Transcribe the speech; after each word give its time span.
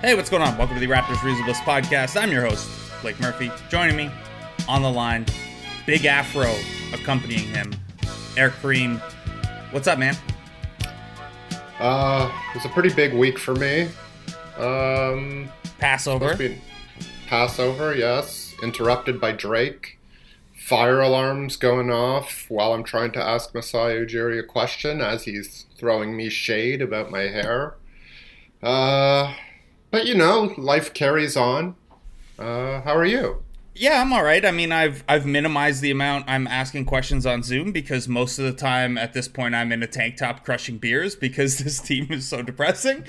Hey, 0.00 0.14
what's 0.14 0.28
going 0.28 0.42
on? 0.42 0.58
Welcome 0.58 0.76
to 0.76 0.80
the 0.80 0.92
Raptors 0.92 1.22
Reasonable 1.22 1.54
podcast. 1.54 2.20
I'm 2.20 2.30
your 2.30 2.46
host, 2.46 2.68
Blake 3.00 3.18
Murphy. 3.20 3.50
Joining 3.70 3.96
me 3.96 4.10
on 4.68 4.82
the 4.82 4.90
line, 4.90 5.24
Big 5.86 6.04
Afro 6.04 6.54
accompanying 6.92 7.46
him, 7.46 7.74
Eric 8.36 8.54
Koreen. 8.54 9.00
What's 9.72 9.88
up, 9.88 9.98
man? 9.98 10.16
Uh, 11.78 12.30
it 12.50 12.54
was 12.54 12.64
a 12.64 12.68
pretty 12.68 12.94
big 12.94 13.14
week 13.14 13.38
for 13.38 13.54
me. 13.54 13.88
Um, 14.58 15.48
Passover. 15.78 16.36
Passover, 17.26 17.94
yes. 17.94 18.54
Interrupted 18.62 19.20
by 19.20 19.32
Drake. 19.32 19.93
Fire 20.64 21.02
alarms 21.02 21.58
going 21.58 21.90
off 21.90 22.46
while 22.48 22.72
I'm 22.72 22.84
trying 22.84 23.12
to 23.12 23.22
ask 23.22 23.54
Masai 23.54 23.98
Ujiri 23.98 24.40
a 24.40 24.42
question 24.42 25.02
as 25.02 25.24
he's 25.24 25.66
throwing 25.76 26.16
me 26.16 26.30
shade 26.30 26.80
about 26.80 27.10
my 27.10 27.24
hair. 27.24 27.74
Uh, 28.62 29.34
but 29.90 30.06
you 30.06 30.14
know, 30.14 30.54
life 30.56 30.94
carries 30.94 31.36
on. 31.36 31.74
Uh, 32.38 32.80
how 32.80 32.96
are 32.96 33.04
you? 33.04 33.42
Yeah, 33.74 34.00
I'm 34.00 34.10
all 34.14 34.24
right. 34.24 34.42
I 34.42 34.52
mean, 34.52 34.72
I've 34.72 35.04
I've 35.06 35.26
minimized 35.26 35.82
the 35.82 35.90
amount 35.90 36.24
I'm 36.28 36.46
asking 36.46 36.86
questions 36.86 37.26
on 37.26 37.42
Zoom 37.42 37.70
because 37.70 38.08
most 38.08 38.38
of 38.38 38.46
the 38.46 38.54
time 38.54 38.96
at 38.96 39.12
this 39.12 39.28
point 39.28 39.54
I'm 39.54 39.70
in 39.70 39.82
a 39.82 39.86
tank 39.86 40.16
top 40.16 40.46
crushing 40.46 40.78
beers 40.78 41.14
because 41.14 41.58
this 41.62 41.78
team 41.78 42.06
is 42.08 42.26
so 42.26 42.40
depressing. 42.40 43.04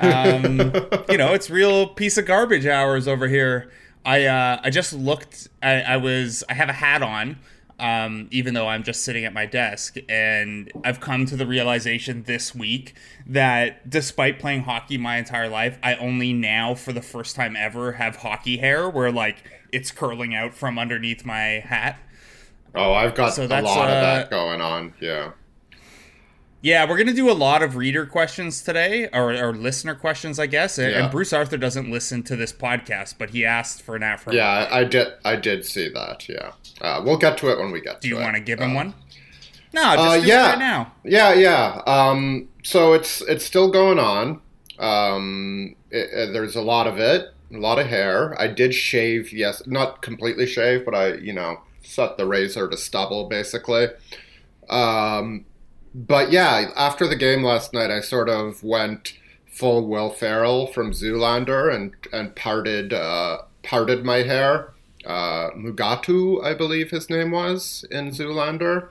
Um, 0.00 0.58
you 1.08 1.18
know, 1.18 1.34
it's 1.34 1.50
real 1.50 1.86
piece 1.86 2.18
of 2.18 2.26
garbage 2.26 2.66
hours 2.66 3.06
over 3.06 3.28
here. 3.28 3.70
I 4.06 4.24
uh, 4.24 4.60
I 4.62 4.70
just 4.70 4.94
looked. 4.94 5.48
I, 5.62 5.82
I 5.82 5.96
was 5.98 6.42
I 6.48 6.54
have 6.54 6.70
a 6.70 6.74
hat 6.74 7.02
on 7.02 7.36
um, 7.78 8.28
even 8.30 8.54
though 8.54 8.68
I'm 8.68 8.82
just 8.82 9.04
sitting 9.04 9.24
at 9.24 9.32
my 9.32 9.46
desk. 9.46 9.96
And 10.08 10.70
I've 10.84 11.00
come 11.00 11.26
to 11.26 11.36
the 11.36 11.46
realization 11.46 12.22
this 12.24 12.54
week 12.54 12.94
that 13.26 13.88
despite 13.88 14.38
playing 14.38 14.62
hockey 14.62 14.98
my 14.98 15.16
entire 15.16 15.48
life, 15.48 15.78
I 15.82 15.94
only 15.96 16.32
now, 16.32 16.74
for 16.74 16.92
the 16.92 17.02
first 17.02 17.36
time 17.36 17.56
ever, 17.56 17.92
have 17.92 18.16
hockey 18.16 18.58
hair 18.58 18.88
where 18.88 19.12
like 19.12 19.44
it's 19.72 19.90
curling 19.90 20.34
out 20.34 20.54
from 20.54 20.78
underneath 20.78 21.24
my 21.24 21.62
hat. 21.66 21.98
Oh, 22.74 22.92
I've 22.92 23.14
got 23.14 23.34
so 23.34 23.44
a 23.44 23.48
lot 23.48 23.88
uh, 23.88 23.92
of 23.92 24.02
that 24.02 24.30
going 24.30 24.60
on. 24.60 24.94
Yeah. 25.00 25.32
Yeah, 26.66 26.90
we're 26.90 26.98
gonna 26.98 27.12
do 27.12 27.30
a 27.30 27.32
lot 27.32 27.62
of 27.62 27.76
reader 27.76 28.06
questions 28.06 28.60
today, 28.60 29.08
or, 29.12 29.32
or 29.32 29.54
listener 29.54 29.94
questions, 29.94 30.40
I 30.40 30.46
guess. 30.46 30.78
And, 30.78 30.90
yeah. 30.90 31.02
and, 31.04 31.12
Bruce 31.12 31.32
Arthur 31.32 31.56
doesn't 31.56 31.88
listen 31.88 32.24
to 32.24 32.34
this 32.34 32.52
podcast, 32.52 33.14
but 33.18 33.30
he 33.30 33.44
asked 33.44 33.82
for 33.82 33.94
an 33.94 34.02
afro. 34.02 34.32
Yeah, 34.32 34.66
I 34.68 34.82
did. 34.82 35.12
I 35.24 35.36
did 35.36 35.64
see 35.64 35.88
that. 35.90 36.28
Yeah, 36.28 36.54
uh, 36.80 37.02
we'll 37.04 37.18
get 37.18 37.38
to 37.38 37.52
it 37.52 37.60
when 37.60 37.70
we 37.70 37.80
get. 37.80 37.92
To 37.92 37.96
it. 37.98 38.00
Do 38.00 38.08
you 38.08 38.16
want 38.16 38.34
to 38.34 38.40
give 38.40 38.58
him 38.58 38.72
uh, 38.72 38.74
one? 38.74 38.94
No, 39.74 39.94
just 39.94 40.24
uh, 40.24 40.26
yeah, 40.26 40.50
right 40.50 40.58
now. 40.58 40.92
Yeah, 41.04 41.34
yeah. 41.34 41.82
Um, 41.86 42.48
so 42.64 42.94
it's 42.94 43.20
it's 43.22 43.44
still 43.44 43.70
going 43.70 44.00
on. 44.00 44.40
Um, 44.80 45.76
it, 45.92 46.08
it, 46.12 46.32
there's 46.32 46.56
a 46.56 46.62
lot 46.62 46.88
of 46.88 46.98
it, 46.98 47.32
a 47.54 47.58
lot 47.58 47.78
of 47.78 47.86
hair. 47.86 48.34
I 48.40 48.48
did 48.48 48.74
shave. 48.74 49.32
Yes, 49.32 49.62
not 49.68 50.02
completely 50.02 50.48
shave, 50.48 50.84
but 50.84 50.96
I, 50.96 51.14
you 51.14 51.32
know, 51.32 51.60
set 51.84 52.16
the 52.16 52.26
razor 52.26 52.68
to 52.68 52.76
stubble 52.76 53.28
basically. 53.28 53.86
Um, 54.68 55.44
but 55.96 56.30
yeah, 56.30 56.70
after 56.76 57.08
the 57.08 57.16
game 57.16 57.42
last 57.42 57.72
night, 57.72 57.90
I 57.90 58.00
sort 58.00 58.28
of 58.28 58.62
went 58.62 59.14
full 59.46 59.88
Will 59.88 60.10
Ferrell 60.10 60.66
from 60.66 60.92
Zoolander 60.92 61.74
and 61.74 61.94
and 62.12 62.36
parted 62.36 62.92
uh, 62.92 63.38
parted 63.62 64.04
my 64.04 64.18
hair. 64.18 64.74
Uh, 65.06 65.50
Mugatu, 65.56 66.44
I 66.44 66.52
believe 66.52 66.90
his 66.90 67.08
name 67.08 67.30
was 67.30 67.86
in 67.90 68.10
Zoolander, 68.10 68.88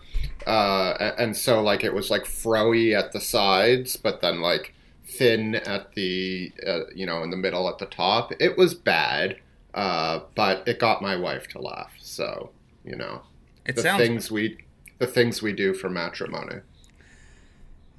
uh, 0.48 1.12
and 1.20 1.38
so 1.38 1.62
like 1.62 1.84
it 1.84 1.94
was 1.94 2.10
like 2.10 2.24
froey 2.24 2.98
at 2.98 3.12
the 3.12 3.22
sides, 3.22 3.98
but 3.98 4.22
then 4.22 4.42
like 4.42 4.74
thin 5.06 5.56
at 5.56 5.94
the 5.94 6.52
uh, 6.66 6.86
you 6.96 7.06
know 7.06 7.22
in 7.22 7.30
the 7.30 7.38
middle 7.38 7.70
at 7.70 7.78
the 7.78 7.86
top. 7.86 8.34
It 8.40 8.58
was 8.58 8.74
bad, 8.74 9.38
uh, 9.76 10.22
but 10.34 10.68
it 10.68 10.80
got 10.80 11.04
my 11.04 11.16
wife 11.16 11.48
to 11.50 11.62
laugh. 11.62 11.94
So 12.00 12.50
you 12.84 12.96
know, 12.96 13.22
it 13.64 13.76
the 13.76 13.84
things 13.84 14.32
we 14.32 14.58
the 14.98 15.06
things 15.06 15.44
we 15.44 15.54
do 15.54 15.76
for 15.76 15.88
matrimony. 15.88 16.62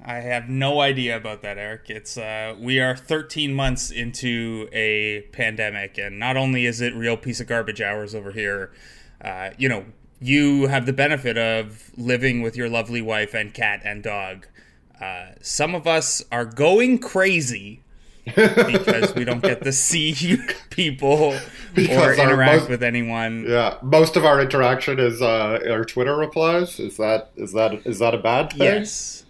I 0.03 0.15
have 0.15 0.47
no 0.47 0.79
idea 0.79 1.17
about 1.17 1.41
that, 1.41 1.57
Eric. 1.57 1.89
It's 1.89 2.17
uh, 2.17 2.55
we 2.59 2.79
are 2.79 2.95
13 2.95 3.53
months 3.53 3.89
into 3.91 4.69
a 4.71 5.21
pandemic, 5.31 5.97
and 5.97 6.19
not 6.19 6.37
only 6.37 6.65
is 6.65 6.81
it 6.81 6.93
real 6.93 7.17
piece 7.17 7.39
of 7.39 7.47
garbage 7.47 7.81
hours 7.81 8.13
over 8.13 8.31
here, 8.31 8.71
uh, 9.21 9.51
you 9.57 9.67
know, 9.67 9.85
you 10.19 10.67
have 10.67 10.85
the 10.85 10.93
benefit 10.93 11.37
of 11.37 11.91
living 11.97 12.41
with 12.41 12.55
your 12.55 12.69
lovely 12.69 13.01
wife 13.01 13.33
and 13.33 13.53
cat 13.53 13.81
and 13.83 14.03
dog. 14.03 14.47
Uh, 14.99 15.31
some 15.41 15.75
of 15.75 15.87
us 15.87 16.23
are 16.31 16.45
going 16.45 16.99
crazy 16.99 17.81
because 18.25 19.15
we 19.15 19.23
don't 19.23 19.41
get 19.41 19.63
to 19.63 19.71
see 19.71 20.37
people 20.69 21.37
because 21.73 22.19
or 22.19 22.23
interact 22.23 22.61
most, 22.61 22.69
with 22.69 22.83
anyone. 22.83 23.45
Yeah, 23.47 23.77
most 23.81 24.15
of 24.15 24.25
our 24.25 24.41
interaction 24.41 24.99
is 24.99 25.21
uh, 25.21 25.59
our 25.69 25.85
Twitter 25.85 26.15
replies. 26.15 26.79
Is 26.79 26.97
that 26.97 27.31
is 27.35 27.53
that 27.53 27.73
is 27.85 27.99
that 27.99 28.13
a 28.13 28.17
bad 28.17 28.51
thing? 28.51 28.61
Yes. 28.61 29.23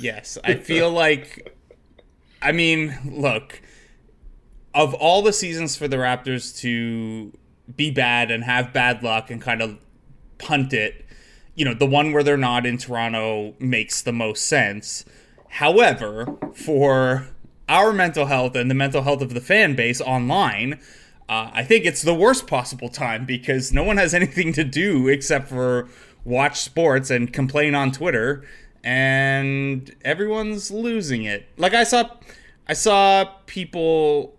Yes, 0.00 0.38
I 0.42 0.54
feel 0.54 0.90
like. 0.90 1.56
I 2.42 2.52
mean, 2.52 2.98
look, 3.04 3.60
of 4.74 4.94
all 4.94 5.22
the 5.22 5.32
seasons 5.32 5.76
for 5.76 5.88
the 5.88 5.96
Raptors 5.96 6.58
to 6.60 7.32
be 7.76 7.90
bad 7.90 8.30
and 8.30 8.44
have 8.44 8.72
bad 8.72 9.02
luck 9.02 9.30
and 9.30 9.40
kind 9.40 9.62
of 9.62 9.78
punt 10.38 10.72
it, 10.72 11.04
you 11.54 11.64
know, 11.64 11.74
the 11.74 11.86
one 11.86 12.12
where 12.12 12.22
they're 12.22 12.36
not 12.36 12.66
in 12.66 12.78
Toronto 12.78 13.54
makes 13.58 14.02
the 14.02 14.12
most 14.12 14.46
sense. 14.46 15.04
However, 15.48 16.38
for 16.54 17.28
our 17.68 17.92
mental 17.92 18.26
health 18.26 18.56
and 18.56 18.70
the 18.70 18.74
mental 18.74 19.02
health 19.02 19.22
of 19.22 19.34
the 19.34 19.40
fan 19.40 19.74
base 19.74 20.00
online, 20.00 20.80
uh, 21.28 21.50
I 21.52 21.62
think 21.62 21.84
it's 21.84 22.02
the 22.02 22.14
worst 22.14 22.46
possible 22.46 22.88
time 22.88 23.24
because 23.24 23.72
no 23.72 23.84
one 23.84 23.96
has 23.96 24.14
anything 24.20 24.52
to 24.54 24.64
do 24.64 25.08
except 25.08 25.48
for 25.48 25.88
watch 26.24 26.60
sports 26.60 27.10
and 27.10 27.32
complain 27.32 27.74
on 27.74 27.92
Twitter 27.92 28.44
and 28.82 29.94
everyone's 30.04 30.70
losing 30.70 31.24
it. 31.24 31.46
Like 31.56 31.74
I 31.74 31.84
saw, 31.84 32.10
I 32.66 32.72
saw 32.72 33.24
people. 33.46 34.36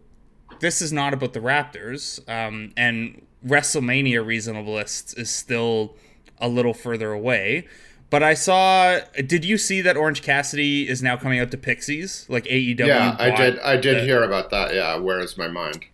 This 0.60 0.82
is 0.82 0.94
not 0.94 1.14
about 1.14 1.34
the 1.34 1.40
Raptors, 1.40 2.20
um, 2.30 2.72
and 2.78 3.26
WrestleMania 3.46 4.24
Reasonableists 4.24 5.18
is 5.18 5.30
still 5.30 5.96
a 6.40 6.48
little 6.48 6.74
further 6.74 7.12
away. 7.12 7.68
But 8.10 8.24
I 8.24 8.34
saw. 8.34 9.00
Did 9.26 9.46
you 9.46 9.58
see 9.58 9.82
that 9.82 9.96
Orange 9.96 10.22
Cassidy 10.22 10.88
is 10.88 11.02
now 11.02 11.16
coming 11.16 11.40
out 11.40 11.50
to 11.52 11.58
Pixies? 11.58 12.26
Like 12.30 12.44
AEW. 12.46 12.86
Yeah, 12.86 13.16
I 13.18 13.32
did. 13.32 13.60
I 13.60 13.78
did 13.78 13.98
the, 13.98 14.04
hear 14.04 14.24
about 14.24 14.50
that. 14.50 14.74
Yeah, 14.74 14.98
where 14.98 15.20
is 15.20 15.38
my 15.38 15.48
mind? 15.48 15.86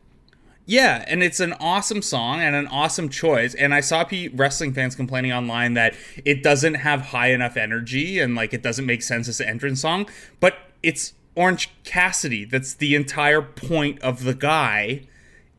Yeah, 0.70 1.06
and 1.08 1.24
it's 1.24 1.40
an 1.40 1.54
awesome 1.62 2.02
song 2.02 2.42
and 2.42 2.54
an 2.54 2.68
awesome 2.68 3.08
choice. 3.08 3.56
And 3.56 3.74
I 3.74 3.80
saw 3.80 4.04
P- 4.04 4.28
wrestling 4.28 4.74
fans 4.74 4.96
complaining 4.96 5.32
online 5.32 5.76
that 5.76 5.96
it 6.26 6.44
doesn't 6.44 6.74
have 6.76 7.02
high 7.02 7.32
enough 7.32 7.56
energy 7.56 8.20
and 8.20 8.36
like 8.36 8.54
it 8.54 8.62
doesn't 8.62 8.86
make 8.86 9.02
sense 9.02 9.30
as 9.30 9.40
an 9.40 9.48
entrance 9.48 9.80
song. 9.80 10.10
But 10.42 10.58
it's 10.84 11.14
Orange 11.36 11.72
Cassidy. 11.86 12.44
That's 12.44 12.74
the 12.74 12.96
entire 12.96 13.42
point 13.42 14.00
of 14.02 14.26
the 14.26 14.34
guy 14.34 15.08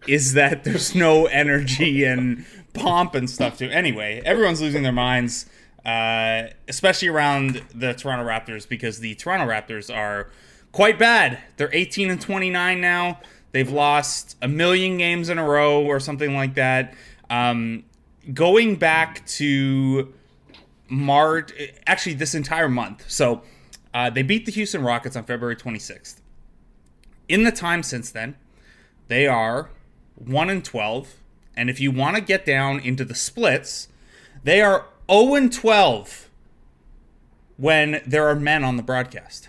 is 0.07 0.35
that 0.35 0.65
there's 0.65 0.95
no 0.95 1.25
energy 1.25 2.05
and 2.05 2.45
pomp 2.75 3.15
and 3.15 3.31
stuff 3.31 3.57
to. 3.59 3.71
Anyway, 3.71 4.21
everyone's 4.27 4.61
losing 4.61 4.83
their 4.83 4.93
minds, 4.93 5.47
uh, 5.87 6.49
especially 6.69 7.09
around 7.09 7.63
the 7.75 7.95
Toronto 7.95 8.27
Raptors 8.27 8.69
because 8.69 9.01
the 9.01 9.15
Toronto 9.15 9.47
Raptors 9.47 9.95
are 9.95 10.31
quite 10.71 10.99
bad. 10.99 11.39
They're 11.57 11.73
18 11.73 12.11
and 12.11 12.21
29 12.21 12.79
now. 12.79 13.21
They've 13.53 13.71
lost 13.71 14.37
a 14.43 14.49
million 14.49 14.99
games 14.99 15.29
in 15.29 15.39
a 15.39 15.45
row 15.45 15.83
or 15.85 16.01
something 16.01 16.35
like 16.35 16.55
that. 16.55 16.95
Um, 17.31 17.85
going 18.33 18.77
back 18.77 19.27
to 19.27 20.13
March, 20.89 21.53
actually, 21.87 22.15
this 22.15 22.35
entire 22.35 22.69
month. 22.69 23.11
So 23.11 23.43
uh, 23.95 24.11
they 24.11 24.23
beat 24.23 24.47
the 24.47 24.53
Houston 24.53 24.83
Rockets 24.83 25.17
on 25.17 25.25
February 25.25 25.57
26th. 25.57 26.21
In 27.29 27.45
the 27.45 27.53
time 27.53 27.83
since 27.83 28.11
then, 28.11 28.37
they 29.09 29.27
are 29.27 29.71
1 30.17 30.51
and 30.51 30.65
12. 30.65 31.15
And 31.57 31.69
if 31.69 31.81
you 31.81 31.91
want 31.91 32.17
to 32.17 32.23
get 32.23 32.47
down 32.47 32.81
into 32.81 33.05
the 33.05 33.15
splits, 33.15 33.89
they 34.45 34.61
are 34.61 34.87
0 35.11 35.35
and 35.35 35.53
12 35.53 36.29
when 37.57 38.01
there 38.07 38.29
are 38.29 38.37
men 38.37 38.65
on 38.65 38.77
the 38.77 38.83
broadcast. 38.83 39.49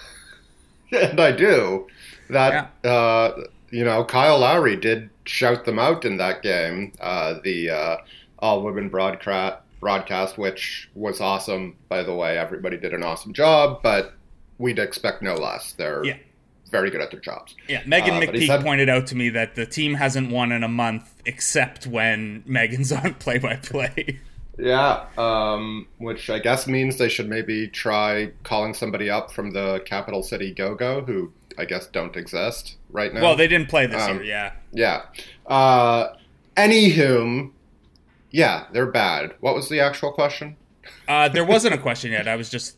and 0.92 1.20
I 1.20 1.32
do. 1.32 1.86
That 2.30 2.72
yeah. 2.84 2.90
uh, 2.90 3.44
you 3.70 3.84
know, 3.84 4.04
Kyle 4.04 4.38
Lowry 4.38 4.76
did 4.76 5.10
shout 5.24 5.64
them 5.64 5.78
out 5.78 6.04
in 6.04 6.16
that 6.18 6.42
game. 6.42 6.92
Uh, 7.00 7.34
the 7.42 7.70
uh, 7.70 7.96
all 8.38 8.62
women 8.62 8.88
broadcast 8.88 9.58
broadcast, 9.80 10.38
which 10.38 10.90
was 10.94 11.20
awesome. 11.20 11.76
By 11.88 12.02
the 12.02 12.14
way, 12.14 12.38
everybody 12.38 12.76
did 12.76 12.92
an 12.92 13.02
awesome 13.02 13.32
job, 13.32 13.80
but 13.82 14.14
we'd 14.58 14.78
expect 14.78 15.22
no 15.22 15.34
less. 15.34 15.72
They're 15.72 16.04
yeah. 16.04 16.16
very 16.70 16.90
good 16.90 17.00
at 17.00 17.10
their 17.10 17.20
jobs. 17.20 17.56
Yeah, 17.66 17.82
Meghan 17.82 18.18
uh, 18.18 18.20
McPeak 18.20 18.46
said, 18.46 18.62
pointed 18.62 18.88
out 18.88 19.06
to 19.08 19.16
me 19.16 19.30
that 19.30 19.54
the 19.54 19.66
team 19.66 19.94
hasn't 19.94 20.30
won 20.30 20.52
in 20.52 20.62
a 20.62 20.68
month 20.68 21.14
except 21.24 21.86
when 21.86 22.42
Meghan's 22.42 22.92
on 22.92 23.14
play 23.14 23.38
by 23.38 23.56
play. 23.56 24.20
Yeah, 24.58 25.06
um, 25.16 25.88
which 25.98 26.28
I 26.28 26.38
guess 26.38 26.66
means 26.66 26.98
they 26.98 27.08
should 27.08 27.28
maybe 27.28 27.68
try 27.68 28.30
calling 28.42 28.74
somebody 28.74 29.08
up 29.08 29.32
from 29.32 29.52
the 29.52 29.82
capital 29.86 30.22
city 30.22 30.52
Go 30.52 30.74
Go, 30.74 31.00
who 31.00 31.32
I 31.58 31.64
guess 31.64 31.86
don't 31.86 32.16
exist 32.16 32.76
right 32.90 33.12
now. 33.12 33.22
Well, 33.22 33.36
they 33.36 33.48
didn't 33.48 33.68
play 33.68 33.86
this 33.86 34.02
um, 34.02 34.16
year, 34.16 34.24
yeah. 34.24 34.52
Yeah. 34.72 35.02
Uh, 35.46 36.14
anywho, 36.56 37.50
yeah, 38.30 38.66
they're 38.72 38.90
bad. 38.90 39.34
What 39.40 39.54
was 39.54 39.68
the 39.68 39.80
actual 39.80 40.12
question? 40.12 40.56
Uh, 41.08 41.28
there 41.28 41.44
wasn't 41.44 41.74
a 41.74 41.78
question 41.78 42.12
yet. 42.12 42.28
I 42.28 42.36
was 42.36 42.48
just, 42.48 42.76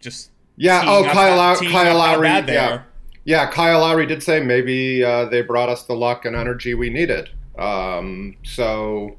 just. 0.00 0.30
Yeah. 0.56 0.82
Oh, 0.84 1.04
Kyle, 1.04 1.56
Kyle 1.56 1.96
Lowry. 1.96 2.28
Yeah. 2.28 2.82
Yeah, 3.24 3.50
Kyle 3.50 3.80
Lowry 3.80 4.06
did 4.06 4.22
say 4.22 4.40
maybe 4.40 5.04
uh, 5.04 5.26
they 5.26 5.42
brought 5.42 5.68
us 5.68 5.82
the 5.82 5.94
luck 5.94 6.24
and 6.24 6.34
energy 6.34 6.72
we 6.72 6.88
needed. 6.88 7.28
Um, 7.58 8.36
so 8.42 9.16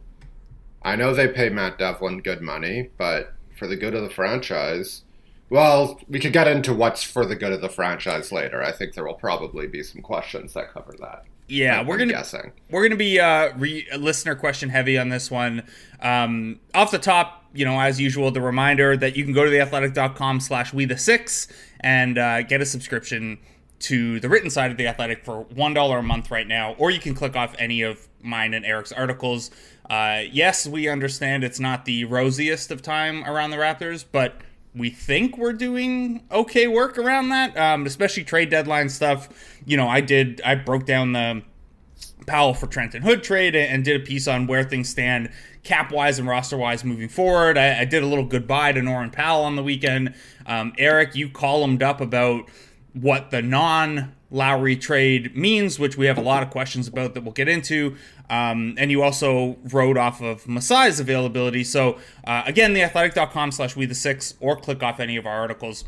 I 0.81 0.95
know 0.95 1.13
they 1.13 1.27
pay 1.27 1.49
Matt 1.49 1.77
Devlin 1.77 2.21
good 2.21 2.41
money, 2.41 2.89
but 2.97 3.33
for 3.57 3.67
the 3.67 3.75
good 3.75 3.93
of 3.93 4.01
the 4.01 4.09
franchise, 4.09 5.03
well, 5.49 5.99
we 6.07 6.19
could 6.19 6.33
get 6.33 6.47
into 6.47 6.73
what's 6.73 7.03
for 7.03 7.25
the 7.25 7.35
good 7.35 7.51
of 7.51 7.61
the 7.61 7.69
franchise 7.69 8.31
later. 8.31 8.61
I 8.61 8.71
think 8.71 8.93
there 8.93 9.05
will 9.05 9.13
probably 9.15 9.67
be 9.67 9.83
some 9.83 10.01
questions 10.01 10.53
that 10.53 10.71
cover 10.71 10.95
that. 10.99 11.25
Yeah, 11.47 11.79
I'm, 11.79 11.87
we're 11.87 11.97
gonna 11.97 12.13
guessing. 12.13 12.51
we're 12.69 12.83
gonna 12.83 12.95
be 12.95 13.19
uh, 13.19 13.51
re- 13.57 13.87
listener 13.97 14.35
question 14.35 14.69
heavy 14.69 14.97
on 14.97 15.09
this 15.09 15.31
one. 15.31 15.63
Um, 15.99 16.59
off 16.75 16.91
the 16.91 16.99
top, 16.99 17.43
you 17.53 17.65
know, 17.65 17.79
as 17.79 17.99
usual, 17.99 18.29
the 18.29 18.41
reminder 18.41 18.95
that 18.95 19.17
you 19.17 19.23
can 19.23 19.33
go 19.33 19.43
to 19.43 19.49
theathletic.com 19.49 20.39
slash 20.41 20.73
we 20.73 20.85
the 20.85 20.97
six 20.97 21.47
and 21.79 22.17
uh, 22.19 22.43
get 22.43 22.61
a 22.61 22.65
subscription 22.65 23.39
to 23.79 24.19
the 24.19 24.29
written 24.29 24.49
side 24.49 24.69
of 24.71 24.77
the 24.77 24.85
Athletic 24.87 25.25
for 25.25 25.41
one 25.55 25.73
dollar 25.73 25.99
a 25.99 26.03
month 26.03 26.29
right 26.29 26.47
now, 26.47 26.73
or 26.77 26.91
you 26.91 26.99
can 26.99 27.15
click 27.15 27.35
off 27.35 27.55
any 27.57 27.81
of 27.81 28.07
mine 28.21 28.53
and 28.53 28.65
Eric's 28.65 28.91
articles. 28.91 29.49
Uh, 29.89 30.21
yes, 30.31 30.67
we 30.67 30.87
understand 30.87 31.43
it's 31.43 31.59
not 31.59 31.85
the 31.85 32.05
rosiest 32.05 32.69
of 32.69 32.83
time 32.83 33.23
around 33.23 33.49
the 33.49 33.57
Raptors, 33.57 34.05
but 34.11 34.35
we 34.75 34.89
think 34.89 35.37
we're 35.37 35.53
doing 35.53 36.23
okay 36.31 36.67
work 36.67 36.97
around 36.97 37.29
that, 37.29 37.57
um, 37.57 37.85
especially 37.85 38.23
trade 38.23 38.49
deadline 38.49 38.89
stuff. 38.89 39.29
You 39.65 39.77
know, 39.77 39.87
I 39.87 40.01
did, 40.01 40.41
I 40.45 40.55
broke 40.55 40.85
down 40.85 41.13
the 41.13 41.41
Powell 42.27 42.53
for 42.53 42.67
Trenton 42.67 43.01
Hood 43.01 43.23
trade 43.23 43.55
and 43.55 43.83
did 43.83 43.99
a 43.99 44.03
piece 44.05 44.27
on 44.27 44.45
where 44.45 44.63
things 44.63 44.89
stand 44.89 45.31
cap 45.63 45.91
wise 45.91 46.19
and 46.19 46.27
roster 46.27 46.57
wise 46.57 46.83
moving 46.83 47.09
forward. 47.09 47.57
I, 47.57 47.81
I, 47.81 47.85
did 47.85 48.03
a 48.03 48.05
little 48.05 48.25
goodbye 48.25 48.71
to 48.73 48.81
Norman 48.81 49.09
Powell 49.09 49.43
on 49.43 49.55
the 49.55 49.63
weekend. 49.63 50.13
Um, 50.45 50.73
Eric, 50.77 51.15
you 51.15 51.29
columned 51.29 51.83
up 51.83 51.99
about 51.99 52.47
what 52.93 53.31
the 53.31 53.41
non 53.41 54.15
Lowry 54.31 54.75
trade 54.75 55.35
means, 55.35 55.79
which 55.79 55.97
we 55.97 56.05
have 56.05 56.17
a 56.17 56.21
lot 56.21 56.43
of 56.43 56.49
questions 56.49 56.87
about 56.87 57.13
that 57.13 57.23
we'll 57.23 57.33
get 57.33 57.47
into. 57.47 57.95
Um, 58.29 58.75
and 58.77 58.91
you 58.91 59.01
also 59.01 59.57
wrote 59.71 59.97
off 59.97 60.21
of 60.21 60.43
Masai's 60.43 60.99
availability. 60.99 61.63
So 61.63 61.97
uh, 62.25 62.43
again, 62.45 62.73
theathletic.com 62.73 63.51
slash 63.51 63.75
we 63.75 63.85
the 63.85 63.95
six, 63.95 64.35
or 64.39 64.55
click 64.55 64.83
off 64.83 64.99
any 64.99 65.17
of 65.17 65.25
our 65.25 65.39
articles. 65.39 65.83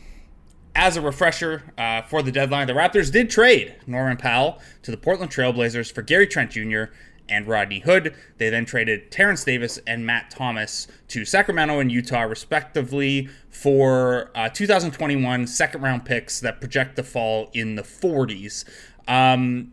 As 0.74 0.96
a 0.96 1.02
refresher 1.02 1.64
uh, 1.78 2.02
for 2.04 2.22
the 2.22 2.32
deadline, 2.32 2.68
the 2.68 2.74
Raptors 2.74 3.12
did 3.12 3.30
trade 3.30 3.76
Norman 3.86 4.18
Powell 4.18 4.60
to 4.84 4.92
the 4.92 4.98
Portland 4.98 5.32
Trailblazers 5.32 5.92
for 5.92 6.02
Gary 6.02 6.26
Trent 6.26 6.52
Jr. 6.52 6.86
and 7.32 7.48
Rodney 7.48 7.80
Hood. 7.80 8.14
They 8.38 8.50
then 8.50 8.66
traded 8.66 9.10
Terrence 9.10 9.44
Davis 9.44 9.80
and 9.88 10.06
Matt 10.06 10.30
Thomas 10.30 10.88
to 11.08 11.26
Sacramento 11.26 11.80
and 11.80 11.92
Utah, 11.92 12.22
respectively, 12.22 13.30
for 13.50 14.30
uh, 14.36 14.50
2021 14.50 15.48
second 15.48 15.82
round 15.82 16.06
picks 16.06 16.40
that 16.42 16.60
project 16.60 16.98
to 16.98 17.04
fall 17.04 17.50
in 17.54 17.76
the 17.76 17.84
40s. 17.84 18.66
Um, 19.08 19.72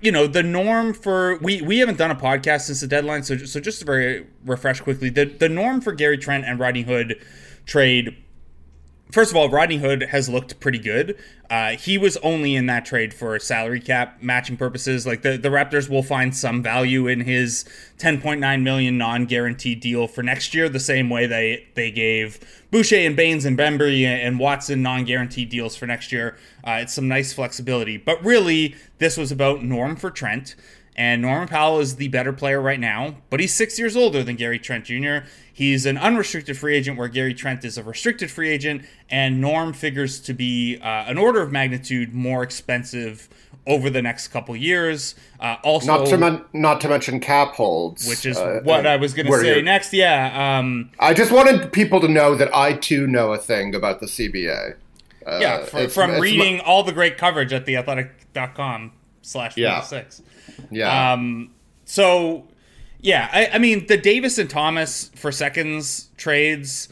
you 0.00 0.10
know 0.10 0.26
the 0.26 0.42
norm 0.42 0.92
for 0.92 1.38
we 1.38 1.62
we 1.62 1.78
haven't 1.78 1.96
done 1.96 2.10
a 2.10 2.16
podcast 2.16 2.62
since 2.62 2.80
the 2.80 2.88
deadline 2.88 3.22
so 3.22 3.36
so 3.38 3.60
just 3.60 3.78
to 3.78 3.84
very 3.84 4.26
refresh 4.44 4.80
quickly 4.80 5.08
the 5.08 5.24
the 5.24 5.48
norm 5.48 5.80
for 5.80 5.92
Gary 5.92 6.18
Trent 6.18 6.44
and 6.44 6.58
Rodney 6.58 6.82
Hood 6.82 7.24
trade 7.66 8.16
first 9.12 9.30
of 9.30 9.36
all, 9.36 9.48
Rodney 9.48 9.76
Hood 9.76 10.02
has 10.04 10.28
looked 10.28 10.58
pretty 10.58 10.78
good. 10.78 11.16
Uh, 11.48 11.72
he 11.72 11.98
was 11.98 12.16
only 12.18 12.56
in 12.56 12.66
that 12.66 12.84
trade 12.86 13.12
for 13.12 13.38
salary 13.38 13.78
cap 13.78 14.22
matching 14.22 14.56
purposes. 14.56 15.06
Like 15.06 15.22
the, 15.22 15.36
the 15.36 15.50
Raptors 15.50 15.88
will 15.88 16.02
find 16.02 16.34
some 16.34 16.62
value 16.62 17.06
in 17.06 17.20
his 17.20 17.64
10.9 17.98 18.62
million 18.62 18.96
non-guaranteed 18.98 19.80
deal 19.80 20.08
for 20.08 20.22
next 20.22 20.54
year, 20.54 20.68
the 20.68 20.80
same 20.80 21.10
way 21.10 21.26
they 21.26 21.68
they 21.74 21.90
gave 21.90 22.40
Boucher 22.70 22.96
and 22.96 23.14
Baynes 23.14 23.44
and 23.44 23.56
Bembry 23.56 24.04
and 24.04 24.38
Watson 24.38 24.82
non-guaranteed 24.82 25.50
deals 25.50 25.76
for 25.76 25.86
next 25.86 26.10
year. 26.10 26.36
Uh, 26.66 26.78
it's 26.80 26.94
some 26.94 27.06
nice 27.06 27.32
flexibility, 27.32 27.98
but 27.98 28.22
really 28.24 28.74
this 28.98 29.16
was 29.16 29.30
about 29.30 29.62
Norm 29.62 29.94
for 29.94 30.10
Trent. 30.10 30.56
And 30.94 31.22
Norman 31.22 31.48
Powell 31.48 31.80
is 31.80 31.96
the 31.96 32.08
better 32.08 32.32
player 32.32 32.60
right 32.60 32.78
now, 32.78 33.16
but 33.30 33.40
he's 33.40 33.54
six 33.54 33.78
years 33.78 33.96
older 33.96 34.22
than 34.22 34.36
Gary 34.36 34.58
Trent 34.58 34.84
Jr. 34.84 35.18
He's 35.50 35.86
an 35.86 35.96
unrestricted 35.96 36.58
free 36.58 36.74
agent, 36.74 36.98
where 36.98 37.08
Gary 37.08 37.32
Trent 37.32 37.64
is 37.64 37.78
a 37.78 37.82
restricted 37.82 38.30
free 38.30 38.50
agent, 38.50 38.84
and 39.08 39.40
Norm 39.40 39.72
figures 39.72 40.20
to 40.20 40.34
be 40.34 40.78
uh, 40.82 40.86
an 40.86 41.16
order 41.16 41.40
of 41.40 41.50
magnitude 41.50 42.14
more 42.14 42.42
expensive 42.42 43.28
over 43.66 43.88
the 43.88 44.02
next 44.02 44.28
couple 44.28 44.54
years. 44.54 45.14
Uh, 45.40 45.56
also, 45.62 45.86
not 45.86 46.06
to 46.08 46.18
men- 46.18 46.44
not 46.52 46.80
to 46.82 46.88
mention 46.88 47.20
cap 47.20 47.54
holds, 47.54 48.06
which 48.06 48.26
is 48.26 48.36
uh, 48.36 48.60
what 48.62 48.86
I 48.86 48.96
was 48.96 49.14
going 49.14 49.26
to 49.26 49.40
say 49.40 49.62
next. 49.62 49.94
Yeah, 49.94 50.58
um, 50.58 50.90
I 50.98 51.14
just 51.14 51.32
wanted 51.32 51.72
people 51.72 52.00
to 52.00 52.08
know 52.08 52.34
that 52.34 52.54
I 52.54 52.74
too 52.74 53.06
know 53.06 53.32
a 53.32 53.38
thing 53.38 53.74
about 53.74 54.00
the 54.00 54.06
CBA. 54.06 54.76
Uh, 55.26 55.38
yeah, 55.40 55.64
for, 55.64 55.80
it's, 55.80 55.94
from 55.94 56.10
it's 56.10 56.20
reading 56.20 56.60
all 56.60 56.82
the 56.82 56.92
great 56.92 57.16
coverage 57.16 57.52
at 57.52 57.64
theathletic.com 57.64 58.92
slash 59.22 59.56
yeah. 59.56 59.80
six. 59.80 60.22
Yeah. 60.70 61.12
Um, 61.12 61.54
so, 61.84 62.46
yeah, 63.00 63.28
I, 63.32 63.50
I 63.54 63.58
mean, 63.58 63.86
the 63.86 63.96
Davis 63.96 64.38
and 64.38 64.48
Thomas 64.48 65.10
for 65.14 65.32
seconds 65.32 66.10
trades, 66.16 66.88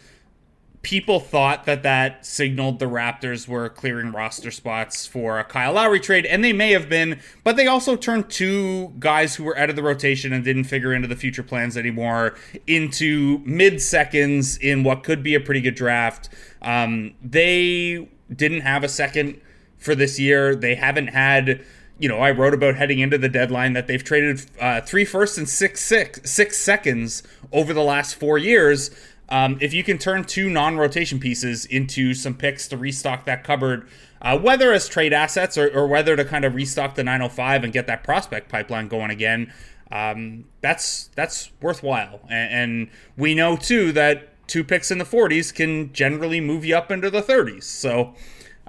people 0.82 1.20
thought 1.20 1.66
that 1.66 1.82
that 1.82 2.24
signaled 2.24 2.78
the 2.78 2.86
Raptors 2.86 3.46
were 3.46 3.68
clearing 3.68 4.12
roster 4.12 4.50
spots 4.50 5.06
for 5.06 5.38
a 5.38 5.44
Kyle 5.44 5.74
Lowry 5.74 6.00
trade, 6.00 6.24
and 6.24 6.42
they 6.42 6.52
may 6.52 6.72
have 6.72 6.88
been, 6.88 7.20
but 7.44 7.56
they 7.56 7.66
also 7.66 7.96
turned 7.96 8.30
two 8.30 8.92
guys 8.98 9.34
who 9.34 9.44
were 9.44 9.56
out 9.58 9.68
of 9.68 9.76
the 9.76 9.82
rotation 9.82 10.32
and 10.32 10.42
didn't 10.42 10.64
figure 10.64 10.94
into 10.94 11.06
the 11.06 11.16
future 11.16 11.42
plans 11.42 11.76
anymore 11.76 12.34
into 12.66 13.42
mid 13.44 13.80
seconds 13.80 14.56
in 14.56 14.82
what 14.82 15.04
could 15.04 15.22
be 15.22 15.34
a 15.34 15.40
pretty 15.40 15.60
good 15.60 15.74
draft. 15.74 16.30
Um, 16.62 17.14
they 17.22 18.08
didn't 18.34 18.62
have 18.62 18.82
a 18.82 18.88
second 18.88 19.40
for 19.76 19.94
this 19.94 20.18
year. 20.18 20.54
They 20.54 20.74
haven't 20.74 21.08
had 21.08 21.62
you 22.00 22.08
know, 22.08 22.18
I 22.18 22.30
wrote 22.30 22.54
about 22.54 22.76
heading 22.76 22.98
into 22.98 23.18
the 23.18 23.28
deadline 23.28 23.74
that 23.74 23.86
they've 23.86 24.02
traded 24.02 24.46
uh, 24.58 24.80
three 24.80 25.04
firsts 25.04 25.36
and 25.36 25.46
six, 25.46 25.82
six, 25.82 26.28
six 26.28 26.56
seconds 26.56 27.22
over 27.52 27.74
the 27.74 27.82
last 27.82 28.14
four 28.14 28.38
years. 28.38 28.90
Um, 29.28 29.58
if 29.60 29.74
you 29.74 29.84
can 29.84 29.98
turn 29.98 30.24
two 30.24 30.48
non-rotation 30.48 31.20
pieces 31.20 31.66
into 31.66 32.14
some 32.14 32.34
picks 32.34 32.66
to 32.68 32.78
restock 32.78 33.26
that 33.26 33.44
cupboard, 33.44 33.86
uh, 34.22 34.38
whether 34.38 34.72
as 34.72 34.88
trade 34.88 35.12
assets 35.12 35.58
or, 35.58 35.68
or, 35.68 35.86
whether 35.86 36.16
to 36.16 36.24
kind 36.24 36.44
of 36.44 36.54
restock 36.54 36.94
the 36.94 37.04
905 37.04 37.64
and 37.64 37.72
get 37.72 37.86
that 37.86 38.02
prospect 38.02 38.48
pipeline 38.48 38.88
going 38.88 39.10
again, 39.10 39.52
um, 39.92 40.46
that's 40.62 41.10
that's 41.14 41.50
worthwhile. 41.60 42.20
And, 42.28 42.52
and, 42.52 42.90
we 43.16 43.34
know 43.34 43.56
too 43.56 43.92
that 43.92 44.28
two 44.46 44.64
picks 44.64 44.90
in 44.90 44.98
the 44.98 45.04
40s 45.04 45.54
can 45.54 45.92
generally 45.92 46.40
move 46.40 46.64
you 46.64 46.76
up 46.76 46.90
into 46.90 47.10
the 47.10 47.22
30s. 47.22 47.64
So 47.64 48.14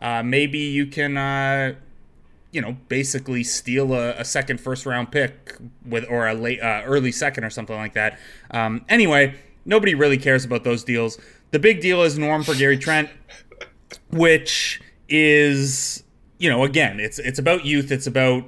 uh, 0.01 0.23
maybe 0.23 0.59
you 0.59 0.85
can 0.87 1.17
uh, 1.17 1.75
you 2.51 2.61
know, 2.61 2.77
basically 2.89 3.43
steal 3.43 3.93
a, 3.93 4.11
a, 4.11 4.25
second 4.25 4.59
first 4.59 4.85
round 4.85 5.11
pick 5.11 5.55
with 5.85 6.05
or 6.09 6.27
a 6.27 6.33
late 6.33 6.61
uh, 6.61 6.81
early 6.85 7.11
second 7.11 7.43
or 7.43 7.49
something 7.49 7.75
like 7.75 7.93
that. 7.93 8.19
Um, 8.51 8.85
anyway, 8.89 9.35
nobody 9.65 9.95
really 9.95 10.17
cares 10.17 10.43
about 10.43 10.63
those 10.63 10.83
deals. 10.83 11.17
The 11.51 11.59
big 11.59 11.81
deal 11.81 12.01
is 12.03 12.17
Norm 12.17 12.43
for 12.43 12.53
Gary 12.55 12.77
Trent, 12.77 13.09
which 14.11 14.81
is 15.07 16.03
you 16.39 16.49
know 16.49 16.63
again 16.63 16.99
it's 16.99 17.19
it's 17.19 17.39
about 17.39 17.65
youth, 17.65 17.91
it's 17.91 18.07
about 18.07 18.43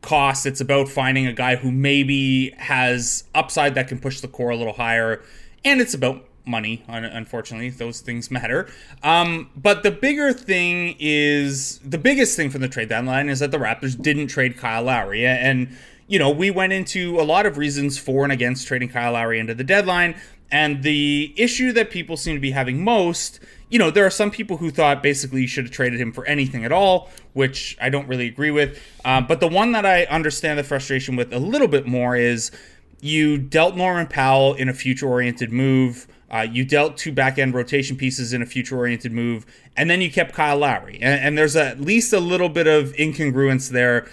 cost, 0.00 0.46
it's 0.46 0.60
about 0.60 0.88
finding 0.88 1.26
a 1.26 1.32
guy 1.32 1.56
who 1.56 1.70
maybe 1.70 2.50
has 2.58 3.24
upside 3.34 3.74
that 3.74 3.88
can 3.88 3.98
push 3.98 4.20
the 4.20 4.28
core 4.28 4.50
a 4.50 4.56
little 4.56 4.74
higher, 4.74 5.22
and 5.64 5.80
it's 5.80 5.94
about 5.94 6.26
money. 6.44 6.84
Unfortunately, 6.88 7.70
those 7.70 8.00
things 8.00 8.30
matter. 8.30 8.68
Um, 9.02 9.50
but 9.56 9.82
the 9.82 9.90
bigger 9.90 10.32
thing 10.32 10.96
is 10.98 11.78
the 11.78 11.98
biggest 11.98 12.36
thing 12.36 12.50
from 12.50 12.60
the 12.60 12.68
trade 12.68 12.88
deadline 12.88 13.28
is 13.28 13.40
that 13.40 13.50
the 13.50 13.58
Raptors 13.58 14.00
didn't 14.00 14.28
trade 14.28 14.56
Kyle 14.56 14.82
Lowry, 14.82 15.26
and 15.26 15.76
you 16.06 16.18
know 16.18 16.30
we 16.30 16.50
went 16.50 16.72
into 16.72 17.20
a 17.20 17.22
lot 17.22 17.46
of 17.46 17.56
reasons 17.58 17.98
for 17.98 18.24
and 18.24 18.32
against 18.32 18.66
trading 18.66 18.88
Kyle 18.88 19.12
Lowry 19.12 19.38
into 19.38 19.54
the 19.54 19.64
deadline. 19.64 20.14
And 20.50 20.82
the 20.82 21.34
issue 21.36 21.72
that 21.72 21.90
people 21.90 22.16
seem 22.16 22.36
to 22.36 22.40
be 22.40 22.52
having 22.52 22.84
most, 22.84 23.40
you 23.70 23.78
know, 23.78 23.90
there 23.90 24.06
are 24.06 24.10
some 24.10 24.30
people 24.30 24.58
who 24.58 24.70
thought 24.70 25.02
basically 25.02 25.40
you 25.40 25.48
should 25.48 25.64
have 25.64 25.72
traded 25.72 26.00
him 26.00 26.12
for 26.12 26.24
anything 26.26 26.64
at 26.64 26.70
all, 26.70 27.10
which 27.32 27.76
I 27.80 27.88
don't 27.88 28.06
really 28.06 28.28
agree 28.28 28.52
with. 28.52 28.80
Um, 29.04 29.26
but 29.26 29.40
the 29.40 29.48
one 29.48 29.72
that 29.72 29.84
I 29.84 30.04
understand 30.04 30.58
the 30.58 30.62
frustration 30.62 31.16
with 31.16 31.32
a 31.32 31.40
little 31.40 31.66
bit 31.66 31.88
more 31.88 32.14
is 32.14 32.52
you 33.00 33.36
dealt 33.36 33.74
Norman 33.74 34.06
Powell 34.06 34.54
in 34.54 34.68
a 34.68 34.74
future 34.74 35.08
oriented 35.08 35.50
move. 35.50 36.06
Uh, 36.30 36.46
you 36.50 36.64
dealt 36.64 36.96
two 36.96 37.12
back 37.12 37.38
end 37.38 37.54
rotation 37.54 37.96
pieces 37.96 38.32
in 38.32 38.42
a 38.42 38.46
future 38.46 38.76
oriented 38.76 39.12
move, 39.12 39.46
and 39.76 39.88
then 39.88 40.00
you 40.00 40.10
kept 40.10 40.32
Kyle 40.32 40.58
Lowry. 40.58 40.98
And, 41.00 41.20
and 41.20 41.38
there's 41.38 41.56
at 41.56 41.80
least 41.80 42.12
a 42.12 42.20
little 42.20 42.48
bit 42.48 42.66
of 42.66 42.92
incongruence 42.94 43.70
there. 43.70 44.08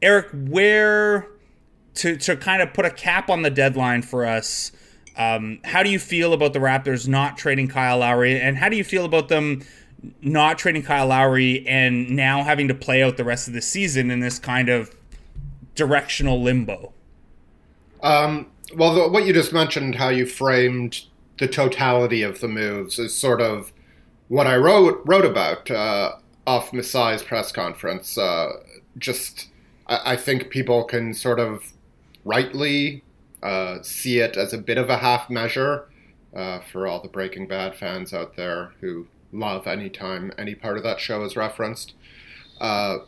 Eric, 0.00 0.28
where 0.32 1.26
to, 1.94 2.16
to 2.16 2.36
kind 2.36 2.62
of 2.62 2.72
put 2.72 2.84
a 2.84 2.90
cap 2.90 3.28
on 3.28 3.42
the 3.42 3.50
deadline 3.50 4.02
for 4.02 4.24
us, 4.24 4.70
um, 5.16 5.58
how 5.64 5.82
do 5.82 5.90
you 5.90 5.98
feel 5.98 6.32
about 6.32 6.52
the 6.52 6.60
Raptors 6.60 7.08
not 7.08 7.36
trading 7.36 7.66
Kyle 7.66 7.98
Lowry? 7.98 8.40
And 8.40 8.56
how 8.56 8.68
do 8.68 8.76
you 8.76 8.84
feel 8.84 9.04
about 9.04 9.28
them 9.28 9.62
not 10.22 10.58
trading 10.58 10.82
Kyle 10.84 11.08
Lowry 11.08 11.66
and 11.66 12.10
now 12.10 12.44
having 12.44 12.68
to 12.68 12.74
play 12.74 13.02
out 13.02 13.16
the 13.16 13.24
rest 13.24 13.48
of 13.48 13.54
the 13.54 13.60
season 13.60 14.12
in 14.12 14.20
this 14.20 14.38
kind 14.38 14.68
of 14.68 14.94
directional 15.74 16.40
limbo? 16.40 16.92
Um, 18.00 18.46
well, 18.76 18.94
the, 18.94 19.08
what 19.08 19.26
you 19.26 19.32
just 19.32 19.52
mentioned, 19.52 19.96
how 19.96 20.08
you 20.08 20.24
framed 20.24 21.04
the 21.38 21.48
totality 21.48 22.22
of 22.22 22.40
the 22.40 22.48
moves, 22.48 22.98
is 22.98 23.14
sort 23.14 23.40
of 23.40 23.72
what 24.28 24.46
I 24.46 24.56
wrote 24.56 25.02
wrote 25.04 25.24
about 25.24 25.70
uh, 25.70 26.12
off 26.46 26.72
Masai's 26.72 27.22
press 27.22 27.52
conference. 27.52 28.16
Uh, 28.18 28.52
just, 28.98 29.48
I, 29.86 30.12
I, 30.12 30.16
think 30.16 30.50
people 30.50 30.84
can 30.84 31.14
sort 31.14 31.38
of 31.38 31.72
rightly 32.24 33.04
uh, 33.42 33.82
see 33.82 34.18
it 34.18 34.36
as 34.36 34.52
a 34.52 34.58
bit 34.58 34.78
of 34.78 34.90
a 34.90 34.98
half 34.98 35.30
measure 35.30 35.88
uh, 36.34 36.60
for 36.60 36.86
all 36.86 37.00
the 37.00 37.08
Breaking 37.08 37.46
Bad 37.46 37.76
fans 37.76 38.12
out 38.12 38.36
there 38.36 38.72
who 38.80 39.06
love 39.32 39.66
any 39.66 39.88
time 39.88 40.32
any 40.38 40.54
part 40.54 40.76
of 40.76 40.82
that 40.82 41.00
show 41.00 41.22
is 41.24 41.36
referenced. 41.36 41.94
Uh, 42.60 42.98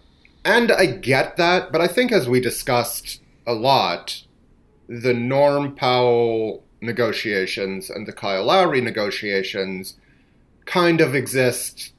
and 0.44 0.70
I 0.72 0.86
get 0.86 1.36
that, 1.36 1.72
but 1.72 1.80
I 1.80 1.86
think 1.86 2.12
as 2.12 2.28
we 2.28 2.40
discussed 2.40 3.20
a 3.46 3.52
lot, 3.52 4.22
the 4.88 5.12
Norm 5.12 5.74
Powell 5.74 6.64
negotiations 6.80 7.90
and 7.90 8.06
the 8.06 8.12
Kyle 8.12 8.44
Lowry 8.44 8.80
negotiations 8.80 9.96
kind 10.64 11.00
of 11.00 11.14
exist 11.14 11.92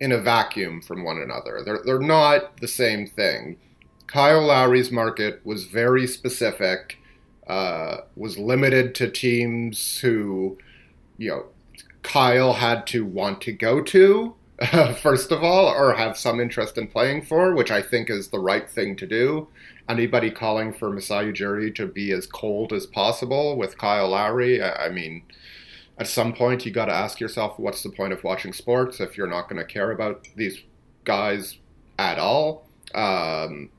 in 0.00 0.12
a 0.12 0.18
vacuum 0.18 0.80
from 0.80 1.04
one 1.04 1.18
another. 1.18 1.62
They're, 1.64 1.80
they're 1.84 1.98
not 1.98 2.60
the 2.60 2.68
same 2.68 3.06
thing. 3.06 3.58
Kyle 4.06 4.46
Lowry's 4.46 4.90
market 4.90 5.40
was 5.44 5.64
very 5.64 6.06
specific, 6.06 6.98
uh, 7.46 7.98
was 8.14 8.38
limited 8.38 8.94
to 8.96 9.10
teams 9.10 10.00
who, 10.00 10.58
you 11.18 11.30
know, 11.30 11.46
Kyle 12.02 12.54
had 12.54 12.86
to 12.88 13.04
want 13.04 13.40
to 13.42 13.52
go 13.52 13.82
to, 13.82 14.34
uh, 14.60 14.92
first 15.02 15.32
of 15.32 15.42
all, 15.42 15.66
or 15.66 15.94
have 15.94 16.16
some 16.16 16.40
interest 16.40 16.78
in 16.78 16.86
playing 16.86 17.22
for, 17.22 17.54
which 17.54 17.70
I 17.70 17.82
think 17.82 18.10
is 18.10 18.28
the 18.28 18.38
right 18.38 18.68
thing 18.68 18.96
to 18.96 19.06
do 19.06 19.48
anybody 19.88 20.30
calling 20.30 20.72
for 20.72 20.90
Masai 20.90 21.32
Ujiri 21.32 21.74
to 21.74 21.86
be 21.86 22.12
as 22.12 22.26
cold 22.26 22.72
as 22.72 22.86
possible 22.86 23.56
with 23.56 23.78
Kyle 23.78 24.08
Lowry, 24.08 24.62
I, 24.62 24.86
I 24.86 24.88
mean, 24.88 25.22
at 25.98 26.08
some 26.08 26.32
point 26.32 26.66
you 26.66 26.72
got 26.72 26.86
to 26.86 26.92
ask 26.92 27.20
yourself, 27.20 27.58
what's 27.58 27.82
the 27.82 27.90
point 27.90 28.12
of 28.12 28.24
watching 28.24 28.52
sports 28.52 29.00
if 29.00 29.16
you're 29.16 29.26
not 29.26 29.48
going 29.48 29.58
to 29.58 29.64
care 29.64 29.90
about 29.90 30.26
these 30.36 30.62
guys 31.04 31.58
at 31.98 32.18
all? 32.18 32.66
Um, 32.94 33.70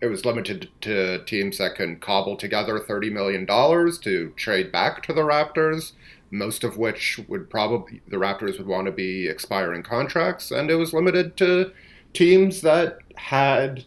it 0.00 0.06
was 0.06 0.24
limited 0.24 0.70
to 0.82 1.22
teams 1.24 1.58
that 1.58 1.74
can 1.74 1.98
cobble 1.98 2.36
together 2.36 2.78
$30 2.78 3.12
million 3.12 3.46
to 3.46 4.32
trade 4.36 4.72
back 4.72 5.02
to 5.02 5.12
the 5.12 5.22
Raptors, 5.22 5.92
most 6.30 6.64
of 6.64 6.76
which 6.76 7.20
would 7.28 7.50
probably, 7.50 8.00
the 8.08 8.16
Raptors 8.16 8.58
would 8.58 8.66
want 8.66 8.86
to 8.86 8.92
be 8.92 9.28
expiring 9.28 9.82
contracts. 9.82 10.50
And 10.50 10.70
it 10.70 10.76
was 10.76 10.92
limited 10.92 11.36
to 11.38 11.72
teams 12.12 12.60
that 12.60 12.98
had 13.16 13.84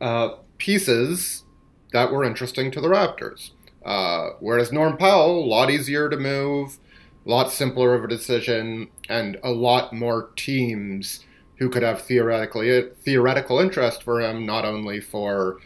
uh, 0.00 0.36
pieces 0.58 1.44
that 1.92 2.12
were 2.12 2.24
interesting 2.24 2.70
to 2.72 2.80
the 2.80 2.88
Raptors. 2.88 3.50
Uh, 3.84 4.30
whereas 4.40 4.72
Norm 4.72 4.96
Powell, 4.96 5.44
a 5.44 5.46
lot 5.46 5.70
easier 5.70 6.08
to 6.08 6.16
move, 6.16 6.78
a 7.24 7.30
lot 7.30 7.52
simpler 7.52 7.94
of 7.94 8.04
a 8.04 8.08
decision, 8.08 8.88
and 9.08 9.38
a 9.42 9.50
lot 9.50 9.92
more 9.92 10.30
teams 10.36 11.24
who 11.56 11.70
could 11.70 11.82
have 11.82 12.02
theoretically 12.02 12.90
theoretical 13.02 13.58
interest 13.58 14.02
for 14.02 14.20
him, 14.20 14.44
not 14.44 14.64
only 14.64 15.00
for 15.00 15.58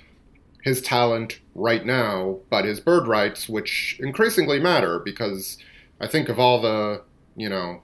his 0.62 0.82
talent 0.82 1.40
right 1.54 1.84
now, 1.84 2.38
but 2.50 2.64
his 2.64 2.80
bird 2.80 3.06
rights, 3.06 3.48
which 3.48 3.98
increasingly 4.00 4.60
matter 4.60 4.98
because 4.98 5.58
I 6.00 6.06
think 6.06 6.28
of 6.28 6.38
all 6.38 6.60
the, 6.60 7.02
you 7.36 7.48
know, 7.48 7.82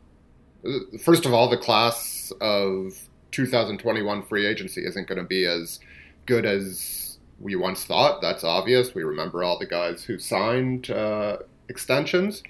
first 1.01 1.27
of 1.27 1.33
all, 1.33 1.49
the 1.49 1.57
class 1.57 2.33
of 2.41 3.09
2021 3.33 4.23
free 4.23 4.47
agency 4.47 4.85
isn't 4.85 5.07
going 5.07 5.19
to 5.19 5.25
be 5.25 5.45
as 5.45 5.79
good 6.27 6.45
as 6.45 7.19
we 7.41 7.55
once 7.55 7.85
thought. 7.85 8.21
That's 8.23 8.45
obvious. 8.45 8.95
We 8.95 9.03
remember 9.03 9.45
all 9.45 9.59
the 9.59 9.67
guys 9.67 10.05
who 10.05 10.19
signed 10.19 10.91
uh, 10.91 11.39
extensions, 11.69 12.43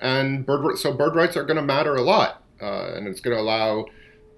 and 0.00 0.44
bird 0.44 0.78
so 0.78 0.92
bird 0.92 1.14
rights 1.14 1.36
are 1.36 1.44
going 1.44 1.56
to 1.56 1.62
matter 1.62 1.96
a 1.96 2.02
lot, 2.02 2.42
uh, 2.60 2.92
and 2.94 3.08
it's 3.08 3.20
going 3.20 3.36
to 3.36 3.42
allow 3.42 3.86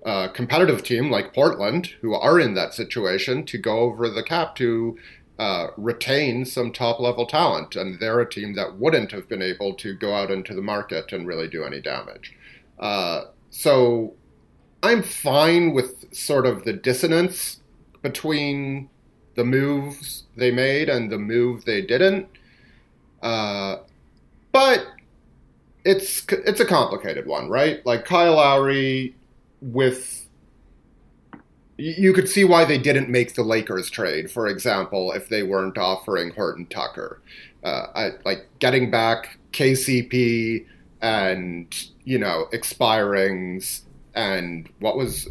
a 0.04 0.28
competitive 0.28 0.82
team 0.82 1.10
like 1.10 1.34
Portland, 1.34 1.94
who 2.00 2.14
are 2.14 2.38
in 2.38 2.54
that 2.54 2.74
situation, 2.74 3.44
to 3.46 3.58
go 3.58 3.80
over 3.80 4.08
the 4.08 4.22
cap 4.22 4.54
to. 4.56 4.96
Uh, 5.38 5.68
retain 5.76 6.44
some 6.44 6.72
top 6.72 6.98
level 6.98 7.24
talent, 7.24 7.76
and 7.76 8.00
they're 8.00 8.18
a 8.18 8.28
team 8.28 8.54
that 8.54 8.76
wouldn't 8.76 9.12
have 9.12 9.28
been 9.28 9.40
able 9.40 9.72
to 9.72 9.94
go 9.94 10.12
out 10.12 10.32
into 10.32 10.52
the 10.52 10.60
market 10.62 11.12
and 11.12 11.28
really 11.28 11.46
do 11.46 11.64
any 11.64 11.80
damage. 11.80 12.34
Uh, 12.78 13.22
so 13.50 14.14
I'm 14.82 15.02
fine 15.02 15.72
with 15.72 16.12
sort 16.12 16.44
of 16.44 16.64
the 16.64 16.72
dissonance 16.72 17.60
between 18.02 18.88
the 19.36 19.44
moves 19.44 20.24
they 20.36 20.50
made 20.50 20.88
and 20.88 21.10
the 21.10 21.18
move 21.18 21.64
they 21.64 21.82
didn't. 21.82 22.28
Uh, 23.22 23.76
but 24.52 24.86
it's 25.84 26.26
it's 26.30 26.60
a 26.60 26.66
complicated 26.66 27.26
one, 27.26 27.48
right? 27.48 27.84
Like 27.86 28.04
Kyle 28.04 28.36
Lowry 28.36 29.14
with 29.60 30.27
you 31.78 32.12
could 32.12 32.28
see 32.28 32.44
why 32.44 32.64
they 32.64 32.76
didn't 32.76 33.08
make 33.08 33.34
the 33.34 33.42
Lakers 33.44 33.88
trade, 33.88 34.30
for 34.30 34.48
example, 34.48 35.12
if 35.12 35.28
they 35.28 35.44
weren't 35.44 35.78
offering 35.78 36.30
Horton 36.30 36.66
Tucker. 36.66 37.22
Uh, 37.62 37.86
I, 37.94 38.10
like 38.24 38.46
getting 38.58 38.90
back 38.90 39.38
KCP 39.52 40.66
and 41.00 41.88
you 42.04 42.18
know 42.18 42.46
expirings 42.52 43.82
and 44.14 44.68
what 44.80 44.96
was 44.96 45.28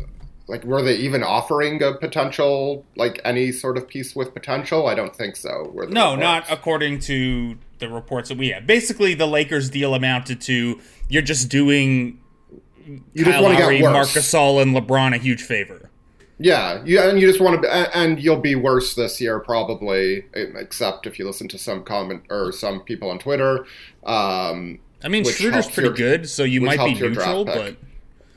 like 0.48 0.64
were 0.64 0.82
they 0.82 0.96
even 0.96 1.24
offering 1.24 1.84
a 1.84 1.94
potential 1.94 2.86
like 2.96 3.20
any 3.26 3.52
sort 3.52 3.78
of 3.78 3.88
piece 3.88 4.16
with 4.16 4.34
potential? 4.34 4.88
I 4.88 4.96
don't 4.96 5.16
think 5.16 5.36
so. 5.36 5.72
no, 5.74 5.82
reports. 5.82 6.20
not 6.22 6.46
according 6.50 7.00
to 7.00 7.58
the 7.80 7.90
reports 7.90 8.30
that 8.30 8.38
we 8.38 8.50
have. 8.50 8.66
Basically, 8.66 9.14
the 9.14 9.28
Lakers 9.28 9.70
deal 9.70 9.94
amounted 9.94 10.40
to 10.42 10.80
you're 11.10 11.22
just 11.22 11.50
doing 11.50 12.20
you 13.14 13.26
Kyle 13.26 13.44
just 13.44 13.60
Lowry, 13.60 13.82
Marc 13.82 14.08
Gasol, 14.08 14.62
and 14.62 14.74
LeBron 14.74 15.14
a 15.14 15.18
huge 15.18 15.44
favor. 15.44 15.87
Yeah, 16.40 16.84
yeah, 16.86 17.10
and 17.10 17.20
you 17.20 17.28
just 17.28 17.42
want 17.42 17.64
to, 17.64 17.98
and 17.98 18.22
you'll 18.22 18.40
be 18.40 18.54
worse 18.54 18.94
this 18.94 19.20
year 19.20 19.40
probably, 19.40 20.26
except 20.34 21.08
if 21.08 21.18
you 21.18 21.26
listen 21.26 21.48
to 21.48 21.58
some 21.58 21.84
comment 21.84 22.24
or 22.30 22.52
some 22.52 22.82
people 22.82 23.10
on 23.10 23.18
Twitter. 23.18 23.66
Um, 24.04 24.80
I 25.04 25.08
mean, 25.08 25.24
Schroeder's 25.24 25.68
pretty 25.68 25.88
your, 25.88 25.96
good, 25.96 26.30
so 26.30 26.44
you 26.44 26.62
might 26.62 26.78
be 26.78 26.94
neutral, 26.94 27.44
but 27.44 27.76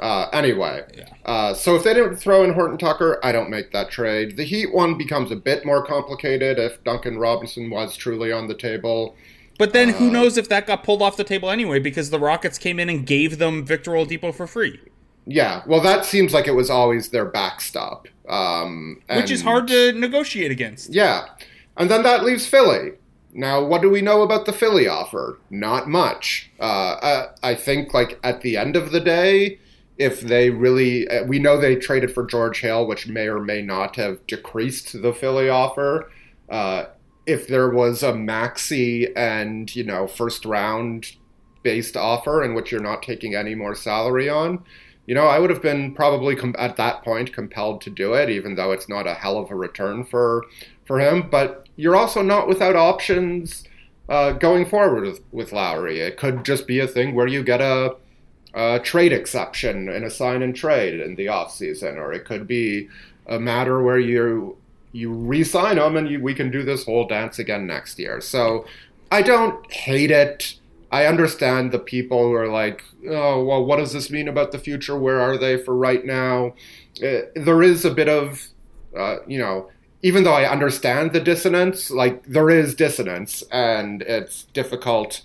uh, 0.00 0.28
anyway, 0.32 0.82
yeah. 0.96 1.08
uh, 1.26 1.52
so 1.52 1.76
if 1.76 1.84
they 1.84 1.92
didn't 1.92 2.16
throw 2.16 2.42
in 2.42 2.54
Horton 2.54 2.78
Tucker, 2.78 3.20
I 3.22 3.32
don't 3.32 3.50
make 3.50 3.70
that 3.72 3.90
trade. 3.90 4.38
The 4.38 4.44
Heat 4.44 4.72
one 4.72 4.96
becomes 4.96 5.30
a 5.30 5.36
bit 5.36 5.66
more 5.66 5.84
complicated 5.84 6.58
if 6.58 6.82
Duncan 6.84 7.18
Robinson 7.18 7.68
was 7.68 7.96
truly 7.96 8.32
on 8.32 8.48
the 8.48 8.54
table. 8.54 9.14
But 9.58 9.74
then 9.74 9.90
who 9.90 10.08
uh, 10.08 10.12
knows 10.12 10.38
if 10.38 10.48
that 10.48 10.66
got 10.66 10.84
pulled 10.84 11.02
off 11.02 11.18
the 11.18 11.24
table 11.24 11.50
anyway 11.50 11.80
because 11.80 12.08
the 12.08 12.18
Rockets 12.18 12.56
came 12.56 12.80
in 12.80 12.88
and 12.88 13.06
gave 13.06 13.36
them 13.36 13.62
Victor 13.62 13.90
Oladipo 13.90 14.34
for 14.34 14.46
free. 14.46 14.80
Yeah, 15.26 15.62
well, 15.66 15.80
that 15.80 16.04
seems 16.04 16.32
like 16.32 16.46
it 16.46 16.54
was 16.54 16.70
always 16.70 17.10
their 17.10 17.24
backstop. 17.24 18.08
Um, 18.28 19.02
and, 19.08 19.20
Which 19.20 19.30
is 19.30 19.42
hard 19.42 19.68
to 19.68 19.92
negotiate 19.92 20.50
against. 20.50 20.92
Yeah. 20.92 21.26
And 21.76 21.90
then 21.90 22.02
that 22.02 22.24
leaves 22.24 22.46
Philly. 22.46 22.92
Now, 23.32 23.62
what 23.64 23.80
do 23.80 23.90
we 23.90 24.00
know 24.00 24.22
about 24.22 24.46
the 24.46 24.52
Philly 24.52 24.88
offer? 24.88 25.38
Not 25.50 25.88
much. 25.88 26.50
Uh, 26.58 27.28
I, 27.42 27.50
I 27.50 27.54
think, 27.54 27.94
like, 27.94 28.18
at 28.24 28.40
the 28.40 28.56
end 28.56 28.76
of 28.76 28.90
the 28.90 29.00
day, 29.00 29.60
if 29.98 30.20
they 30.20 30.50
really, 30.50 31.06
uh, 31.08 31.24
we 31.24 31.38
know 31.38 31.60
they 31.60 31.76
traded 31.76 32.12
for 32.12 32.24
George 32.24 32.60
Hill, 32.60 32.86
which 32.86 33.06
may 33.06 33.28
or 33.28 33.38
may 33.38 33.62
not 33.62 33.96
have 33.96 34.26
decreased 34.26 35.00
the 35.00 35.12
Philly 35.12 35.48
offer. 35.48 36.10
Uh, 36.48 36.86
if 37.26 37.46
there 37.46 37.68
was 37.68 38.02
a 38.02 38.14
Maxey 38.14 39.14
and 39.14 39.74
you 39.76 39.84
know 39.84 40.06
first 40.06 40.44
round 40.44 41.16
based 41.62 41.96
offer 41.96 42.42
in 42.42 42.54
which 42.54 42.72
you're 42.72 42.80
not 42.80 43.02
taking 43.02 43.34
any 43.34 43.54
more 43.54 43.74
salary 43.74 44.28
on, 44.28 44.64
you 45.10 45.16
know, 45.16 45.26
I 45.26 45.40
would 45.40 45.50
have 45.50 45.60
been 45.60 45.92
probably 45.92 46.36
com- 46.36 46.54
at 46.56 46.76
that 46.76 47.02
point 47.02 47.32
compelled 47.32 47.80
to 47.80 47.90
do 47.90 48.14
it, 48.14 48.30
even 48.30 48.54
though 48.54 48.70
it's 48.70 48.88
not 48.88 49.08
a 49.08 49.14
hell 49.14 49.38
of 49.38 49.50
a 49.50 49.56
return 49.56 50.04
for 50.04 50.44
for 50.84 51.00
him. 51.00 51.28
But 51.28 51.68
you're 51.74 51.96
also 51.96 52.22
not 52.22 52.46
without 52.46 52.76
options 52.76 53.64
uh, 54.08 54.34
going 54.34 54.66
forward 54.66 55.02
with, 55.02 55.20
with 55.32 55.52
Lowry. 55.52 55.98
It 55.98 56.16
could 56.16 56.44
just 56.44 56.68
be 56.68 56.78
a 56.78 56.86
thing 56.86 57.16
where 57.16 57.26
you 57.26 57.42
get 57.42 57.60
a, 57.60 57.96
a 58.54 58.78
trade 58.78 59.12
exception 59.12 59.88
in 59.88 60.04
a 60.04 60.10
sign 60.10 60.42
and 60.42 60.54
trade 60.54 61.00
in 61.00 61.16
the 61.16 61.26
offseason, 61.26 61.96
or 61.96 62.12
it 62.12 62.24
could 62.24 62.46
be 62.46 62.88
a 63.26 63.40
matter 63.40 63.82
where 63.82 63.98
you 63.98 64.58
you 64.92 65.10
re-sign 65.10 65.76
him 65.76 65.96
and 65.96 66.08
you, 66.08 66.20
we 66.20 66.34
can 66.34 66.52
do 66.52 66.62
this 66.62 66.84
whole 66.84 67.08
dance 67.08 67.40
again 67.40 67.66
next 67.66 67.98
year. 67.98 68.20
So 68.20 68.64
I 69.10 69.22
don't 69.22 69.72
hate 69.72 70.12
it. 70.12 70.54
I 70.92 71.06
understand 71.06 71.70
the 71.70 71.78
people 71.78 72.24
who 72.24 72.34
are 72.34 72.48
like, 72.48 72.82
oh, 73.08 73.44
well, 73.44 73.64
what 73.64 73.76
does 73.76 73.92
this 73.92 74.10
mean 74.10 74.28
about 74.28 74.52
the 74.52 74.58
future? 74.58 74.98
Where 74.98 75.20
are 75.20 75.38
they 75.38 75.56
for 75.56 75.74
right 75.74 76.04
now? 76.04 76.54
Uh, 77.02 77.22
there 77.36 77.62
is 77.62 77.84
a 77.84 77.90
bit 77.90 78.08
of, 78.08 78.48
uh, 78.96 79.16
you 79.26 79.38
know, 79.38 79.70
even 80.02 80.24
though 80.24 80.34
I 80.34 80.50
understand 80.50 81.12
the 81.12 81.20
dissonance, 81.20 81.90
like 81.90 82.24
there 82.24 82.50
is 82.50 82.74
dissonance 82.74 83.42
and 83.52 84.02
it's 84.02 84.44
difficult 84.44 85.22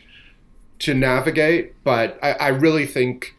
to 0.80 0.94
navigate. 0.94 1.84
But 1.84 2.20
I, 2.22 2.32
I 2.34 2.48
really 2.50 2.86
think, 2.86 3.36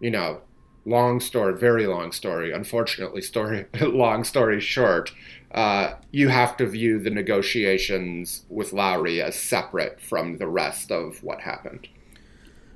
you 0.00 0.10
know, 0.10 0.40
long 0.84 1.20
story, 1.20 1.56
very 1.58 1.86
long 1.86 2.10
story, 2.10 2.52
unfortunately, 2.52 3.20
story, 3.20 3.66
long 3.80 4.24
story 4.24 4.60
short, 4.60 5.12
uh, 5.52 5.94
you 6.10 6.28
have 6.28 6.56
to 6.58 6.66
view 6.66 6.98
the 6.98 7.10
negotiations 7.10 8.42
with 8.48 8.72
Lowry 8.72 9.22
as 9.22 9.34
separate 9.34 10.00
from 10.00 10.38
the 10.38 10.46
rest 10.46 10.90
of 10.90 11.22
what 11.22 11.40
happened. 11.40 11.88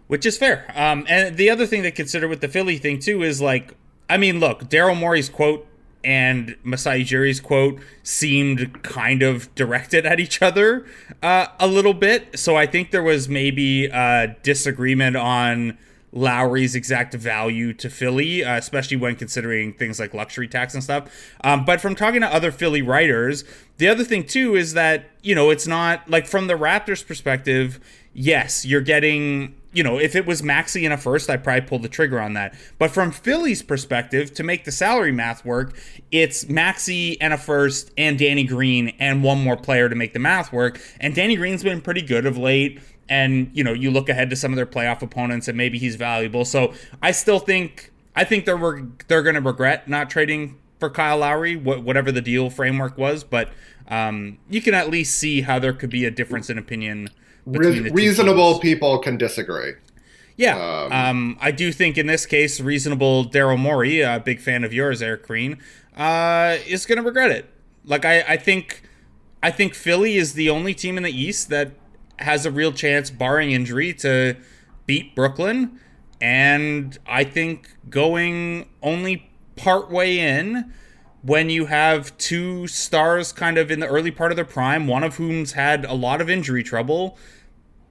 Which 0.06 0.26
is 0.26 0.36
fair. 0.36 0.70
Um, 0.74 1.06
and 1.08 1.36
the 1.36 1.50
other 1.50 1.66
thing 1.66 1.82
to 1.82 1.90
consider 1.90 2.28
with 2.28 2.40
the 2.40 2.48
Philly 2.48 2.78
thing, 2.78 2.98
too, 2.98 3.22
is 3.22 3.40
like, 3.40 3.74
I 4.08 4.16
mean, 4.16 4.40
look, 4.40 4.64
Daryl 4.64 4.98
Morey's 4.98 5.28
quote 5.28 5.66
and 6.04 6.56
Masai 6.64 6.98
Ujiri's 6.98 7.40
quote 7.40 7.80
seemed 8.02 8.82
kind 8.82 9.22
of 9.22 9.54
directed 9.54 10.04
at 10.04 10.18
each 10.18 10.42
other 10.42 10.84
uh, 11.22 11.46
a 11.60 11.66
little 11.66 11.94
bit. 11.94 12.38
So 12.38 12.56
I 12.56 12.66
think 12.66 12.90
there 12.90 13.02
was 13.02 13.28
maybe 13.28 13.86
a 13.86 14.36
disagreement 14.42 15.16
on 15.16 15.78
Lowry's 16.12 16.74
exact 16.74 17.14
value 17.14 17.72
to 17.74 17.88
Philly, 17.88 18.44
uh, 18.44 18.56
especially 18.56 18.98
when 18.98 19.16
considering 19.16 19.72
things 19.72 19.98
like 19.98 20.12
luxury 20.12 20.46
tax 20.46 20.74
and 20.74 20.84
stuff. 20.84 21.10
Um, 21.42 21.64
but 21.64 21.80
from 21.80 21.94
talking 21.94 22.20
to 22.20 22.26
other 22.26 22.52
Philly 22.52 22.82
writers, 22.82 23.44
the 23.78 23.88
other 23.88 24.04
thing 24.04 24.24
too 24.24 24.54
is 24.54 24.74
that, 24.74 25.10
you 25.22 25.34
know, 25.34 25.50
it's 25.50 25.66
not 25.66 26.08
like 26.08 26.26
from 26.26 26.46
the 26.46 26.54
Raptors 26.54 27.06
perspective, 27.06 27.80
yes, 28.12 28.64
you're 28.64 28.82
getting 28.82 29.54
you 29.72 29.82
know, 29.82 29.98
if 29.98 30.14
it 30.14 30.26
was 30.26 30.42
Maxey 30.42 30.84
in 30.84 30.92
a 30.92 30.98
first, 30.98 31.30
I'd 31.30 31.42
probably 31.42 31.62
pull 31.62 31.78
the 31.78 31.88
trigger 31.88 32.20
on 32.20 32.34
that. 32.34 32.54
But 32.78 32.90
from 32.90 33.10
Philly's 33.10 33.62
perspective, 33.62 34.34
to 34.34 34.42
make 34.42 34.64
the 34.64 34.72
salary 34.72 35.12
math 35.12 35.44
work, 35.44 35.74
it's 36.10 36.48
Maxey 36.48 37.18
and 37.20 37.32
a 37.32 37.38
first 37.38 37.90
and 37.96 38.18
Danny 38.18 38.44
Green 38.44 38.94
and 38.98 39.24
one 39.24 39.42
more 39.42 39.56
player 39.56 39.88
to 39.88 39.94
make 39.94 40.12
the 40.12 40.18
math 40.18 40.52
work. 40.52 40.80
And 41.00 41.14
Danny 41.14 41.36
Green's 41.36 41.62
been 41.62 41.80
pretty 41.80 42.02
good 42.02 42.26
of 42.26 42.36
late 42.36 42.80
and 43.08 43.50
you 43.52 43.64
know 43.64 43.72
you 43.72 43.90
look 43.90 44.08
ahead 44.08 44.30
to 44.30 44.36
some 44.36 44.52
of 44.52 44.56
their 44.56 44.66
playoff 44.66 45.02
opponents 45.02 45.48
and 45.48 45.56
maybe 45.56 45.78
he's 45.78 45.96
valuable. 45.96 46.44
So 46.44 46.72
I 47.02 47.10
still 47.10 47.38
think 47.38 47.92
I 48.14 48.24
think 48.24 48.44
they're 48.44 48.86
they're 49.08 49.22
going 49.22 49.34
to 49.34 49.40
regret 49.40 49.88
not 49.88 50.10
trading 50.10 50.58
for 50.78 50.90
Kyle 50.90 51.18
Lowry, 51.18 51.54
whatever 51.56 52.10
the 52.10 52.20
deal 52.20 52.50
framework 52.50 52.98
was. 52.98 53.24
But 53.24 53.50
um, 53.88 54.38
you 54.48 54.60
can 54.60 54.74
at 54.74 54.90
least 54.90 55.16
see 55.16 55.42
how 55.42 55.58
there 55.58 55.72
could 55.72 55.90
be 55.90 56.04
a 56.04 56.10
difference 56.10 56.50
in 56.50 56.58
opinion. 56.58 57.08
Re- 57.46 57.90
reasonable 57.90 58.58
people 58.58 58.98
can 58.98 59.16
disagree. 59.16 59.74
Yeah, 60.36 60.56
um, 60.56 60.92
um, 60.92 61.38
I 61.40 61.50
do 61.50 61.72
think 61.72 61.98
in 61.98 62.06
this 62.06 62.24
case, 62.26 62.60
reasonable 62.60 63.26
Daryl 63.26 63.58
Morey, 63.58 64.00
a 64.00 64.18
big 64.18 64.40
fan 64.40 64.64
of 64.64 64.72
yours, 64.72 65.02
Eric 65.02 65.26
Koreen, 65.26 65.58
uh, 65.96 66.56
is 66.66 66.86
going 66.86 66.96
to 66.96 67.02
regret 67.02 67.30
it. 67.30 67.48
Like 67.84 68.04
I, 68.04 68.22
I 68.22 68.36
think, 68.38 68.82
I 69.42 69.50
think 69.50 69.74
Philly 69.74 70.16
is 70.16 70.32
the 70.32 70.48
only 70.48 70.72
team 70.74 70.96
in 70.96 71.02
the 71.02 71.12
East 71.12 71.48
that 71.50 71.72
has 72.22 72.46
a 72.46 72.50
real 72.50 72.72
chance, 72.72 73.10
barring 73.10 73.52
injury, 73.52 73.92
to 73.94 74.36
beat 74.86 75.14
Brooklyn. 75.14 75.78
And 76.20 76.96
I 77.06 77.24
think 77.24 77.76
going 77.90 78.68
only 78.82 79.30
part 79.56 79.90
way 79.90 80.18
in 80.18 80.72
when 81.22 81.50
you 81.50 81.66
have 81.66 82.16
two 82.18 82.66
stars 82.66 83.32
kind 83.32 83.56
of 83.56 83.70
in 83.70 83.80
the 83.80 83.86
early 83.86 84.10
part 84.10 84.32
of 84.32 84.36
their 84.36 84.44
prime, 84.44 84.86
one 84.86 85.04
of 85.04 85.16
whom's 85.16 85.52
had 85.52 85.84
a 85.84 85.94
lot 85.94 86.20
of 86.20 86.28
injury 86.28 86.62
trouble. 86.62 87.16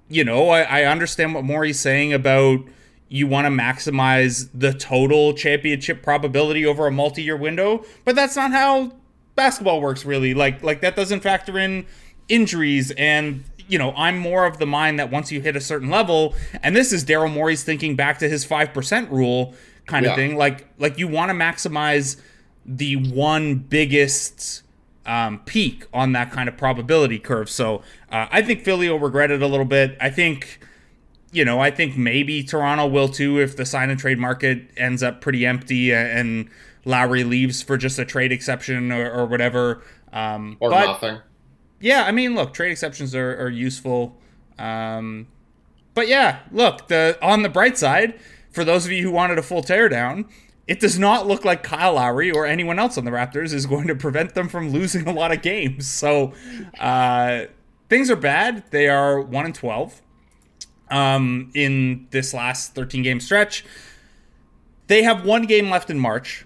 You 0.09 0.23
know, 0.23 0.49
I, 0.49 0.61
I 0.61 0.83
understand 0.83 1.33
what 1.33 1.43
Morey's 1.43 1.79
saying 1.79 2.11
about 2.13 2.59
you 3.07 3.27
want 3.27 3.45
to 3.45 3.51
maximize 3.51 4.49
the 4.53 4.73
total 4.73 5.33
championship 5.33 6.01
probability 6.01 6.65
over 6.65 6.87
a 6.87 6.91
multi-year 6.91 7.35
window, 7.35 7.85
but 8.05 8.15
that's 8.15 8.35
not 8.35 8.51
how 8.51 8.93
basketball 9.35 9.81
works 9.81 10.05
really. 10.05 10.33
Like 10.33 10.63
like 10.63 10.81
that 10.81 10.95
doesn't 10.95 11.21
factor 11.21 11.57
in 11.57 11.85
injuries 12.29 12.91
and 12.91 13.43
you 13.71 13.77
know, 13.77 13.93
I'm 13.95 14.17
more 14.17 14.45
of 14.45 14.57
the 14.57 14.65
mind 14.65 14.99
that 14.99 15.09
once 15.09 15.31
you 15.31 15.39
hit 15.39 15.55
a 15.55 15.61
certain 15.61 15.89
level, 15.89 16.35
and 16.61 16.75
this 16.75 16.91
is 16.91 17.05
Daryl 17.05 17.33
Morey's 17.33 17.63
thinking 17.63 17.95
back 17.95 18.19
to 18.19 18.27
his 18.27 18.43
five 18.43 18.73
percent 18.73 19.09
rule 19.09 19.55
kind 19.85 20.05
of 20.05 20.15
thing. 20.15 20.35
Like, 20.35 20.67
like 20.77 20.99
you 20.99 21.07
want 21.07 21.29
to 21.29 21.33
maximize 21.33 22.19
the 22.65 22.97
one 22.97 23.55
biggest 23.55 24.63
um, 25.05 25.39
peak 25.45 25.85
on 25.93 26.11
that 26.11 26.31
kind 26.31 26.49
of 26.49 26.57
probability 26.57 27.17
curve. 27.17 27.49
So 27.49 27.77
uh, 28.11 28.27
I 28.29 28.41
think 28.41 28.65
Philly 28.65 28.89
will 28.89 28.99
regret 28.99 29.31
it 29.31 29.41
a 29.41 29.47
little 29.47 29.65
bit. 29.65 29.95
I 30.01 30.09
think, 30.09 30.59
you 31.31 31.45
know, 31.45 31.61
I 31.61 31.71
think 31.71 31.95
maybe 31.95 32.43
Toronto 32.43 32.87
will 32.87 33.07
too 33.07 33.39
if 33.39 33.55
the 33.55 33.65
sign 33.65 33.89
and 33.89 33.97
trade 33.97 34.19
market 34.19 34.69
ends 34.75 35.01
up 35.01 35.21
pretty 35.21 35.45
empty 35.45 35.93
and 35.93 36.49
Lowry 36.83 37.23
leaves 37.23 37.61
for 37.61 37.77
just 37.77 37.97
a 37.97 38.05
trade 38.05 38.33
exception 38.33 38.91
or, 38.91 39.09
or 39.09 39.25
whatever. 39.25 39.81
Um, 40.11 40.57
or 40.59 40.71
but, 40.71 40.85
nothing 40.87 41.19
yeah, 41.81 42.03
I 42.03 42.11
mean, 42.11 42.35
look, 42.35 42.53
trade 42.53 42.71
exceptions 42.71 43.13
are, 43.15 43.35
are 43.37 43.49
useful. 43.49 44.17
Um, 44.57 45.27
but 45.93 46.07
yeah, 46.07 46.39
look, 46.51 46.87
the 46.87 47.17
on 47.21 47.41
the 47.41 47.49
bright 47.49 47.77
side, 47.77 48.19
for 48.51 48.63
those 48.63 48.85
of 48.85 48.91
you 48.91 49.03
who 49.03 49.11
wanted 49.11 49.37
a 49.37 49.43
full 49.43 49.63
teardown, 49.63 50.29
it 50.67 50.79
does 50.79 50.97
not 50.97 51.27
look 51.27 51.43
like 51.43 51.63
Kyle 51.63 51.95
Lowry 51.95 52.31
or 52.31 52.45
anyone 52.45 52.79
else 52.79 52.97
on 52.97 53.03
the 53.03 53.11
Raptors 53.11 53.53
is 53.53 53.65
going 53.65 53.87
to 53.87 53.95
prevent 53.95 54.35
them 54.35 54.47
from 54.47 54.69
losing 54.69 55.07
a 55.07 55.11
lot 55.11 55.31
of 55.31 55.41
games. 55.41 55.87
So 55.87 56.33
uh, 56.79 57.45
things 57.89 58.09
are 58.09 58.15
bad. 58.15 58.63
They 58.71 58.87
are 58.87 59.19
one 59.19 59.45
and 59.45 59.55
twelve 59.55 60.01
um, 60.89 61.51
in 61.53 62.07
this 62.11 62.33
last 62.33 62.73
thirteen 62.75 63.03
game 63.03 63.19
stretch. 63.19 63.65
They 64.87 65.03
have 65.03 65.25
one 65.25 65.43
game 65.43 65.69
left 65.69 65.89
in 65.89 65.99
March, 65.99 66.45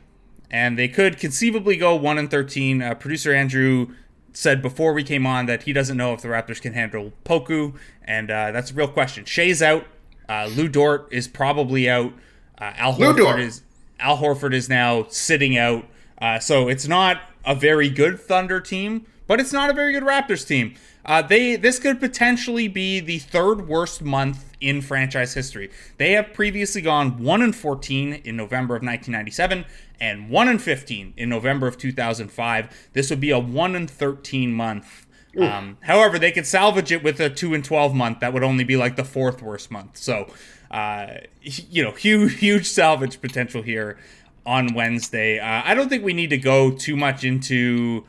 and 0.49 0.77
they 0.77 0.87
could 0.87 1.17
conceivably 1.19 1.75
go 1.75 1.95
one 1.95 2.17
and 2.17 2.31
thirteen. 2.31 2.81
Uh, 2.81 2.95
Producer 2.95 3.33
Andrew 3.33 3.93
said 4.35 4.61
before 4.61 4.93
we 4.93 5.03
came 5.03 5.25
on 5.25 5.45
that 5.45 5.63
he 5.63 5.73
doesn't 5.73 5.97
know 5.97 6.13
if 6.13 6.21
the 6.21 6.27
Raptors 6.27 6.61
can 6.61 6.73
handle 6.73 7.13
Poku, 7.23 7.75
and 8.03 8.29
uh, 8.29 8.51
that's 8.51 8.71
a 8.71 8.73
real 8.73 8.87
question. 8.87 9.25
Shai's 9.25 9.61
out. 9.61 9.85
Uh, 10.27 10.49
Lu 10.53 10.67
Dort 10.67 11.07
is 11.11 11.27
probably 11.27 11.89
out. 11.89 12.13
Uh, 12.57 12.73
Al 12.75 12.93
Horford 12.95 13.39
is 13.39 13.63
Al 13.99 14.17
Horford 14.17 14.53
is 14.53 14.69
now 14.69 15.05
sitting 15.09 15.57
out. 15.57 15.85
Uh, 16.21 16.39
so 16.39 16.67
it's 16.67 16.87
not 16.87 17.21
a 17.45 17.55
very 17.55 17.89
good 17.89 18.19
Thunder 18.19 18.59
team, 18.59 19.05
but 19.27 19.39
it's 19.39 19.53
not 19.53 19.69
a 19.69 19.73
very 19.73 19.93
good 19.93 20.03
Raptors 20.03 20.47
team. 20.47 20.75
Uh, 21.05 21.21
they 21.21 21.55
this 21.55 21.77
could 21.77 21.99
potentially 21.99 22.67
be 22.67 22.99
the 22.99 23.19
third 23.19 23.67
worst 23.67 24.01
month 24.01 24.55
in 24.59 24.81
franchise 24.81 25.33
history. 25.33 25.69
They 25.97 26.13
have 26.13 26.33
previously 26.33 26.81
gone 26.81 27.21
one 27.23 27.41
and 27.41 27.55
fourteen 27.55 28.13
in 28.23 28.35
November 28.35 28.75
of 28.75 28.81
1997 28.81 29.65
and 29.99 30.29
1 30.29 30.47
and 30.47 30.61
15 30.61 31.13
in 31.17 31.29
November 31.29 31.67
of 31.67 31.77
2005. 31.77 32.89
This 32.93 33.09
would 33.09 33.19
be 33.19 33.31
a 33.31 33.39
1 33.39 33.75
and 33.75 33.89
13 33.89 34.53
month. 34.53 35.05
Um, 35.37 35.77
however, 35.81 36.17
they 36.17 36.31
could 36.31 36.45
salvage 36.45 36.91
it 36.91 37.03
with 37.03 37.19
a 37.19 37.29
2 37.29 37.53
and 37.53 37.63
12 37.63 37.93
month. 37.93 38.21
That 38.21 38.33
would 38.33 38.43
only 38.43 38.63
be 38.63 38.77
like 38.77 38.95
the 38.95 39.03
fourth 39.03 39.41
worst 39.41 39.69
month. 39.69 39.97
So, 39.97 40.31
uh, 40.71 41.07
you 41.41 41.83
know, 41.83 41.91
huge, 41.91 42.33
huge 42.39 42.67
salvage 42.67 43.19
potential 43.19 43.61
here 43.61 43.97
on 44.45 44.73
Wednesday. 44.73 45.39
Uh, 45.39 45.61
I 45.65 45.73
don't 45.73 45.89
think 45.89 46.03
we 46.03 46.13
need 46.13 46.29
to 46.29 46.37
go 46.37 46.71
too 46.71 46.95
much 46.95 47.23
into 47.23 48.05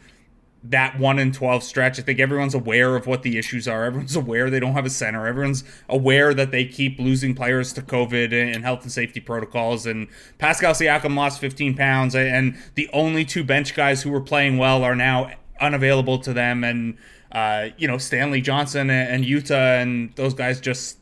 that 0.70 0.98
1 0.98 1.18
in 1.18 1.32
12 1.32 1.62
stretch. 1.62 1.98
I 1.98 2.02
think 2.02 2.18
everyone's 2.18 2.54
aware 2.54 2.96
of 2.96 3.06
what 3.06 3.22
the 3.22 3.38
issues 3.38 3.68
are. 3.68 3.84
Everyone's 3.84 4.16
aware 4.16 4.50
they 4.50 4.60
don't 4.60 4.72
have 4.72 4.86
a 4.86 4.90
center. 4.90 5.26
Everyone's 5.26 5.64
aware 5.88 6.34
that 6.34 6.50
they 6.50 6.64
keep 6.64 6.98
losing 6.98 7.34
players 7.34 7.72
to 7.74 7.82
COVID 7.82 8.32
and 8.32 8.64
health 8.64 8.82
and 8.82 8.92
safety 8.92 9.20
protocols. 9.20 9.86
And 9.86 10.08
Pascal 10.38 10.72
Siakam 10.72 11.16
lost 11.16 11.40
15 11.40 11.76
pounds, 11.76 12.14
and 12.14 12.56
the 12.74 12.88
only 12.92 13.24
two 13.24 13.44
bench 13.44 13.74
guys 13.74 14.02
who 14.02 14.10
were 14.10 14.20
playing 14.20 14.58
well 14.58 14.82
are 14.82 14.96
now 14.96 15.30
unavailable 15.60 16.18
to 16.20 16.32
them. 16.32 16.64
And, 16.64 16.96
uh, 17.32 17.68
you 17.76 17.86
know, 17.86 17.98
Stanley 17.98 18.40
Johnson 18.40 18.90
and 18.90 19.24
Yuta 19.24 19.82
and 19.82 20.14
those 20.16 20.34
guys 20.34 20.60
just 20.60 20.98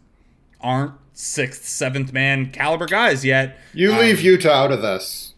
aren't 0.61 0.93
sixth, 1.13 1.65
seventh 1.65 2.13
man 2.13 2.51
caliber 2.51 2.87
guys 2.87 3.25
yet. 3.25 3.59
You 3.73 3.93
leave 3.93 4.19
um, 4.19 4.25
Yuta 4.25 4.51
out 4.51 4.73
of 4.73 4.83
this. 4.83 5.35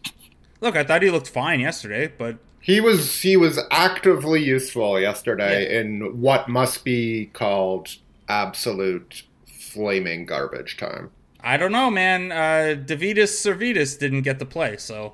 Look, 0.59 0.75
I 0.75 0.83
thought 0.83 1.03
he 1.03 1.11
looked 1.11 1.29
fine 1.29 1.59
yesterday, 1.59 2.11
but 2.17 2.37
he 2.67 2.81
was 2.81 3.21
he 3.21 3.37
was 3.37 3.57
actively 3.71 4.43
useful 4.43 4.99
yesterday 4.99 5.63
yeah. 5.63 5.79
in 5.79 6.21
what 6.21 6.49
must 6.49 6.83
be 6.83 7.29
called 7.33 7.95
absolute 8.27 9.23
flaming 9.45 10.25
garbage 10.25 10.75
time. 10.75 11.09
I 11.41 11.55
don't 11.55 11.71
know, 11.71 11.89
man. 11.89 12.31
Uh, 12.31 12.75
Sirvydis 12.77 13.97
didn't 13.97 14.23
get 14.23 14.39
the 14.39 14.45
play, 14.45 14.75
so 14.75 15.13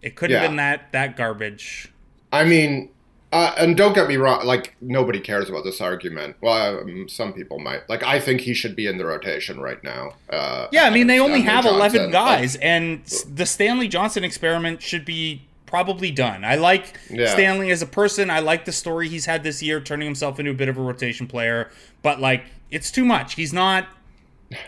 it 0.00 0.16
could 0.16 0.30
have 0.30 0.42
yeah. 0.42 0.48
been 0.48 0.56
that 0.56 0.90
that 0.92 1.16
garbage. 1.16 1.92
I 2.32 2.44
mean, 2.44 2.88
Uh, 3.32 3.54
and 3.58 3.76
don't 3.76 3.94
get 3.94 4.08
me 4.08 4.16
wrong, 4.16 4.44
like 4.44 4.74
nobody 4.80 5.20
cares 5.20 5.48
about 5.48 5.62
this 5.64 5.80
argument. 5.80 6.34
Well, 6.40 6.80
um, 6.80 7.08
some 7.08 7.32
people 7.32 7.58
might. 7.60 7.88
Like, 7.88 8.02
I 8.02 8.18
think 8.18 8.40
he 8.40 8.54
should 8.54 8.74
be 8.74 8.86
in 8.88 8.98
the 8.98 9.04
rotation 9.04 9.60
right 9.60 9.82
now. 9.84 10.14
Uh, 10.30 10.66
yeah, 10.72 10.84
I 10.84 10.90
mean 10.90 11.06
they 11.06 11.20
only 11.20 11.42
Stanley 11.42 11.54
have 11.54 11.64
Johnson. 11.64 11.78
eleven 11.78 12.10
guys, 12.10 12.54
Like, 12.56 12.64
and 12.64 13.04
the 13.28 13.46
Stanley 13.46 13.86
Johnson 13.86 14.24
experiment 14.24 14.82
should 14.82 15.04
be 15.04 15.42
probably 15.70 16.10
done. 16.10 16.44
I 16.44 16.56
like 16.56 16.98
Yeah. 17.08 17.32
Stanley 17.32 17.70
as 17.70 17.80
a 17.80 17.86
person. 17.86 18.28
I 18.28 18.40
like 18.40 18.64
the 18.64 18.72
story 18.72 19.08
he's 19.08 19.26
had 19.26 19.44
this 19.44 19.62
year, 19.62 19.80
turning 19.80 20.06
himself 20.06 20.38
into 20.38 20.50
a 20.50 20.54
bit 20.54 20.68
of 20.68 20.76
a 20.76 20.82
rotation 20.82 21.26
player. 21.28 21.70
But 22.02 22.20
like, 22.20 22.44
it's 22.70 22.90
too 22.90 23.04
much. 23.04 23.34
He's 23.34 23.52
not. 23.52 23.86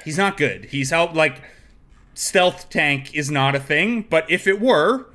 He's 0.04 0.16
not 0.16 0.36
good. 0.36 0.66
He's 0.66 0.90
helped 0.90 1.14
like 1.14 1.42
stealth 2.14 2.70
tank 2.70 3.14
is 3.14 3.30
not 3.30 3.56
a 3.56 3.60
thing. 3.60 4.02
But 4.08 4.30
if 4.30 4.46
it 4.46 4.60
were, 4.60 5.06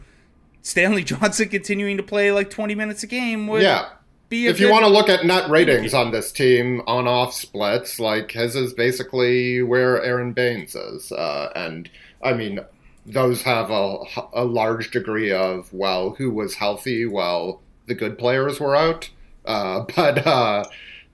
Stanley 0.61 1.03
Johnson 1.05 1.47
continuing 1.47 1.95
to 1.97 2.03
play 2.03 2.31
like 2.31 2.49
twenty 2.49 2.75
minutes 2.75 3.01
a 3.03 3.07
game 3.07 3.47
would 3.47 3.61
yeah. 3.61 3.89
be. 4.27 4.47
If 4.47 4.59
you 4.59 4.69
want 4.69 4.83
to 4.83 4.91
look 4.91 5.07
at 5.07 5.25
net 5.25 5.49
ratings 5.49 5.93
on 5.93 6.11
this 6.11 6.33
team, 6.33 6.81
on 6.85 7.07
off 7.07 7.33
splits, 7.33 7.97
like 7.97 8.31
his 8.31 8.57
is 8.57 8.73
basically 8.73 9.61
where 9.61 10.03
Aron 10.03 10.33
Baynes 10.33 10.75
is. 10.75 11.13
Uh, 11.13 11.49
and 11.55 11.89
I 12.21 12.33
mean, 12.33 12.59
those 13.07 13.43
have 13.43 13.71
a, 13.71 14.03
a 14.33 14.45
large 14.45 14.91
degree 14.91 15.31
of, 15.31 15.71
well, 15.73 16.11
who 16.11 16.29
was 16.29 16.55
healthy 16.55 17.05
while 17.05 17.61
the 17.85 17.95
good 17.95 18.17
players 18.17 18.59
were 18.59 18.75
out. 18.75 19.09
Uh, 19.45 19.85
but 19.95 20.27
uh, 20.27 20.65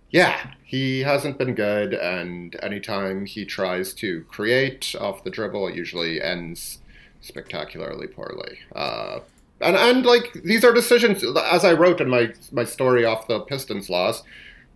yeah, 0.09 0.51
he 0.63 1.01
hasn't 1.01 1.37
been 1.37 1.53
good. 1.53 1.93
And 1.93 2.55
anytime 2.63 3.25
he 3.25 3.45
tries 3.45 3.93
to 3.95 4.23
create 4.23 4.95
off 4.99 5.23
the 5.23 5.29
dribble, 5.29 5.67
it 5.67 5.75
usually 5.75 6.21
ends 6.21 6.79
spectacularly 7.21 8.07
poorly. 8.07 8.59
Uh, 8.75 9.19
and 9.61 9.77
and 9.77 10.05
like 10.05 10.33
these 10.43 10.65
are 10.65 10.73
decisions 10.73 11.23
as 11.23 11.63
I 11.63 11.73
wrote 11.73 12.01
in 12.01 12.09
my 12.09 12.33
my 12.51 12.65
story 12.65 13.05
off 13.05 13.27
the 13.27 13.39
Pistons 13.39 13.89
loss. 13.89 14.23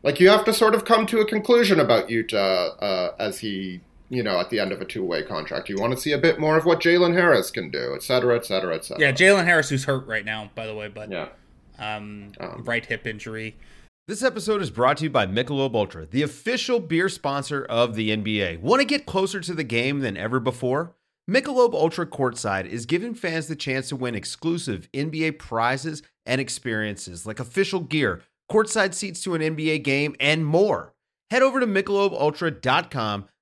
Like 0.03 0.19
you 0.19 0.29
have 0.29 0.45
to 0.45 0.53
sort 0.53 0.75
of 0.75 0.85
come 0.85 1.05
to 1.07 1.19
a 1.19 1.25
conclusion 1.25 1.79
about 1.79 2.07
Yuta 2.07 2.81
uh, 2.81 3.11
as 3.19 3.39
he, 3.39 3.81
you 4.09 4.23
know, 4.23 4.39
at 4.39 4.49
the 4.49 4.59
end 4.59 4.71
of 4.71 4.81
a 4.81 4.85
two 4.85 5.03
way 5.03 5.23
contract. 5.23 5.69
You 5.69 5.77
want 5.79 5.93
to 5.93 5.99
see 5.99 6.11
a 6.13 6.17
bit 6.17 6.39
more 6.39 6.57
of 6.57 6.65
what 6.65 6.79
Jalen 6.79 7.13
Harris 7.13 7.51
can 7.51 7.69
do, 7.69 7.93
et 7.95 8.03
cetera, 8.03 8.35
et 8.35 8.45
cetera, 8.45 8.75
et 8.75 8.85
cetera. 8.85 9.01
yeah, 9.01 9.11
Jalen 9.11 9.45
Harris, 9.45 9.69
who's 9.69 9.85
hurt 9.85 10.07
right 10.07 10.25
now, 10.25 10.49
by 10.55 10.65
the 10.65 10.75
way, 10.75 10.87
but 10.87 11.11
yeah. 11.11 11.29
um, 11.79 12.31
Um, 12.39 12.63
right 12.65 12.85
hip 12.85 13.05
injury. 13.05 13.55
This 14.07 14.23
episode 14.23 14.61
is 14.61 14.69
brought 14.69 14.97
to 14.97 15.03
you 15.03 15.09
by 15.09 15.25
Michelob 15.25 15.75
Ultra, 15.75 16.05
the 16.05 16.21
official 16.21 16.79
beer 16.79 17.09
sponsor 17.09 17.65
of 17.65 17.95
the 17.95 18.15
NBA. 18.15 18.61
Want 18.61 18.79
to 18.79 18.85
get 18.85 19.05
closer 19.05 19.41
to 19.41 19.53
the 19.53 19.65
game 19.65 19.99
than 19.99 20.15
ever 20.15 20.39
before? 20.39 20.95
Michelob 21.29 21.73
Ultra 21.73 22.05
Courtside 22.07 22.65
is 22.65 22.85
giving 22.85 23.13
fans 23.13 23.47
the 23.47 23.55
chance 23.57 23.89
to 23.89 23.97
win 23.97 24.15
exclusive 24.15 24.87
NBA 24.93 25.39
prizes 25.39 26.01
and 26.25 26.39
experiences 26.39 27.25
like 27.25 27.41
official 27.41 27.81
gear, 27.81 28.21
courtside 28.49 28.93
seats 28.93 29.21
to 29.23 29.35
an 29.35 29.41
NBA 29.41 29.83
game, 29.83 30.15
and 30.21 30.45
more. 30.45 30.93
Head 31.29 31.41
over 31.41 31.59
to 31.59 31.67
michelobultra.com 31.67 33.27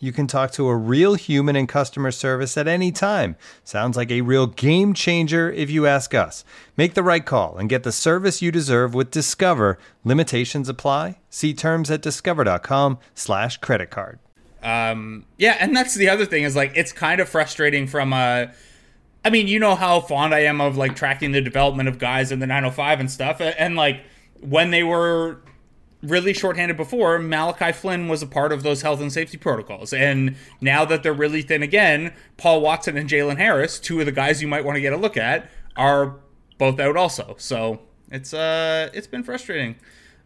You 0.00 0.12
can 0.12 0.26
talk 0.26 0.52
to 0.52 0.68
a 0.68 0.76
real 0.76 1.14
human 1.14 1.56
in 1.56 1.66
customer 1.66 2.12
service 2.12 2.56
at 2.56 2.68
any 2.68 2.92
time. 2.92 3.36
Sounds 3.64 3.96
like 3.96 4.10
a 4.10 4.20
real 4.20 4.46
game 4.46 4.94
changer 4.94 5.50
if 5.50 5.70
you 5.70 5.86
ask 5.86 6.14
us. 6.14 6.44
Make 6.76 6.94
the 6.94 7.02
right 7.02 7.24
call 7.24 7.56
and 7.56 7.68
get 7.68 7.82
the 7.82 7.90
service 7.90 8.40
you 8.40 8.52
deserve 8.52 8.94
with 8.94 9.10
Discover. 9.10 9.78
Limitations 10.04 10.68
apply. 10.68 11.18
See 11.30 11.52
terms 11.52 11.90
at 11.90 12.00
discover.com/slash 12.00 13.56
credit 13.58 13.90
card. 13.90 14.20
Um, 14.62 15.24
yeah, 15.36 15.56
and 15.60 15.76
that's 15.76 15.94
the 15.94 16.08
other 16.08 16.26
thing 16.26 16.44
is 16.44 16.54
like 16.54 16.72
it's 16.74 16.92
kind 16.92 17.20
of 17.20 17.28
frustrating 17.28 17.86
from 17.86 18.12
a. 18.12 18.52
I 19.24 19.30
mean, 19.30 19.48
you 19.48 19.58
know 19.58 19.74
how 19.74 20.00
fond 20.00 20.32
I 20.32 20.40
am 20.40 20.60
of 20.60 20.76
like 20.76 20.94
tracking 20.94 21.32
the 21.32 21.40
development 21.40 21.88
of 21.88 21.98
guys 21.98 22.30
in 22.30 22.38
the 22.38 22.46
905 22.46 23.00
and 23.00 23.10
stuff, 23.10 23.40
and, 23.40 23.54
and 23.58 23.76
like 23.76 24.02
when 24.40 24.70
they 24.70 24.84
were 24.84 25.40
really 26.02 26.32
shorthanded 26.32 26.76
before, 26.76 27.18
Malachi 27.18 27.72
Flynn 27.72 28.08
was 28.08 28.22
a 28.22 28.26
part 28.26 28.52
of 28.52 28.62
those 28.62 28.82
health 28.82 29.00
and 29.00 29.12
safety 29.12 29.36
protocols, 29.36 29.92
and 29.92 30.36
now 30.60 30.84
that 30.84 31.02
they're 31.02 31.12
really 31.12 31.42
thin 31.42 31.62
again, 31.62 32.12
Paul 32.36 32.60
Watson 32.60 32.96
and 32.96 33.08
Jalen 33.08 33.38
Harris, 33.38 33.78
two 33.78 34.00
of 34.00 34.06
the 34.06 34.12
guys 34.12 34.40
you 34.40 34.48
might 34.48 34.64
want 34.64 34.76
to 34.76 34.80
get 34.80 34.92
a 34.92 34.96
look 34.96 35.16
at, 35.16 35.50
are 35.76 36.16
both 36.58 36.78
out 36.80 36.96
also. 36.96 37.36
So 37.38 37.80
it's 38.10 38.34
uh 38.34 38.90
it's 38.92 39.06
been 39.06 39.22
frustrating. 39.22 39.76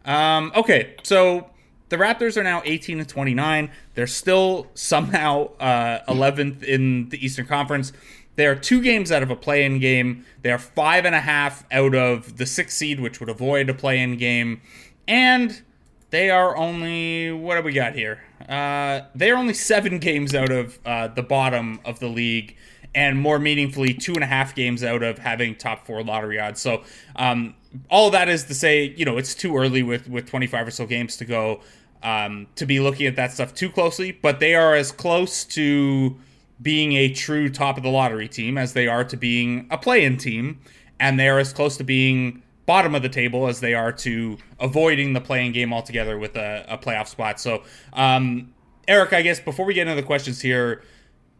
Um, 0.05 0.51
okay, 0.55 0.95
so 1.03 1.49
the 1.89 1.97
Raptors 1.97 2.37
are 2.37 2.43
now 2.43 2.61
18 2.65 2.99
and 2.99 3.07
29. 3.07 3.71
They're 3.93 4.07
still 4.07 4.67
somehow 4.73 5.55
uh, 5.59 5.99
11th 6.11 6.63
in 6.63 7.09
the 7.09 7.23
Eastern 7.23 7.45
Conference. 7.45 7.93
They 8.35 8.47
are 8.47 8.55
two 8.55 8.81
games 8.81 9.11
out 9.11 9.21
of 9.21 9.29
a 9.29 9.35
play-in 9.35 9.79
game. 9.79 10.25
They 10.41 10.51
are 10.51 10.57
five 10.57 11.05
and 11.05 11.13
a 11.13 11.19
half 11.19 11.65
out 11.71 11.93
of 11.93 12.37
the 12.37 12.47
sixth 12.47 12.77
seed, 12.77 12.99
which 12.99 13.19
would 13.19 13.29
avoid 13.29 13.69
a 13.69 13.75
play-in 13.75 14.17
game, 14.17 14.61
and 15.07 15.61
they 16.09 16.29
are 16.29 16.55
only 16.55 17.31
what 17.31 17.55
have 17.55 17.65
we 17.65 17.73
got 17.73 17.95
here? 17.95 18.21
Uh, 18.47 19.01
they 19.15 19.31
are 19.31 19.37
only 19.37 19.53
seven 19.53 19.99
games 19.99 20.35
out 20.35 20.51
of 20.51 20.77
uh, 20.85 21.07
the 21.07 21.23
bottom 21.23 21.79
of 21.85 21.99
the 21.99 22.07
league, 22.07 22.55
and 22.93 23.19
more 23.19 23.39
meaningfully, 23.39 23.93
two 23.93 24.13
and 24.13 24.23
a 24.23 24.27
half 24.27 24.53
games 24.53 24.83
out 24.83 25.01
of 25.01 25.17
having 25.17 25.55
top 25.55 25.85
four 25.85 26.03
lottery 26.03 26.39
odds. 26.39 26.61
So, 26.61 26.83
um, 27.15 27.55
all 27.89 28.11
that 28.11 28.29
is 28.29 28.43
to 28.45 28.53
say, 28.53 28.93
you 28.95 29.05
know, 29.05 29.17
it's 29.17 29.33
too 29.33 29.57
early 29.57 29.81
with 29.81 30.07
with 30.07 30.27
25 30.29 30.67
or 30.67 30.71
so 30.71 30.85
games 30.85 31.17
to 31.17 31.25
go 31.25 31.61
um, 32.03 32.47
to 32.55 32.65
be 32.65 32.79
looking 32.79 33.07
at 33.07 33.15
that 33.15 33.31
stuff 33.31 33.53
too 33.55 33.69
closely. 33.69 34.11
But 34.11 34.39
they 34.39 34.53
are 34.53 34.75
as 34.75 34.91
close 34.91 35.43
to 35.45 36.15
being 36.61 36.93
a 36.93 37.09
true 37.09 37.49
top 37.49 37.77
of 37.77 37.83
the 37.83 37.89
lottery 37.89 38.27
team 38.27 38.57
as 38.57 38.73
they 38.73 38.87
are 38.87 39.03
to 39.03 39.17
being 39.17 39.67
a 39.71 39.77
play-in 39.77 40.17
team, 40.17 40.59
and 40.99 41.19
they 41.19 41.27
are 41.27 41.39
as 41.39 41.53
close 41.53 41.75
to 41.77 41.83
being 41.83 42.42
bottom 42.65 42.95
of 42.95 43.01
the 43.01 43.09
table 43.09 43.47
as 43.47 43.59
they 43.59 43.73
are 43.73 43.91
to 43.91 44.37
avoiding 44.59 45.13
the 45.13 45.21
playing 45.21 45.51
game 45.51 45.73
altogether 45.73 46.17
with 46.17 46.35
a, 46.35 46.65
a 46.67 46.77
playoff 46.77 47.07
spot. 47.07 47.39
So, 47.39 47.63
um, 47.93 48.53
Eric, 48.87 49.13
I 49.13 49.21
guess 49.21 49.39
before 49.39 49.65
we 49.65 49.73
get 49.73 49.87
into 49.87 49.99
the 50.01 50.05
questions 50.05 50.41
here, 50.41 50.83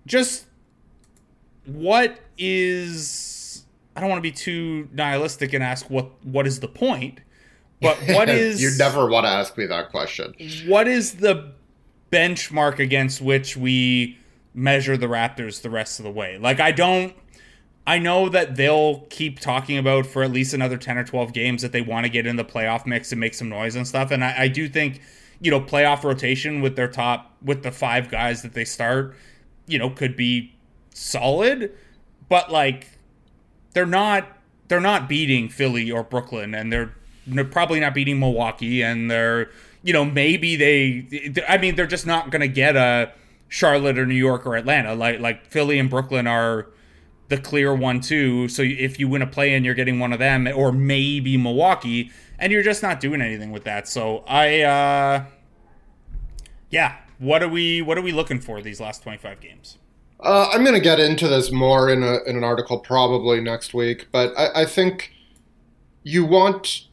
just 0.06 0.46
what 1.66 2.20
is 2.38 3.64
I 3.96 4.02
don't 4.02 4.10
want 4.10 4.20
to 4.20 4.30
be 4.30 4.32
too 4.32 4.90
nihilistic 4.92 5.54
and 5.54 5.64
ask 5.64 5.90
what 5.90 6.12
what 6.26 6.48
is 6.48 6.60
the 6.60 6.68
point, 6.68 7.20
but 7.82 7.98
what 8.08 8.30
is 8.30 8.62
you 8.62 8.72
never 8.78 9.08
want 9.08 9.26
to 9.26 9.30
ask 9.30 9.58
me 9.58 9.66
that 9.68 9.90
question. 9.90 10.34
what 10.68 10.88
is 10.88 11.16
the 11.16 11.54
benchmark 12.12 12.80
against 12.80 13.22
which 13.22 13.58
we 13.58 14.18
measure 14.54 14.98
the 14.98 15.08
Raptors 15.08 15.62
the 15.62 15.70
rest 15.70 16.00
of 16.00 16.04
the 16.04 16.12
way? 16.12 16.38
Like 16.38 16.60
I 16.60 16.72
don't 16.72 17.16
I 17.86 18.00
know 18.00 18.30
that 18.30 18.56
they'll 18.56 19.02
keep 19.10 19.40
talking 19.40 19.78
about 19.78 20.06
for 20.06 20.24
at 20.24 20.32
least 20.32 20.54
another 20.54 20.78
10 20.78 20.98
or 20.98 21.04
12 21.04 21.34
games 21.34 21.62
that 21.64 21.74
they 21.74 21.82
want 21.82 22.06
to 22.06 22.10
get 22.10 22.26
in 22.26 22.38
the 22.38 22.46
playoff 22.46 22.86
mix 22.86 23.12
and 23.12 23.20
make 23.20 23.34
some 23.34 23.50
noise 23.50 23.76
and 23.76 23.86
stuff. 23.86 24.10
And 24.10 24.24
I, 24.24 24.44
I 24.44 24.48
do 24.48 24.70
think, 24.70 25.02
you 25.42 25.52
know, 25.52 25.60
playoff 25.60 26.04
rotation 26.04 26.62
with 26.62 26.78
their 26.78 26.88
top, 26.88 27.36
with 27.42 27.64
the 27.64 27.72
five 27.72 28.10
guys 28.10 28.42
that 28.44 28.54
they 28.54 28.64
start, 28.64 29.16
you 29.68 29.78
know, 29.78 29.90
could 29.90 30.16
be 30.16 30.56
solid. 30.94 31.74
But 32.30 32.50
like, 32.50 32.88
they're 33.74 33.86
not, 33.86 34.38
they're 34.70 34.80
not 34.80 35.10
beating 35.10 35.50
Philly 35.50 35.92
or 35.92 36.04
Brooklyn 36.04 36.56
and 36.56 36.72
they're, 36.72 36.96
they're 37.28 37.44
probably 37.44 37.82
not 37.82 37.94
beating 37.94 38.18
Milwaukee 38.18 38.82
and 38.82 39.12
they're, 39.12 39.50
you 39.84 39.92
know, 39.92 40.06
maybe 40.06 40.56
they, 40.56 41.44
I 41.50 41.58
mean, 41.58 41.76
they're 41.76 41.86
just 41.86 42.08
not 42.08 42.32
going 42.32 42.42
to 42.42 42.48
get 42.48 42.78
a 42.78 43.12
Charlotte 43.50 44.00
or 44.00 44.06
New 44.06 44.16
York 44.16 44.46
or 44.46 44.56
Atlanta. 44.56 44.96
Like, 44.96 45.20
like 45.20 45.46
Philly 45.48 45.80
and 45.80 45.90
Brooklyn 45.90 46.28
are, 46.28 46.68
the 47.30 47.38
clear 47.38 47.74
one 47.74 48.00
too. 48.00 48.48
So 48.48 48.62
if 48.62 49.00
you 49.00 49.08
win 49.08 49.22
a 49.22 49.28
play 49.28 49.54
in, 49.54 49.64
you're 49.64 49.74
getting 49.74 50.00
one 50.00 50.14
of 50.14 50.20
them, 50.20 50.48
or 50.48 50.72
maybe 50.72 51.38
Milwaukee, 51.38 52.12
and 52.40 52.52
you're 52.52 52.64
just 52.64 52.84
not 52.84 53.00
doing 53.00 53.22
anything 53.22 53.52
with 53.52 53.64
that. 53.64 53.88
So 53.88 54.24
I, 54.28 54.62
uh, 54.62 55.26
yeah, 56.70 56.98
what 57.20 57.42
are 57.44 57.48
we 57.48 57.82
what 57.82 57.98
are 57.98 58.02
we 58.02 58.12
looking 58.12 58.40
for 58.40 58.62
these 58.62 58.80
last 58.80 59.04
25 59.04 59.40
games? 59.40 59.78
Uh, 60.20 60.50
I'm 60.52 60.64
going 60.64 60.76
to 60.76 60.82
get 60.82 61.00
into 61.00 61.28
this 61.28 61.52
more 61.52 61.90
in, 61.90 62.02
a, 62.02 62.24
in 62.26 62.38
an 62.38 62.46
article 62.46 62.80
probably 62.80 63.42
next 63.42 63.74
week, 63.74 64.08
but 64.12 64.34
I, 64.38 64.62
I 64.62 64.66
think 64.66 65.12
you 66.04 66.26
want 66.26 66.88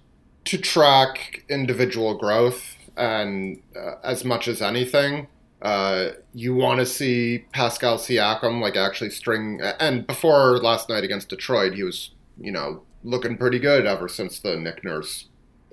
to 0.47 0.59
track 0.59 1.45
individual 1.49 2.19
growth, 2.19 2.77
and 2.97 3.63
uh, 3.77 3.95
as 4.03 4.25
much 4.25 4.49
as 4.49 4.61
anything, 4.61 5.29
uh, 5.63 6.11
you 6.33 6.55
want 6.55 6.81
to 6.81 6.87
see 6.87 7.45
Pascal 7.53 7.99
Siakam 7.99 8.61
like 8.61 8.77
actually 8.77 9.11
string. 9.11 9.61
And 9.79 10.07
before 10.07 10.59
last 10.59 10.89
night 10.89 11.05
against 11.05 11.29
Detroit, 11.29 11.75
he 11.75 11.83
was 11.83 12.11
you 12.41 12.53
know 12.53 12.83
looking 13.05 13.37
pretty 13.37 13.59
good 13.59 13.87
ever 13.87 14.09
since 14.09 14.39
the 14.39 14.57
Nick 14.57 14.85
Nurse 14.85 15.27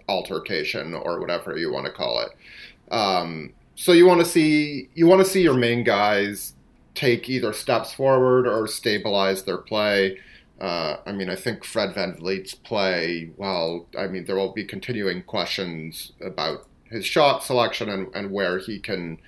altercation 0.08 0.94
or 0.94 1.20
whatever 1.20 1.58
you 1.58 1.72
want 1.72 1.86
to 1.86 1.92
call 1.92 2.22
it. 2.22 2.94
Um, 2.94 3.54
so 3.76 3.92
you 3.92 4.06
want 4.06 4.20
to 4.22 4.26
see 4.26 4.90
you 4.96 5.08
want 5.08 5.24
to 5.24 5.30
see 5.30 5.42
your 5.42 5.54
main 5.54 5.84
guys 5.84 6.54
take 6.98 7.30
either 7.30 7.54
steps 7.54 7.94
forward 7.94 8.48
or 8.48 8.68
stabilize 8.68 9.44
their 9.44 9.60
play. 9.60 10.18
Uh, 10.60 10.98
I 11.06 11.12
mean, 11.12 11.30
I 11.30 11.36
think 11.36 11.64
Fred 11.64 11.94
Van 11.94 12.16
VanVleet's 12.16 12.56
play, 12.56 13.30
well, 13.38 13.86
I 13.96 14.08
mean, 14.08 14.26
there 14.26 14.36
will 14.36 14.54
be 14.54 14.66
continuing 14.66 15.22
questions 15.22 16.14
about 16.20 16.66
his 16.90 17.06
shot 17.06 17.44
selection 17.44 17.90
and, 17.90 18.08
and 18.16 18.32
where 18.32 18.58
he 18.58 18.80
can, 18.80 19.20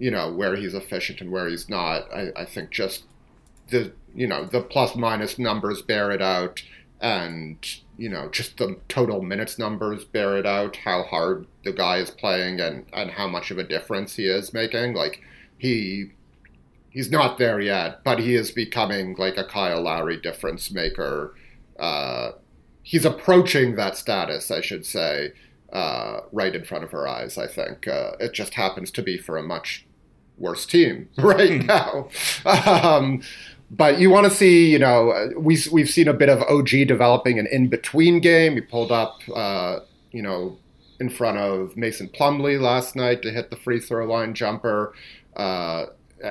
you 0.00 0.10
know, 0.10 0.32
where 0.32 0.56
he's 0.56 0.74
efficient 0.74 1.20
and 1.20 1.30
where 1.30 1.46
he's 1.46 1.68
not. 1.68 2.10
I, 2.10 2.30
I 2.34 2.44
think 2.46 2.70
just 2.70 3.04
the, 3.68 3.92
you 4.14 4.26
know, 4.26 4.46
the 4.46 4.62
plus 4.62 4.96
minus 4.96 5.38
numbers 5.38 5.82
bear 5.82 6.10
it 6.10 6.22
out 6.22 6.62
and, 7.02 7.58
you 7.98 8.08
know, 8.08 8.30
just 8.30 8.56
the 8.56 8.78
total 8.88 9.20
minutes 9.20 9.58
numbers 9.58 10.06
bear 10.06 10.38
it 10.38 10.46
out, 10.46 10.76
how 10.76 11.02
hard 11.02 11.46
the 11.64 11.72
guy 11.72 11.98
is 11.98 12.10
playing 12.10 12.60
and, 12.60 12.86
and 12.94 13.10
how 13.10 13.28
much 13.28 13.50
of 13.50 13.58
a 13.58 13.62
difference 13.62 14.16
he 14.16 14.24
is 14.24 14.54
making. 14.54 14.94
Like, 14.94 15.20
he 15.58 16.12
he's 16.88 17.10
not 17.10 17.36
there 17.36 17.60
yet, 17.60 18.02
but 18.02 18.20
he 18.20 18.34
is 18.34 18.50
becoming 18.50 19.14
like 19.18 19.36
a 19.36 19.44
Kyle 19.44 19.82
Lowry 19.82 20.16
difference 20.16 20.70
maker. 20.70 21.34
Uh, 21.78 22.32
he's 22.82 23.04
approaching 23.04 23.76
that 23.76 23.98
status, 23.98 24.50
I 24.50 24.62
should 24.62 24.86
say, 24.86 25.32
uh, 25.74 26.20
right 26.32 26.56
in 26.56 26.64
front 26.64 26.84
of 26.84 26.94
our 26.94 27.06
eyes. 27.06 27.36
I 27.36 27.46
think 27.46 27.86
uh, 27.86 28.12
it 28.18 28.32
just 28.32 28.54
happens 28.54 28.90
to 28.92 29.02
be 29.02 29.18
for 29.18 29.36
a 29.36 29.42
much 29.42 29.86
worse 30.40 30.66
team 30.66 31.08
right 31.18 31.64
now. 31.64 32.08
um, 32.44 33.22
but 33.70 34.00
you 34.00 34.10
want 34.10 34.26
to 34.26 34.30
see, 34.30 34.70
you 34.70 34.78
know, 34.78 35.30
we 35.36 35.58
we've 35.70 35.88
seen 35.88 36.08
a 36.08 36.12
bit 36.12 36.28
of 36.28 36.42
OG 36.42 36.70
developing 36.88 37.38
an 37.38 37.46
in 37.46 37.68
between 37.68 38.20
game. 38.20 38.54
He 38.54 38.60
pulled 38.60 38.90
up, 38.90 39.20
uh, 39.34 39.80
you 40.10 40.22
know, 40.22 40.58
in 40.98 41.08
front 41.08 41.38
of 41.38 41.76
Mason 41.76 42.08
Plumlee 42.08 42.60
last 42.60 42.96
night 42.96 43.22
to 43.22 43.30
hit 43.30 43.50
the 43.50 43.56
free 43.56 43.78
throw 43.78 44.06
line 44.06 44.34
jumper. 44.34 44.92
Uh, 45.36 45.86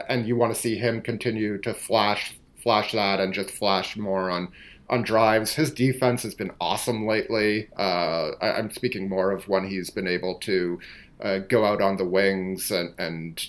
and 0.07 0.27
you 0.27 0.35
want 0.35 0.53
to 0.53 0.59
see 0.59 0.75
him 0.75 1.01
continue 1.01 1.57
to 1.59 1.73
flash 1.73 2.35
flash 2.61 2.91
that 2.91 3.21
and 3.21 3.33
just 3.33 3.49
flash 3.49 3.95
more 3.95 4.29
on 4.29 4.49
on 4.89 5.03
drives. 5.03 5.53
His 5.53 5.71
defense 5.71 6.23
has 6.23 6.33
been 6.33 6.51
awesome 6.59 7.05
lately. 7.05 7.69
Uh, 7.77 8.31
I, 8.41 8.59
am 8.59 8.71
speaking 8.71 9.07
more 9.07 9.31
of 9.31 9.47
when 9.47 9.67
he's 9.67 9.89
been 9.89 10.07
able 10.07 10.35
to 10.39 10.79
uh, 11.21 11.37
go 11.39 11.63
out 11.63 11.81
on 11.81 11.97
the 11.97 12.05
wings 12.05 12.71
and 12.71 12.93
and 12.97 13.39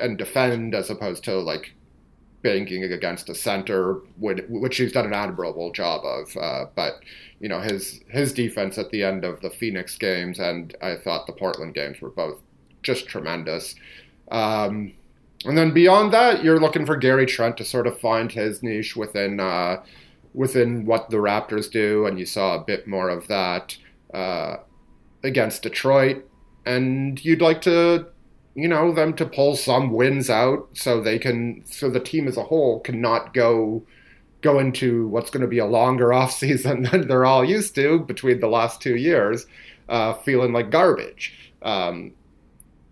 and 0.00 0.18
defend 0.18 0.74
as 0.74 0.90
opposed 0.90 1.24
to 1.24 1.38
like 1.38 1.74
banking 2.42 2.84
against 2.84 3.28
a 3.28 3.34
center, 3.34 3.94
which 4.18 4.76
he's 4.76 4.92
done 4.92 5.06
an 5.06 5.12
admirable 5.12 5.72
job 5.72 6.04
of. 6.04 6.36
Uh, 6.36 6.66
but 6.74 7.00
you 7.40 7.48
know 7.48 7.60
his 7.60 8.00
his 8.08 8.32
defense 8.32 8.78
at 8.78 8.90
the 8.90 9.02
end 9.02 9.24
of 9.24 9.40
the 9.40 9.50
Phoenix 9.50 9.96
games 9.96 10.38
and 10.38 10.76
I 10.82 10.96
thought 10.96 11.26
the 11.26 11.32
Portland 11.32 11.74
games 11.74 12.00
were 12.00 12.10
both 12.10 12.40
just 12.82 13.06
tremendous. 13.06 13.74
Um, 14.30 14.92
and 15.44 15.56
then 15.56 15.72
beyond 15.72 16.12
that, 16.12 16.42
you're 16.42 16.60
looking 16.60 16.84
for 16.84 16.96
Gary 16.96 17.26
Trent 17.26 17.56
to 17.58 17.64
sort 17.64 17.86
of 17.86 18.00
find 18.00 18.30
his 18.30 18.62
niche 18.62 18.96
within 18.96 19.40
uh, 19.40 19.82
within 20.34 20.84
what 20.84 21.10
the 21.10 21.16
Raptors 21.16 21.70
do, 21.70 22.06
and 22.06 22.18
you 22.18 22.26
saw 22.26 22.54
a 22.54 22.64
bit 22.64 22.86
more 22.86 23.08
of 23.08 23.28
that 23.28 23.76
uh, 24.12 24.56
against 25.22 25.62
Detroit. 25.62 26.24
And 26.66 27.24
you'd 27.24 27.40
like 27.40 27.62
to, 27.62 28.06
you 28.58 28.66
know, 28.66 28.92
them 28.92 29.14
to 29.14 29.24
pull 29.24 29.54
some 29.54 29.90
wins 29.92 30.28
out 30.28 30.68
so 30.72 31.00
they 31.00 31.18
can, 31.18 31.62
so 31.64 31.88
the 31.88 32.00
team 32.00 32.26
as 32.26 32.36
a 32.36 32.42
whole 32.42 32.80
cannot 32.80 33.32
go 33.32 33.82
go 34.40 34.58
into 34.58 35.08
what's 35.08 35.30
going 35.30 35.40
to 35.42 35.48
be 35.48 35.58
a 35.58 35.66
longer 35.66 36.12
off 36.18 36.32
season 36.32 36.82
than 36.82 37.06
they're 37.06 37.24
all 37.24 37.44
used 37.44 37.74
to 37.76 38.00
between 38.00 38.40
the 38.40 38.48
last 38.48 38.80
two 38.80 38.96
years, 38.96 39.46
uh, 39.88 40.12
feeling 40.14 40.52
like 40.52 40.70
garbage. 40.70 41.52
Um, 41.62 42.12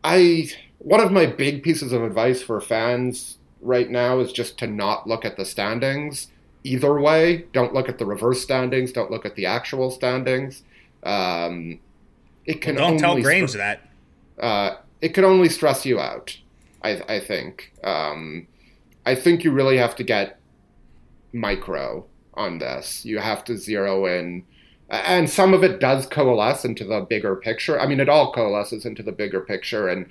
I 0.05 0.51
one 0.79 1.01
of 1.01 1.11
my 1.11 1.27
big 1.27 1.65
pieces 1.65 1.93
of 1.93 2.03
advice 2.03 2.43
for 2.43 2.61
fans 2.61 3.39
right 3.61 3.91
now 3.91 4.21
is 4.21 4.33
just 4.33 4.59
to 4.59 4.69
not 4.69 5.09
look 5.09 5.25
at 5.25 5.37
the 5.37 5.45
standings 5.45 6.29
either 6.63 7.01
way. 7.01 7.47
Don't 7.53 7.75
look 7.75 7.89
at 7.89 7.99
the 7.99 8.07
reverse 8.07 8.41
standings. 8.41 8.93
Don't 8.93 9.11
look 9.11 9.27
at 9.27 9.35
the 9.35 9.47
actual 9.47 9.91
standings. 9.91 10.63
Um, 11.03 11.81
it 12.45 12.61
can 12.61 12.77
well, 12.77 12.91
don't 12.91 12.99
tell 12.99 13.21
Grange 13.21 13.51
str- 13.51 13.59
that. 13.59 13.81
Uh, 14.39 14.77
it 15.07 15.15
can 15.15 15.25
only 15.25 15.49
stress 15.49 15.87
you 15.87 16.01
out. 16.01 16.37
I, 16.83 17.01
I 17.09 17.21
think. 17.21 17.73
Um, 17.85 18.49
I 19.07 19.15
think 19.15 19.45
you 19.45 19.53
really 19.53 19.77
have 19.77 19.95
to 19.97 20.05
get 20.05 20.41
micro 21.33 22.05
on 22.35 22.59
this. 22.59 23.05
You 23.05 23.19
have 23.21 23.45
to 23.45 23.57
zero 23.57 24.07
in, 24.07 24.45
and 24.91 25.31
some 25.31 25.55
of 25.55 25.63
it 25.63 25.79
does 25.79 26.07
coalesce 26.07 26.65
into 26.65 26.85
the 26.85 27.03
bigger 27.03 27.37
picture. 27.37 27.79
I 27.79 27.87
mean, 27.87 28.01
it 28.01 28.09
all 28.09 28.33
coalesces 28.33 28.85
into 28.85 29.05
the 29.05 29.13
bigger 29.13 29.41
picture, 29.41 29.87
and 29.89 30.07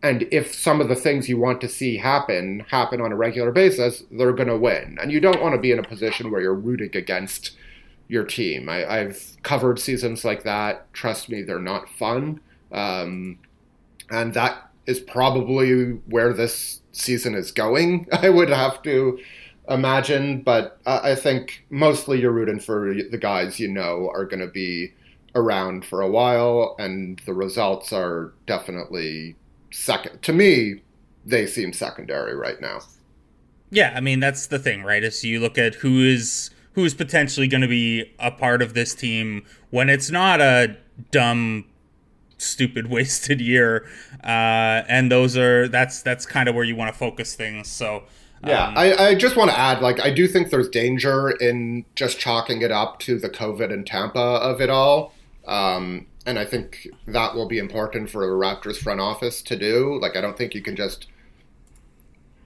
and 0.00 0.28
if 0.30 0.54
some 0.54 0.80
of 0.80 0.88
the 0.88 0.94
things 0.94 1.28
you 1.28 1.36
want 1.36 1.60
to 1.62 1.68
see 1.68 1.96
happen 1.96 2.64
happen 2.68 3.00
on 3.00 3.10
a 3.10 3.16
regular 3.16 3.50
basis, 3.50 4.04
they're 4.12 4.32
going 4.32 4.48
to 4.48 4.56
win. 4.56 4.96
And 5.02 5.10
you 5.10 5.18
don't 5.18 5.42
want 5.42 5.56
to 5.56 5.60
be 5.60 5.72
in 5.72 5.80
a 5.80 5.82
position 5.82 6.30
where 6.30 6.40
you're 6.40 6.54
rooting 6.54 6.96
against 6.96 7.56
your 8.06 8.24
team. 8.24 8.68
I, 8.68 8.96
have 8.96 9.42
covered 9.42 9.80
seasons 9.80 10.24
like 10.24 10.44
that. 10.44 10.92
Trust 10.92 11.28
me, 11.28 11.42
they're 11.42 11.58
not 11.58 11.88
fun. 11.88 12.40
Um, 12.72 13.38
and 14.10 14.34
that 14.34 14.70
is 14.86 15.00
probably 15.00 15.92
where 16.08 16.32
this 16.32 16.80
season 16.92 17.34
is 17.34 17.52
going, 17.52 18.06
I 18.12 18.28
would 18.28 18.50
have 18.50 18.82
to 18.82 19.18
imagine. 19.68 20.42
But 20.42 20.80
I 20.86 21.14
think 21.14 21.64
mostly 21.70 22.20
you're 22.20 22.32
rooting 22.32 22.60
for 22.60 22.94
the 22.94 23.18
guys 23.18 23.60
you 23.60 23.68
know 23.68 24.10
are 24.14 24.24
going 24.24 24.40
to 24.40 24.48
be 24.48 24.92
around 25.34 25.84
for 25.84 26.00
a 26.00 26.10
while, 26.10 26.74
and 26.78 27.20
the 27.24 27.34
results 27.34 27.92
are 27.92 28.32
definitely 28.46 29.36
second. 29.70 30.22
To 30.22 30.32
me, 30.32 30.82
they 31.24 31.46
seem 31.46 31.72
secondary 31.72 32.34
right 32.34 32.60
now. 32.60 32.80
Yeah, 33.70 33.92
I 33.94 34.00
mean 34.00 34.18
that's 34.20 34.48
the 34.48 34.58
thing, 34.58 34.82
right? 34.82 35.04
Is 35.04 35.22
you 35.24 35.38
look 35.38 35.56
at 35.56 35.76
who 35.76 36.02
is 36.02 36.50
who 36.72 36.84
is 36.84 36.94
potentially 36.94 37.46
going 37.48 37.60
to 37.62 37.68
be 37.68 38.12
a 38.18 38.30
part 38.30 38.62
of 38.62 38.74
this 38.74 38.94
team 38.94 39.44
when 39.70 39.88
it's 39.88 40.10
not 40.10 40.40
a 40.40 40.76
dumb 41.10 41.64
stupid 42.40 42.86
wasted 42.90 43.40
year 43.40 43.86
uh, 44.24 44.82
and 44.88 45.10
those 45.10 45.36
are 45.36 45.68
that's 45.68 46.02
that's 46.02 46.26
kind 46.26 46.48
of 46.48 46.54
where 46.54 46.64
you 46.64 46.76
want 46.76 46.92
to 46.92 46.98
focus 46.98 47.34
things 47.34 47.68
so 47.68 48.02
yeah 48.44 48.68
um, 48.68 48.74
I, 48.76 48.96
I 48.96 49.14
just 49.14 49.36
want 49.36 49.50
to 49.50 49.58
add 49.58 49.82
like 49.82 50.00
i 50.00 50.10
do 50.10 50.26
think 50.26 50.50
there's 50.50 50.68
danger 50.68 51.30
in 51.30 51.84
just 51.94 52.18
chalking 52.18 52.62
it 52.62 52.72
up 52.72 52.98
to 53.00 53.18
the 53.18 53.28
covid 53.28 53.72
and 53.72 53.86
tampa 53.86 54.18
of 54.18 54.60
it 54.60 54.70
all 54.70 55.12
um, 55.46 56.06
and 56.26 56.38
I 56.38 56.44
think 56.44 56.88
that 57.06 57.34
will 57.34 57.48
be 57.48 57.58
important 57.58 58.10
for 58.10 58.26
the 58.26 58.32
Raptors 58.32 58.76
front 58.76 59.00
office 59.00 59.42
to 59.42 59.56
do. 59.56 59.98
Like, 60.00 60.16
I 60.16 60.20
don't 60.20 60.36
think 60.36 60.54
you 60.54 60.62
can 60.62 60.76
just, 60.76 61.06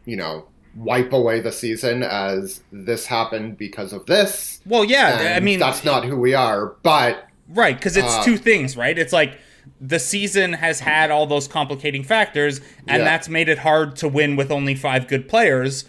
you 0.05 0.17
know, 0.17 0.47
wipe 0.77 1.13
away 1.13 1.41
the 1.41 1.53
season 1.53 2.03
as 2.03 2.63
this 2.73 3.07
happened 3.07 3.59
because 3.59 3.93
of 3.93 4.07
this. 4.07 4.61
Well, 4.65 4.85
yeah, 4.85 5.35
I 5.37 5.41
mean, 5.41 5.59
that's 5.59 5.85
not 5.85 6.05
who 6.05 6.17
we 6.17 6.35
are, 6.35 6.75
but 6.83 7.29
right 7.49 7.77
because 7.77 7.97
it's 7.97 8.13
uh, 8.13 8.25
two 8.25 8.37
things, 8.37 8.77
right? 8.77 8.99
It's 8.99 9.13
like 9.13 9.39
the 9.81 9.99
season 9.99 10.55
has 10.55 10.81
had 10.81 11.11
all 11.11 11.27
those 11.27 11.49
complicating 11.49 12.03
factors, 12.03 12.61
and 12.87 13.01
yeah. 13.01 13.05
that's 13.05 13.29
made 13.29 13.49
it 13.49 13.59
hard 13.59 13.97
to 13.97 14.09
win 14.09 14.37
with 14.37 14.51
only 14.51 14.75
five 14.75 15.09
good 15.09 15.29
players. 15.29 15.85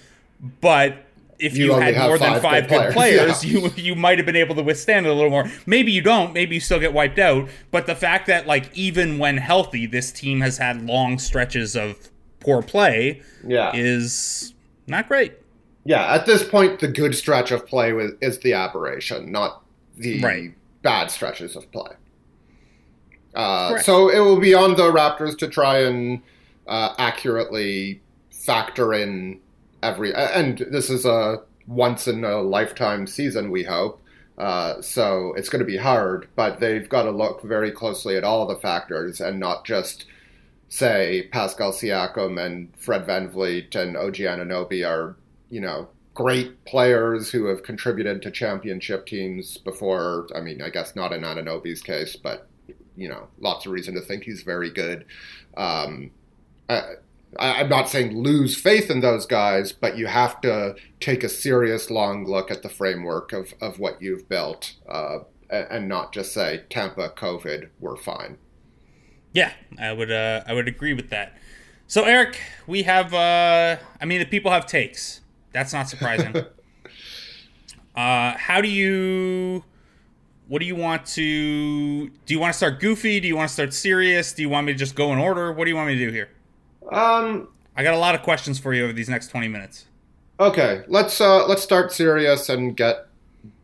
But 0.61 1.05
if 1.39 1.57
you, 1.57 1.65
you 1.65 1.73
had 1.73 1.95
more 1.97 2.17
than 2.17 2.41
five 2.41 2.67
good, 2.67 2.79
good 2.79 2.93
players, 2.93 3.43
yeah. 3.43 3.59
you 3.59 3.71
you 3.75 3.95
might 3.95 4.17
have 4.17 4.25
been 4.25 4.35
able 4.35 4.55
to 4.55 4.63
withstand 4.63 5.05
it 5.05 5.09
a 5.09 5.13
little 5.13 5.29
more. 5.29 5.49
Maybe 5.65 5.91
you 5.91 6.01
don't. 6.01 6.33
Maybe 6.33 6.55
you 6.55 6.61
still 6.61 6.79
get 6.79 6.93
wiped 6.93 7.19
out. 7.19 7.49
But 7.71 7.87
the 7.87 7.95
fact 7.95 8.27
that 8.27 8.47
like 8.47 8.75
even 8.75 9.17
when 9.17 9.37
healthy, 9.37 9.85
this 9.85 10.11
team 10.11 10.41
has 10.41 10.57
had 10.57 10.85
long 10.85 11.19
stretches 11.19 11.75
of 11.75 12.09
poor 12.39 12.61
play, 12.61 13.21
yeah. 13.45 13.71
is 13.75 14.53
not 14.87 15.07
great. 15.07 15.33
Yeah, 15.83 16.13
at 16.13 16.25
this 16.25 16.47
point, 16.47 16.79
the 16.79 16.87
good 16.87 17.15
stretch 17.15 17.51
of 17.51 17.67
play 17.67 17.91
is 18.21 18.39
the 18.39 18.53
aberration, 18.53 19.31
not 19.31 19.61
the 19.95 20.19
right. 20.21 20.53
bad 20.81 21.11
stretches 21.11 21.55
of 21.55 21.71
play. 21.71 21.91
Uh, 23.35 23.77
so 23.79 24.09
it 24.09 24.19
will 24.19 24.39
be 24.39 24.53
on 24.53 24.75
the 24.75 24.91
Raptors 24.91 25.37
to 25.39 25.47
try 25.47 25.79
and 25.79 26.21
uh, 26.67 26.95
accurately 26.97 28.01
factor 28.31 28.93
in 28.93 29.39
every 29.81 30.13
and 30.13 30.59
this 30.71 30.89
is 30.89 31.05
a 31.05 31.41
once 31.67 32.07
in 32.07 32.23
a 32.23 32.41
lifetime 32.41 33.07
season 33.07 33.51
we 33.51 33.63
hope. 33.63 34.01
Uh, 34.37 34.81
so 34.81 35.33
it's 35.37 35.47
going 35.47 35.59
to 35.59 35.65
be 35.65 35.77
hard 35.77 36.27
but 36.35 36.59
they've 36.59 36.89
got 36.89 37.03
to 37.03 37.11
look 37.11 37.41
very 37.41 37.71
closely 37.71 38.17
at 38.17 38.23
all 38.25 38.45
the 38.45 38.57
factors 38.57 39.21
and 39.21 39.39
not 39.39 39.63
just 39.63 40.05
say 40.67 41.29
Pascal 41.31 41.71
Siakam 41.71 42.43
and 42.43 42.69
Fred 42.77 43.05
Van 43.05 43.29
VanVleet 43.29 43.75
and 43.75 43.95
OG 43.95 44.15
Anunoby 44.15 44.85
are 44.85 45.15
you 45.49 45.61
know 45.61 45.87
great 46.13 46.65
players 46.65 47.29
who 47.31 47.45
have 47.45 47.63
contributed 47.63 48.21
to 48.21 48.31
championship 48.31 49.05
teams 49.05 49.57
before. 49.57 50.27
I 50.35 50.41
mean 50.41 50.61
I 50.61 50.69
guess 50.69 50.95
not 50.95 51.13
in 51.13 51.21
Anunoby's 51.21 51.81
case 51.81 52.15
but 52.15 52.47
you 52.95 53.09
know 53.09 53.27
lots 53.39 53.65
of 53.65 53.71
reason 53.71 53.93
to 53.93 54.01
think 54.01 54.23
he's 54.23 54.41
very 54.41 54.69
good 54.69 55.05
um, 55.57 56.11
I'm 57.37 57.69
not 57.69 57.89
saying 57.89 58.17
lose 58.17 58.55
faith 58.55 58.89
in 58.89 59.01
those 59.01 59.25
guys, 59.25 59.71
but 59.71 59.97
you 59.97 60.07
have 60.07 60.39
to 60.41 60.75
take 60.99 61.23
a 61.23 61.29
serious 61.29 61.89
long 61.89 62.25
look 62.25 62.49
at 62.49 62.63
the 62.63 62.69
framework 62.69 63.33
of, 63.33 63.53
of 63.61 63.77
what 63.77 64.01
you've 64.01 64.29
built 64.29 64.73
uh, 64.87 65.19
and 65.49 65.87
not 65.87 66.13
just 66.13 66.33
say 66.33 66.63
Tampa, 66.69 67.09
COVID, 67.09 67.69
we're 67.79 67.97
fine. 67.97 68.37
Yeah, 69.33 69.51
I 69.77 69.91
would 69.91 70.11
uh, 70.11 70.43
I 70.47 70.53
would 70.53 70.67
agree 70.67 70.93
with 70.93 71.09
that. 71.09 71.37
So 71.87 72.05
Eric, 72.05 72.39
we 72.67 72.83
have 72.83 73.13
uh, 73.13 73.77
I 73.99 74.05
mean 74.05 74.19
the 74.19 74.25
people 74.25 74.51
have 74.51 74.65
takes. 74.65 75.21
That's 75.51 75.73
not 75.73 75.89
surprising. 75.89 76.35
Uh, 77.95 78.35
how 78.37 78.59
do 78.59 78.67
you? 78.67 79.63
What 80.47 80.59
do 80.59 80.65
you 80.65 80.75
want 80.75 81.05
to? 81.07 82.07
Do 82.09 82.33
you 82.33 82.39
want 82.39 82.53
to 82.53 82.57
start 82.57 82.79
goofy? 82.79 83.19
Do 83.19 83.27
you 83.27 83.35
want 83.35 83.49
to 83.49 83.53
start 83.53 83.73
serious? 83.73 84.33
Do 84.33 84.41
you 84.41 84.49
want 84.49 84.67
me 84.67 84.73
to 84.73 84.77
just 84.79 84.95
go 84.95 85.11
in 85.11 85.19
order? 85.19 85.51
What 85.51 85.65
do 85.65 85.69
you 85.71 85.75
want 85.75 85.87
me 85.87 85.95
to 85.95 86.05
do 86.05 86.11
here? 86.11 86.29
Um, 86.91 87.47
I 87.75 87.83
got 87.83 87.93
a 87.93 87.97
lot 87.97 88.13
of 88.15 88.21
questions 88.21 88.59
for 88.59 88.73
you 88.73 88.83
over 88.83 88.93
these 88.93 89.09
next 89.09 89.29
twenty 89.29 89.47
minutes. 89.47 89.85
okay, 90.39 90.83
let's 90.87 91.19
uh, 91.19 91.47
let's 91.47 91.63
start 91.63 91.91
serious 91.91 92.49
and 92.49 92.77
get 92.77 93.07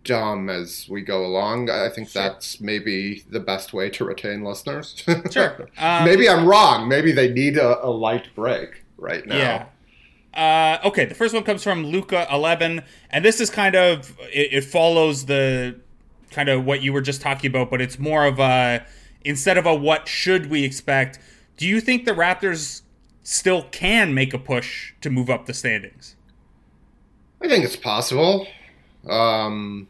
dumb 0.04 0.50
as 0.50 0.88
we 0.90 1.02
go 1.02 1.24
along. 1.24 1.70
I 1.70 1.90
think 1.90 2.12
that's 2.12 2.60
maybe 2.60 3.24
the 3.30 3.40
best 3.40 3.74
way 3.74 3.90
to 3.92 4.04
retain 4.04 4.44
listeners. 4.44 5.04
Sure. 5.32 5.70
Um, 5.78 6.04
maybe 6.06 6.28
I'm 6.28 6.48
wrong. 6.48 6.88
Maybe 6.90 7.12
they 7.12 7.32
need 7.32 7.58
a, 7.58 7.86
a 7.86 7.90
light 7.90 8.30
break 8.34 8.84
right 8.98 9.24
now. 9.28 9.38
Yeah. 9.38 10.80
Uh, 10.82 10.88
okay, 10.88 11.06
the 11.06 11.14
first 11.14 11.34
one 11.36 11.44
comes 11.44 11.62
from 11.64 11.86
Luca 11.86 12.26
eleven, 12.32 12.82
and 13.12 13.24
this 13.24 13.40
is 13.40 13.52
kind 13.52 13.76
of 13.76 14.18
it, 14.34 14.54
it 14.54 14.64
follows 14.64 15.26
the 15.28 15.80
kind 16.32 16.50
of 16.50 16.66
what 16.66 16.82
you 16.82 16.92
were 16.94 17.02
just 17.02 17.22
talking 17.22 17.50
about, 17.50 17.70
but 17.70 17.82
it's 17.82 18.00
more 18.00 18.26
of 18.26 18.40
a 18.40 18.86
instead 19.24 19.58
of 19.58 19.66
a 19.66 19.76
what 19.76 20.08
should 20.08 20.50
we 20.50 20.64
expect. 20.64 21.20
Do 21.58 21.68
you 21.68 21.80
think 21.82 22.06
the 22.06 22.14
Raptors 22.14 22.82
still 23.24 23.64
can 23.72 24.14
make 24.14 24.34
a 24.34 24.40
push 24.40 24.94
to 25.02 25.10
move 25.10 25.30
up 25.30 25.46
the 25.46 25.54
standings? 25.54 26.16
I 27.44 27.48
think 27.48 27.64
it's 27.66 27.76
possible. 27.76 28.48
Um, 29.08 29.88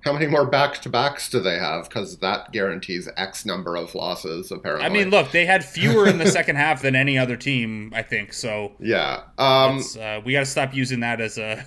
how 0.00 0.12
many 0.12 0.26
more 0.26 0.46
back 0.46 0.80
to 0.82 0.88
backs 0.88 1.28
do 1.28 1.40
they 1.40 1.58
have? 1.58 1.88
Because 1.88 2.18
that 2.18 2.52
guarantees 2.52 3.08
X 3.16 3.44
number 3.44 3.76
of 3.76 3.94
losses, 3.94 4.50
apparently. 4.52 4.86
I 4.86 4.88
mean, 4.88 5.10
look, 5.10 5.30
they 5.30 5.46
had 5.46 5.64
fewer 5.64 6.06
in 6.08 6.18
the 6.18 6.26
second 6.30 6.56
half 6.56 6.82
than 6.82 6.94
any 6.94 7.18
other 7.18 7.36
team, 7.36 7.92
I 7.94 8.02
think. 8.02 8.32
So 8.32 8.72
Yeah. 8.78 9.22
Um, 9.38 9.82
uh, 10.00 10.20
we 10.24 10.32
got 10.32 10.40
to 10.40 10.46
stop 10.46 10.74
using 10.74 11.00
that 11.00 11.20
as 11.20 11.38
a. 11.38 11.64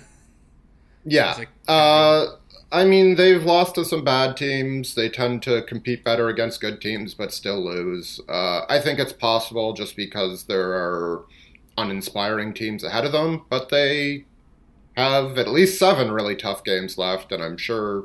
yeah. 1.04 1.30
it's 1.30 1.38
like- 1.40 1.48
Uh, 1.68 2.26
I 2.72 2.84
mean, 2.84 3.16
they've 3.16 3.42
lost 3.42 3.74
to 3.74 3.84
some 3.84 4.04
bad 4.04 4.36
teams. 4.36 4.94
They 4.94 5.08
tend 5.08 5.42
to 5.42 5.62
compete 5.62 6.04
better 6.04 6.28
against 6.28 6.60
good 6.60 6.80
teams, 6.80 7.14
but 7.14 7.32
still 7.32 7.64
lose. 7.64 8.20
Uh, 8.28 8.62
I 8.68 8.78
think 8.78 9.00
it's 9.00 9.12
possible 9.12 9.72
just 9.72 9.96
because 9.96 10.44
there 10.44 10.70
are 10.70 11.24
uninspiring 11.76 12.54
teams 12.54 12.84
ahead 12.84 13.04
of 13.04 13.12
them, 13.12 13.44
but 13.50 13.70
they 13.70 14.24
have 14.96 15.36
at 15.36 15.48
least 15.48 15.78
seven 15.78 16.12
really 16.12 16.36
tough 16.36 16.62
games 16.62 16.96
left, 16.96 17.32
and 17.32 17.42
I'm 17.42 17.56
sure 17.56 18.04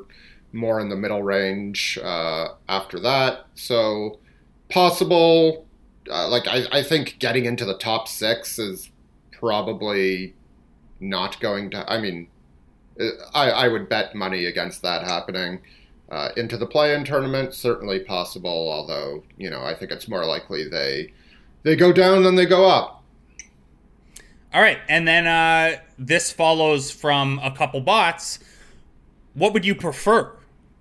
more 0.52 0.80
in 0.80 0.88
the 0.88 0.96
middle 0.96 1.22
range 1.22 1.98
uh, 2.02 2.48
after 2.68 2.98
that. 3.00 3.46
So 3.54 4.18
possible. 4.68 5.66
Uh, 6.10 6.28
like 6.28 6.46
I, 6.48 6.64
I 6.72 6.82
think 6.82 7.18
getting 7.18 7.44
into 7.44 7.64
the 7.64 7.76
top 7.76 8.08
six 8.08 8.58
is 8.58 8.90
probably 9.32 10.34
not 10.98 11.38
going 11.40 11.70
to. 11.70 11.92
I 11.92 12.00
mean, 12.00 12.28
I, 13.34 13.50
I 13.50 13.68
would 13.68 13.88
bet 13.88 14.14
money 14.14 14.46
against 14.46 14.82
that 14.82 15.02
happening. 15.02 15.60
Uh, 16.08 16.28
into 16.36 16.56
the 16.56 16.66
play-in 16.66 17.04
tournament, 17.04 17.52
certainly 17.52 17.98
possible. 17.98 18.70
Although 18.70 19.24
you 19.36 19.50
know, 19.50 19.62
I 19.62 19.74
think 19.74 19.90
it's 19.90 20.06
more 20.06 20.24
likely 20.24 20.68
they 20.68 21.12
they 21.64 21.74
go 21.74 21.92
down 21.92 22.22
than 22.22 22.36
they 22.36 22.46
go 22.46 22.68
up. 22.68 23.02
All 24.54 24.62
right, 24.62 24.78
and 24.88 25.06
then 25.06 25.26
uh, 25.26 25.80
this 25.98 26.30
follows 26.30 26.90
from 26.90 27.40
a 27.42 27.50
couple 27.50 27.80
bots. 27.80 28.38
What 29.34 29.52
would 29.52 29.66
you 29.66 29.74
prefer? 29.74 30.32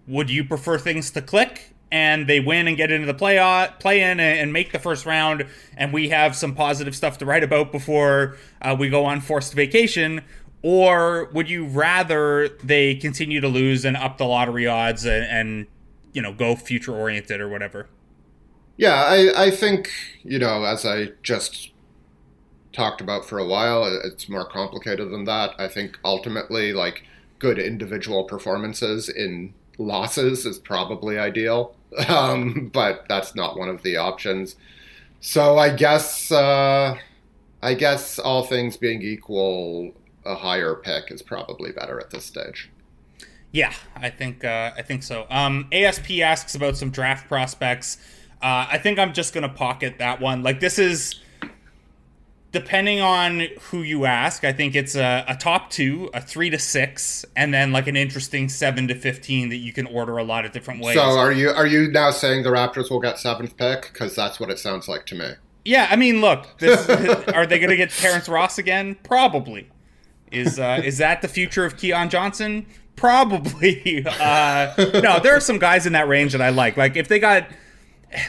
Would 0.08 0.30
you 0.30 0.46
prefer 0.46 0.78
things 0.78 1.10
to 1.12 1.22
click 1.22 1.74
and 1.92 2.28
they 2.28 2.40
win 2.40 2.68
and 2.68 2.78
get 2.78 2.92
into 2.92 3.08
the 3.08 3.14
play 3.14 3.38
play 3.80 4.02
in 4.02 4.20
and 4.20 4.52
make 4.54 4.72
the 4.72 4.80
first 4.80 5.06
round, 5.06 5.46
and 5.78 5.92
we 5.92 6.10
have 6.10 6.36
some 6.36 6.54
positive 6.54 6.96
stuff 6.96 7.18
to 7.18 7.26
write 7.26 7.44
about 7.44 7.72
before 7.72 8.38
uh, 8.62 8.76
we 8.78 8.90
go 8.90 9.06
on 9.06 9.22
forced 9.22 9.54
vacation? 9.54 10.22
Or 10.68 11.26
would 11.26 11.48
you 11.48 11.68
rather 11.68 12.50
they 12.64 12.96
continue 12.96 13.40
to 13.40 13.48
lose 13.48 13.86
and 13.86 13.96
up 13.96 14.18
the 14.18 14.26
lottery 14.26 14.66
odds 14.66 15.06
and, 15.06 15.24
and 15.24 15.68
you 16.12 16.24
know 16.24 16.34
go 16.34 16.56
future 16.56 16.92
oriented 16.92 17.40
or 17.40 17.48
whatever? 17.48 17.88
Yeah, 18.76 18.96
I, 18.96 19.46
I 19.46 19.52
think, 19.52 19.92
you 20.24 20.40
know, 20.40 20.64
as 20.64 20.84
I 20.84 21.10
just 21.22 21.72
talked 22.74 23.00
about 23.00 23.26
for 23.26 23.38
a 23.38 23.46
while, 23.46 23.86
it's 24.04 24.28
more 24.28 24.44
complicated 24.44 25.12
than 25.12 25.26
that. 25.26 25.52
I 25.60 25.68
think 25.68 26.00
ultimately, 26.04 26.74
like, 26.74 27.04
good 27.38 27.60
individual 27.60 28.24
performances 28.24 29.08
in 29.08 29.54
losses 29.78 30.48
is 30.48 30.58
probably 30.58 31.20
ideal, 31.20 31.76
um, 32.10 32.72
but 32.74 33.06
that's 33.08 33.36
not 33.36 33.56
one 33.56 33.70
of 33.70 33.84
the 33.84 33.98
options. 33.98 34.56
So 35.22 35.60
I 35.60 35.70
guess, 35.70 36.32
uh, 36.32 36.98
I 37.62 37.74
guess 37.76 38.18
all 38.18 38.44
things 38.44 38.78
being 38.78 39.04
equal, 39.04 39.94
a 40.26 40.36
higher 40.36 40.76
pick 40.76 41.12
is 41.12 41.22
probably 41.22 41.72
better 41.72 42.00
at 42.00 42.10
this 42.10 42.26
stage. 42.26 42.72
Yeah, 43.52 43.74
I 43.96 44.10
think 44.10 44.44
uh, 44.44 44.72
I 44.76 44.82
think 44.82 45.04
so. 45.04 45.26
Um, 45.30 45.68
ASP 45.72 46.12
asks 46.22 46.56
about 46.56 46.76
some 46.76 46.90
draft 46.90 47.28
prospects. 47.28 47.98
Uh, 48.42 48.68
I 48.70 48.78
think 48.78 49.00
I'm 49.00 49.14
just 49.14 49.34
gonna 49.34 49.50
pocket 49.50 49.96
that 50.00 50.20
one. 50.20 50.44
Like 50.44 50.60
this 50.60 50.78
is 50.78 51.16
depending 52.52 53.00
on 53.00 53.48
who 53.70 53.82
you 53.82 54.06
ask. 54.06 54.44
I 54.44 54.52
think 54.52 54.76
it's 54.76 54.96
a, 54.96 55.24
a 55.28 55.36
top 55.36 55.70
two, 55.70 56.10
a 56.14 56.22
three 56.22 56.50
to 56.50 56.60
six, 56.60 57.26
and 57.36 57.54
then 57.54 57.72
like 57.72 57.88
an 57.88 57.96
interesting 57.96 58.50
seven 58.50 58.90
to 58.90 58.96
fifteen 58.96 59.48
that 59.50 59.58
you 59.58 59.72
can 59.72 59.88
order 59.88 60.18
a 60.18 60.24
lot 60.24 60.46
of 60.46 60.52
different 60.52 60.82
ways. 60.84 60.96
So 60.96 61.02
are 61.02 61.32
you 61.32 61.50
are 61.50 61.68
you 61.68 61.90
now 61.90 62.12
saying 62.12 62.44
the 62.44 62.50
Raptors 62.50 62.90
will 62.90 63.00
get 63.00 63.20
seventh 63.20 63.56
pick? 63.56 63.90
Because 63.94 64.16
that's 64.16 64.38
what 64.38 64.50
it 64.50 64.60
sounds 64.60 64.90
like 64.90 65.06
to 65.06 65.16
me. 65.16 65.32
Yeah, 65.66 65.88
I 65.90 65.96
mean, 65.96 66.22
look, 66.22 66.60
this, 66.60 66.88
are 67.34 67.48
they 67.48 67.58
going 67.58 67.72
to 67.72 67.76
get 67.76 67.90
Terrence 67.90 68.30
Ross 68.30 68.60
again? 68.60 68.96
Probably. 69.04 69.68
Is 70.32 70.60
uh, 70.60 70.82
is 70.84 70.98
that 70.98 71.22
the 71.22 71.28
future 71.28 71.66
of 71.66 71.78
Keon 71.78 72.10
Johnson? 72.10 72.66
Probably. 72.96 74.06
Uh, 74.20 74.74
no, 75.04 75.20
there 75.20 75.36
are 75.36 75.40
some 75.40 75.60
guys 75.60 75.86
in 75.86 75.94
that 75.94 76.08
range 76.08 76.32
that 76.32 76.42
I 76.42 76.50
like. 76.50 76.78
Like 76.78 76.96
if 76.96 77.08
they 77.08 77.20
got 77.20 77.48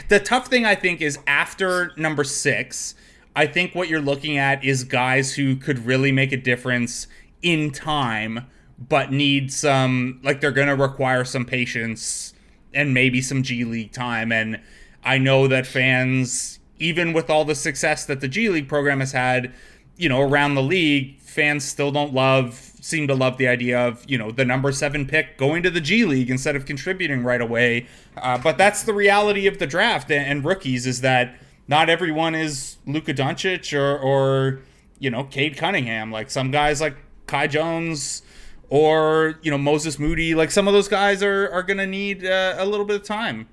the 0.09 0.19
tough 0.19 0.47
thing, 0.47 0.65
I 0.65 0.75
think 0.75 1.01
is 1.01 1.19
after 1.25 1.91
number 1.97 2.23
six. 2.23 2.95
I 3.35 3.45
think 3.45 3.75
what 3.75 3.87
you're 3.87 4.01
looking 4.01 4.37
at 4.37 4.63
is 4.63 4.83
guys 4.83 5.35
who 5.35 5.55
could 5.55 5.85
really 5.85 6.11
make 6.11 6.31
a 6.31 6.37
difference 6.37 7.07
in 7.41 7.71
time, 7.71 8.47
but 8.77 9.11
need 9.11 9.51
some 9.51 10.19
like 10.23 10.41
they're 10.41 10.51
going 10.51 10.67
to 10.67 10.75
require 10.75 11.23
some 11.23 11.45
patience 11.45 12.33
and 12.73 12.93
maybe 12.93 13.21
some 13.21 13.43
G 13.43 13.63
League 13.63 13.91
time. 13.91 14.31
And 14.31 14.59
I 15.03 15.17
know 15.17 15.47
that 15.47 15.65
fans, 15.65 16.59
even 16.79 17.13
with 17.13 17.29
all 17.29 17.45
the 17.45 17.55
success 17.55 18.05
that 18.05 18.21
the 18.21 18.27
G 18.27 18.49
League 18.49 18.67
program 18.67 18.99
has 18.99 19.11
had, 19.11 19.53
you 19.95 20.09
know, 20.09 20.21
around 20.21 20.55
the 20.55 20.63
league, 20.63 21.19
fans 21.37 21.63
still 21.63 21.91
don't 21.91 22.13
love, 22.15 22.55
seem 22.81 23.07
to 23.07 23.13
love 23.13 23.37
the 23.37 23.47
idea 23.47 23.79
of, 23.79 24.03
you 24.07 24.17
know, 24.17 24.31
the 24.31 24.43
number 24.43 24.71
seven 24.71 25.05
pick 25.05 25.37
going 25.37 25.61
to 25.61 25.69
the 25.69 25.79
G 25.79 26.03
League 26.03 26.31
instead 26.31 26.55
of 26.55 26.65
contributing 26.65 27.23
right 27.23 27.39
away. 27.39 27.85
Uh, 28.17 28.39
but 28.39 28.57
that's 28.57 28.81
the 28.81 28.93
reality 28.93 29.45
of 29.45 29.59
the 29.59 29.67
draft 29.67 30.09
and, 30.09 30.25
and 30.25 30.43
rookies 30.43 30.87
is 30.87 31.01
that 31.01 31.35
not 31.67 31.89
everyone 31.91 32.33
is 32.33 32.77
Luka 32.87 33.13
Doncic 33.13 33.71
or, 33.77 33.99
or, 33.99 34.61
you 34.97 35.11
know, 35.11 35.23
Cade 35.25 35.57
Cunningham. 35.57 36.11
Like 36.11 36.31
some 36.31 36.49
guys 36.49 36.81
like 36.81 36.95
Kai 37.27 37.45
Jones 37.45 38.23
or, 38.69 39.39
you 39.43 39.51
know, 39.51 39.59
Moses 39.59 39.99
Moody, 39.99 40.33
like 40.33 40.49
some 40.49 40.67
of 40.67 40.73
those 40.73 40.87
guys 40.87 41.21
are, 41.21 41.49
are 41.51 41.61
going 41.61 41.77
to 41.77 41.85
need 41.87 42.25
uh, 42.25 42.55
a 42.57 42.65
little 42.65 42.85
bit 42.85 42.95
of 42.95 43.03
time. 43.03 43.47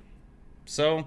So 0.64 1.06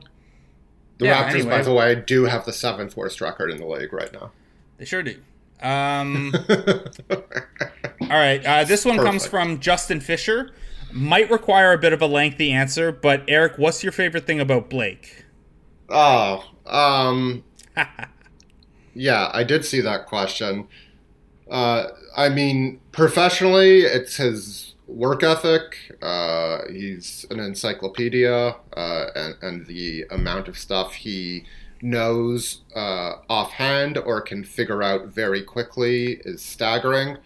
The 0.99 1.05
Yeah, 1.05 1.23
Raptors, 1.23 1.33
anyway. 1.33 1.49
by 1.49 1.61
the 1.63 1.73
way, 1.73 1.95
do 1.95 2.25
have 2.25 2.45
the 2.45 2.53
seventh 2.53 2.95
worst 2.95 3.19
record 3.19 3.49
in 3.49 3.57
the 3.57 3.65
league 3.65 3.91
right 3.91 4.13
now. 4.13 4.31
They 4.77 4.85
sure 4.85 5.01
do. 5.01 5.15
Um, 5.61 6.33
all 7.09 8.07
right. 8.09 8.45
Uh, 8.45 8.63
this 8.63 8.85
one 8.85 8.97
comes 8.97 9.25
from 9.25 9.59
Justin 9.59 9.99
Fisher. 9.99 10.51
Might 10.91 11.29
require 11.29 11.73
a 11.73 11.77
bit 11.77 11.93
of 11.93 12.01
a 12.01 12.07
lengthy 12.07 12.51
answer, 12.51 12.91
but 12.91 13.23
Eric, 13.27 13.57
what's 13.57 13.83
your 13.83 13.91
favorite 13.91 14.25
thing 14.25 14.39
about 14.39 14.69
Blake? 14.69 15.25
Oh, 15.89 16.43
um, 16.65 17.43
yeah, 18.93 19.29
I 19.33 19.43
did 19.43 19.65
see 19.65 19.81
that 19.81 20.05
question. 20.05 20.67
Uh, 21.49 21.87
I 22.15 22.29
mean, 22.29 22.79
professionally, 22.91 23.81
it's 23.81 24.17
his 24.17 24.75
work 24.87 25.23
ethic. 25.23 25.97
Uh, 26.01 26.59
he's 26.71 27.25
an 27.29 27.39
encyclopedia, 27.39 28.55
uh, 28.75 29.05
and, 29.15 29.35
and 29.41 29.65
the 29.67 30.05
amount 30.11 30.47
of 30.47 30.57
stuff 30.57 30.93
he 30.93 31.45
knows 31.81 32.61
uh, 32.75 33.15
offhand 33.29 33.97
or 33.97 34.21
can 34.21 34.43
figure 34.43 34.83
out 34.83 35.07
very 35.07 35.41
quickly 35.41 36.21
is 36.25 36.41
staggering. 36.41 37.17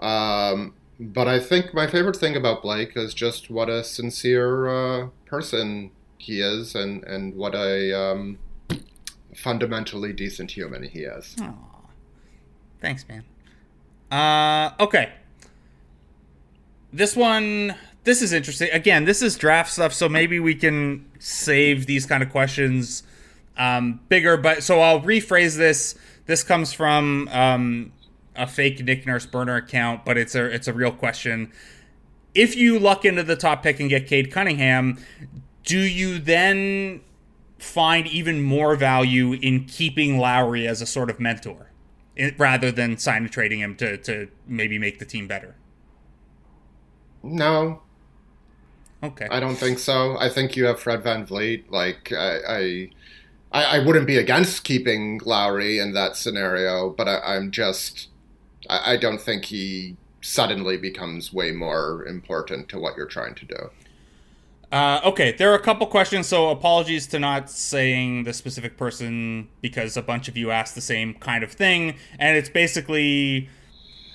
Um, 0.00 0.74
but 0.98 1.28
I 1.28 1.38
think 1.40 1.74
my 1.74 1.86
favorite 1.86 2.16
thing 2.16 2.36
about 2.36 2.62
Blake 2.62 2.96
is 2.96 3.14
just 3.14 3.50
what 3.50 3.68
a 3.68 3.84
sincere 3.84 4.68
uh, 4.68 5.08
person 5.26 5.90
he 6.18 6.40
is, 6.40 6.74
and 6.74 7.04
and 7.04 7.34
what 7.34 7.54
a 7.54 7.92
um, 7.92 8.38
fundamentally 9.34 10.12
decent 10.12 10.52
human 10.52 10.84
he 10.84 11.00
is. 11.00 11.36
Thanks, 12.80 13.04
man. 13.08 13.24
Uh, 14.10 14.72
okay. 14.80 15.12
This 16.92 17.14
one, 17.14 17.74
this 18.04 18.22
is 18.22 18.32
interesting. 18.32 18.70
Again, 18.72 19.04
this 19.04 19.20
is 19.20 19.36
draft 19.36 19.72
stuff, 19.72 19.92
so 19.92 20.08
maybe 20.08 20.40
we 20.40 20.54
can 20.54 21.04
save 21.18 21.86
these 21.86 22.06
kind 22.06 22.22
of 22.22 22.30
questions 22.30 23.02
um, 23.56 24.00
bigger. 24.08 24.36
But 24.36 24.62
so 24.62 24.80
I'll 24.80 25.00
rephrase 25.00 25.56
this. 25.56 25.94
This 26.26 26.42
comes 26.42 26.72
from 26.72 27.28
um, 27.30 27.92
a 28.34 28.46
fake 28.46 28.82
Nick 28.84 29.06
Nurse 29.06 29.26
burner 29.26 29.56
account, 29.56 30.04
but 30.04 30.16
it's 30.16 30.34
a 30.34 30.44
it's 30.44 30.68
a 30.68 30.72
real 30.72 30.92
question. 30.92 31.52
if 32.36 32.54
you 32.54 32.78
luck 32.78 33.04
into 33.04 33.22
the 33.22 33.34
top 33.34 33.62
pick 33.62 33.80
and 33.80 33.88
get 33.88 34.06
Cade 34.06 34.30
Cunningham, 34.30 34.98
do 35.64 35.78
you 35.78 36.18
then 36.18 37.00
find 37.58 38.06
even 38.06 38.42
more 38.42 38.76
value 38.76 39.32
in 39.32 39.64
keeping 39.64 40.18
Lowry 40.18 40.68
as 40.68 40.82
a 40.82 40.86
sort 40.86 41.08
of 41.08 41.18
mentor 41.18 41.72
rather 42.36 42.70
than 42.70 42.98
signing 42.98 43.30
trading 43.30 43.60
him 43.60 43.74
to, 43.76 43.96
to 43.96 44.28
maybe 44.46 44.78
make 44.78 44.98
the 44.98 45.06
team 45.06 45.26
better? 45.26 45.56
No. 47.22 47.80
Okay. 49.02 49.26
I 49.30 49.40
don't 49.40 49.56
think 49.56 49.78
so. 49.78 50.16
I 50.18 50.28
think 50.28 50.56
you 50.56 50.66
have 50.66 50.78
Fred 50.78 51.02
VanVleet. 51.02 51.70
Like, 51.70 52.12
I, 52.12 52.38
I, 52.48 52.90
I 53.64 53.78
wouldn't 53.78 54.06
be 54.06 54.16
against 54.16 54.64
keeping 54.64 55.20
Lowry 55.24 55.78
in 55.78 55.92
that 55.92 56.16
scenario, 56.16 56.90
but 56.90 57.08
I, 57.08 57.36
am 57.36 57.50
just, 57.50 58.08
I, 58.68 58.92
I 58.92 58.96
don't 58.96 59.20
think 59.20 59.46
he 59.46 59.96
suddenly 60.20 60.76
becomes 60.76 61.32
way 61.32 61.52
more 61.52 62.04
important 62.06 62.68
to 62.70 62.78
what 62.78 62.96
you're 62.96 63.06
trying 63.06 63.34
to 63.36 63.44
do. 63.44 63.70
Uh, 64.72 65.00
okay, 65.04 65.32
there 65.32 65.50
are 65.52 65.54
a 65.54 65.62
couple 65.62 65.86
questions, 65.86 66.26
so 66.26 66.50
apologies 66.50 67.06
to 67.06 67.18
not 67.18 67.48
saying 67.48 68.24
the 68.24 68.32
specific 68.32 68.76
person 68.76 69.48
because 69.60 69.96
a 69.96 70.02
bunch 70.02 70.26
of 70.28 70.36
you 70.36 70.50
asked 70.50 70.74
the 70.74 70.80
same 70.80 71.14
kind 71.14 71.44
of 71.44 71.52
thing. 71.52 71.94
And 72.18 72.36
it's 72.36 72.48
basically 72.48 73.48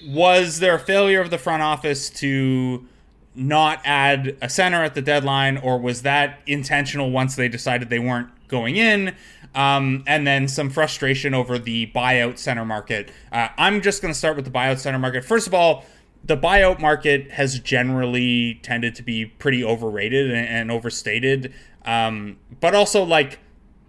was 0.05 0.59
there 0.59 0.75
a 0.75 0.79
failure 0.79 1.21
of 1.21 1.29
the 1.29 1.37
front 1.37 1.61
office 1.61 2.09
to 2.09 2.85
not 3.33 3.79
add 3.85 4.35
a 4.41 4.49
center 4.49 4.83
at 4.83 4.93
the 4.93 5.01
deadline, 5.01 5.57
or 5.57 5.79
was 5.79 6.01
that 6.01 6.39
intentional 6.45 7.11
once 7.11 7.35
they 7.35 7.47
decided 7.47 7.89
they 7.89 7.99
weren't 7.99 8.29
going 8.51 8.75
in? 8.75 9.15
Um, 9.55 10.03
and 10.05 10.27
then 10.27 10.47
some 10.47 10.69
frustration 10.69 11.33
over 11.33 11.57
the 11.57 11.87
buyout 11.87 12.37
center 12.37 12.63
market. 12.65 13.09
Uh, 13.31 13.47
I'm 13.57 13.81
just 13.81 14.01
going 14.01 14.13
to 14.13 14.17
start 14.17 14.35
with 14.35 14.45
the 14.45 14.51
buyout 14.51 14.77
center 14.77 14.99
market. 14.99 15.25
First 15.25 15.47
of 15.47 15.53
all, 15.53 15.85
the 16.23 16.37
buyout 16.37 16.79
market 16.79 17.31
has 17.31 17.59
generally 17.59 18.59
tended 18.61 18.95
to 18.95 19.03
be 19.03 19.25
pretty 19.25 19.63
overrated 19.63 20.29
and, 20.29 20.47
and 20.47 20.71
overstated. 20.71 21.53
Um, 21.83 22.37
but 22.59 22.75
also, 22.75 23.03
like, 23.03 23.39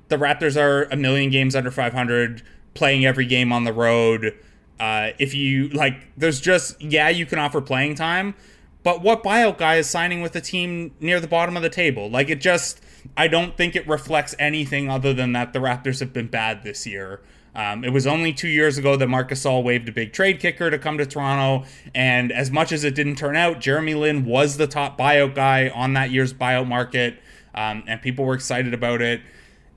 the 0.09 0.17
Raptors 0.17 0.61
are 0.61 0.85
a 0.85 0.97
million 0.97 1.31
games 1.31 1.55
under 1.55 1.71
500, 1.71 2.43
playing 2.75 3.05
every 3.05 3.27
game 3.27 3.53
on 3.53 3.65
the 3.65 3.73
road. 3.73 4.35
Uh, 4.81 5.11
if 5.19 5.35
you, 5.35 5.69
like, 5.69 5.95
there's 6.17 6.41
just, 6.41 6.81
yeah, 6.81 7.09
you 7.09 7.27
can 7.27 7.39
offer 7.39 7.61
playing 7.61 7.95
time, 7.95 8.35
but 8.83 9.03
what 9.03 9.23
buyout 9.23 9.59
guy 9.59 9.77
is 9.77 9.89
signing 9.89 10.23
with 10.23 10.35
a 10.35 10.41
team 10.41 10.93
near 11.01 11.21
the 11.21 11.29
bottom 11.29 11.57
of 11.57 11.63
the 11.63 11.71
table? 11.71 12.11
Like, 12.11 12.31
it 12.31 12.41
just, 12.41 12.83
I 13.17 13.29
don't 13.29 13.57
think 13.57 13.77
it 13.77 13.87
reflects 13.89 14.35
anything 14.39 14.89
other 14.89 15.13
than 15.13 15.33
that 15.33 15.53
the 15.53 15.59
Raptors 15.59 16.01
have 16.01 16.13
been 16.13 16.29
bad 16.29 16.63
this 16.63 16.87
year. 16.87 17.21
Um, 17.55 17.85
it 17.85 17.91
was 17.93 18.07
only 18.07 18.33
two 18.33 18.49
years 18.49 18.79
ago 18.79 18.97
that 18.97 19.09
Marc 19.09 19.31
Gasol 19.31 19.63
waved 19.63 19.89
a 19.89 19.93
big 19.93 20.13
trade 20.13 20.41
kicker 20.41 20.71
to 20.71 20.79
come 20.79 20.97
to 20.97 21.05
Toronto, 21.05 21.67
and 21.95 22.33
as 22.33 22.51
much 22.51 22.73
as 22.73 22.83
it 22.83 22.95
didn't 22.95 23.17
turn 23.17 23.37
out, 23.37 23.61
Jeremy 23.61 23.95
Lin 23.95 24.25
was 24.25 24.57
the 24.57 24.67
top 24.67 24.99
buyout 24.99 25.35
guy 25.35 25.69
on 25.69 25.93
that 25.93 26.11
year's 26.11 26.33
buyout 26.33 26.67
market, 26.67 27.19
um, 27.55 27.85
and 27.87 28.01
people 28.01 28.25
were 28.25 28.35
excited 28.35 28.73
about 28.73 29.03
it. 29.03 29.21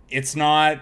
It's 0.09 0.35
not 0.37 0.81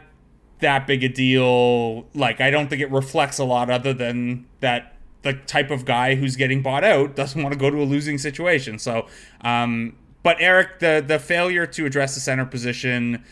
that 0.60 0.86
big 0.86 1.04
a 1.04 1.10
deal. 1.10 2.06
Like, 2.14 2.40
I 2.40 2.52
don't 2.52 2.70
think 2.70 2.82
it 2.82 2.92
reflects 2.92 3.40
a 3.40 3.44
lot 3.44 3.72
other 3.72 3.94
than 3.94 4.46
that 4.60 4.96
the 5.24 5.34
type 5.34 5.72
of 5.72 5.86
guy 5.86 6.16
who's 6.16 6.36
getting 6.36 6.62
bought 6.62 6.84
out 6.84 7.16
doesn't 7.16 7.42
want 7.42 7.54
to 7.54 7.60
go 7.60 7.70
to 7.70 7.82
a 7.82 7.86
losing 7.86 8.18
situation. 8.18 8.78
So, 8.78 9.08
um, 9.42 9.96
but 10.24 10.38
Eric, 10.40 10.80
the 10.80 11.04
the 11.06 11.20
failure 11.20 11.68
to 11.68 11.86
address 11.86 12.16
the 12.16 12.22
center 12.22 12.46
position 12.46 13.24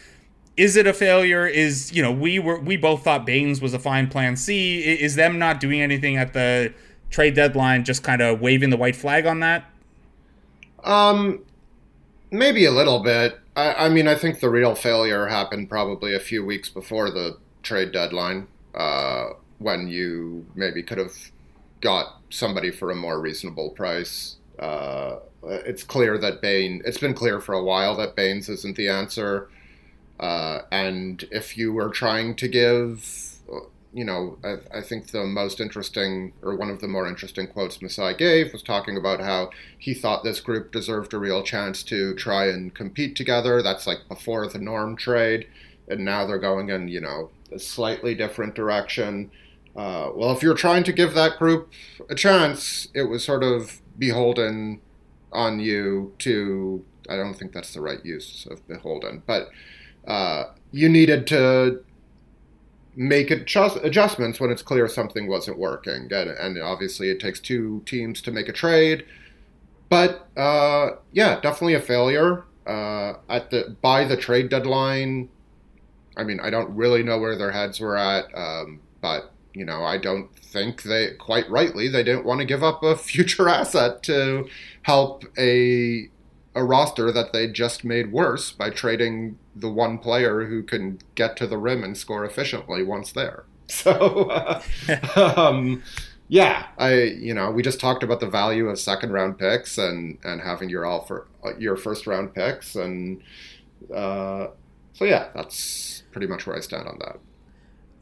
is 0.57 0.75
it 0.75 0.85
a 0.85 0.93
failure? 0.93 1.47
Is 1.47 1.91
you 1.91 2.01
know 2.01 2.11
we 2.11 2.39
were 2.39 2.59
we 2.59 2.77
both 2.77 3.03
thought 3.03 3.25
Baynes 3.25 3.61
was 3.61 3.73
a 3.73 3.79
fine 3.79 4.07
plan 4.07 4.35
C. 4.35 4.79
Is 4.79 5.15
them 5.15 5.39
not 5.39 5.59
doing 5.59 5.81
anything 5.81 6.17
at 6.17 6.33
the 6.33 6.73
trade 7.09 7.35
deadline 7.35 7.83
just 7.83 8.03
kind 8.03 8.21
of 8.21 8.41
waving 8.41 8.69
the 8.69 8.77
white 8.77 8.95
flag 8.95 9.25
on 9.25 9.39
that? 9.39 9.65
Um, 10.83 11.43
maybe 12.31 12.65
a 12.65 12.71
little 12.71 13.01
bit. 13.01 13.39
I, 13.55 13.85
I 13.85 13.89
mean, 13.89 14.07
I 14.07 14.15
think 14.15 14.39
the 14.39 14.49
real 14.49 14.75
failure 14.75 15.27
happened 15.27 15.69
probably 15.69 16.15
a 16.15 16.19
few 16.19 16.45
weeks 16.45 16.69
before 16.69 17.09
the 17.09 17.37
trade 17.63 17.91
deadline, 17.91 18.47
uh, 18.75 19.29
when 19.59 19.87
you 19.87 20.45
maybe 20.55 20.83
could 20.83 20.97
have 20.97 21.15
got 21.81 22.21
somebody 22.29 22.71
for 22.71 22.91
a 22.91 22.95
more 22.95 23.19
reasonable 23.19 23.71
price. 23.71 24.37
Uh, 24.59 25.17
it's 25.43 25.83
clear 25.83 26.17
that 26.17 26.41
Bain. 26.41 26.81
It's 26.85 26.97
been 26.97 27.13
clear 27.13 27.39
for 27.39 27.53
a 27.53 27.63
while 27.63 27.95
that 27.97 28.15
Baynes 28.15 28.49
isn't 28.49 28.77
the 28.77 28.87
answer. 28.87 29.49
Uh, 30.19 30.61
and 30.71 31.27
if 31.31 31.57
you 31.57 31.73
were 31.73 31.89
trying 31.89 32.35
to 32.35 32.47
give, 32.47 33.39
you 33.91 34.05
know, 34.05 34.37
I, 34.43 34.77
I, 34.77 34.81
think 34.81 35.09
the 35.09 35.23
most 35.23 35.59
interesting 35.59 36.33
or 36.43 36.55
one 36.55 36.69
of 36.69 36.79
the 36.79 36.87
more 36.87 37.07
interesting 37.07 37.47
quotes 37.47 37.81
Masai 37.81 38.13
gave 38.13 38.53
was 38.53 38.61
talking 38.61 38.97
about 38.97 39.19
how 39.19 39.49
he 39.79 39.95
thought 39.95 40.23
this 40.23 40.39
group 40.39 40.71
deserved 40.71 41.15
a 41.15 41.17
real 41.17 41.41
chance 41.41 41.81
to 41.83 42.13
try 42.13 42.45
and 42.45 42.71
compete 42.73 43.15
together. 43.15 43.63
That's 43.63 43.87
like 43.87 44.07
before 44.07 44.47
the 44.47 44.59
norm 44.59 44.95
trade. 44.95 45.47
And 45.87 46.05
now 46.05 46.27
they're 46.27 46.37
going 46.37 46.69
in, 46.69 46.87
you 46.87 47.01
know, 47.01 47.31
a 47.51 47.57
slightly 47.57 48.13
different 48.13 48.53
direction. 48.53 49.31
Uh, 49.75 50.11
well, 50.13 50.31
if 50.31 50.43
you're 50.43 50.53
trying 50.53 50.83
to 50.83 50.93
give 50.93 51.15
that 51.15 51.39
group 51.39 51.71
a 52.09 52.15
chance, 52.15 52.89
it 52.93 53.03
was 53.03 53.23
sort 53.25 53.43
of 53.43 53.81
beholden 53.97 54.81
on 55.31 55.59
you 55.59 56.13
to. 56.19 56.83
I 57.09 57.15
don't 57.15 57.33
think 57.33 57.51
that's 57.51 57.73
the 57.73 57.81
right 57.81 58.03
use 58.05 58.47
of 58.49 58.65
beholden, 58.67 59.23
but 59.25 59.49
uh, 60.07 60.45
you 60.71 60.87
needed 60.87 61.27
to 61.27 61.83
make 62.95 63.31
adjust- 63.31 63.79
adjustments 63.83 64.39
when 64.39 64.51
it's 64.51 64.61
clear 64.61 64.87
something 64.87 65.27
wasn't 65.27 65.57
working. 65.57 66.11
And, 66.11 66.29
and, 66.29 66.61
obviously, 66.61 67.09
it 67.09 67.19
takes 67.19 67.39
two 67.39 67.81
teams 67.85 68.21
to 68.23 68.31
make 68.31 68.49
a 68.49 68.53
trade. 68.53 69.05
But 69.89 70.27
uh, 70.37 70.91
yeah, 71.11 71.39
definitely 71.41 71.73
a 71.73 71.81
failure. 71.81 72.45
Uh, 72.65 73.15
at 73.27 73.49
the 73.49 73.75
by 73.81 74.05
the 74.05 74.15
trade 74.15 74.49
deadline, 74.49 75.29
I 76.15 76.23
mean, 76.23 76.39
I 76.39 76.49
don't 76.49 76.73
really 76.75 77.03
know 77.03 77.19
where 77.19 77.35
their 77.35 77.51
heads 77.51 77.79
were 77.79 77.97
at, 77.97 78.25
um, 78.35 78.79
but 79.01 79.33
you 79.53 79.65
know, 79.65 79.83
I 79.83 79.97
don't 79.97 80.33
think 80.35 80.83
they 80.83 81.11
quite 81.15 81.49
rightly 81.49 81.87
they 81.87 82.03
didn't 82.03 82.25
want 82.25 82.39
to 82.39 82.45
give 82.45 82.63
up 82.63 82.83
a 82.83 82.95
future 83.11 83.49
asset 83.49 84.03
to 84.03 84.47
help 84.83 85.23
a 85.37 86.09
a 86.53 86.63
roster 86.63 87.11
that 87.11 87.31
they 87.31 87.47
just 87.47 87.85
made 87.85 88.11
worse 88.11 88.51
by 88.51 88.69
trading 88.69 89.37
the 89.55 89.69
one 89.69 89.97
player 89.97 90.45
who 90.45 90.61
can 90.61 90.99
get 91.15 91.37
to 91.37 91.47
the 91.47 91.57
rim 91.57 91.83
and 91.83 91.97
score 91.97 92.25
efficiently 92.25 92.83
once 92.83 93.11
there. 93.11 93.45
So, 93.71 94.29
uh, 95.15 95.33
um, 95.37 95.81
yeah, 96.27 96.67
I 96.77 97.03
you 97.03 97.33
know 97.33 97.51
we 97.51 97.61
just 97.63 97.79
talked 97.79 98.03
about 98.03 98.19
the 98.19 98.27
value 98.27 98.67
of 98.67 98.77
second 98.77 99.13
round 99.13 99.37
picks 99.37 99.77
and 99.77 100.17
and 100.25 100.41
having 100.41 100.67
your 100.67 100.85
all 100.85 101.05
for 101.05 101.27
your 101.57 101.77
first 101.77 102.05
round 102.05 102.33
picks 102.33 102.75
and 102.75 103.21
uh, 103.95 104.47
so 104.93 105.05
yeah, 105.05 105.29
that's 105.33 106.03
pretty 106.11 106.27
much 106.27 106.45
where 106.45 106.55
I 106.55 106.59
stand 106.59 106.87
on 106.87 106.99
that. 106.99 107.19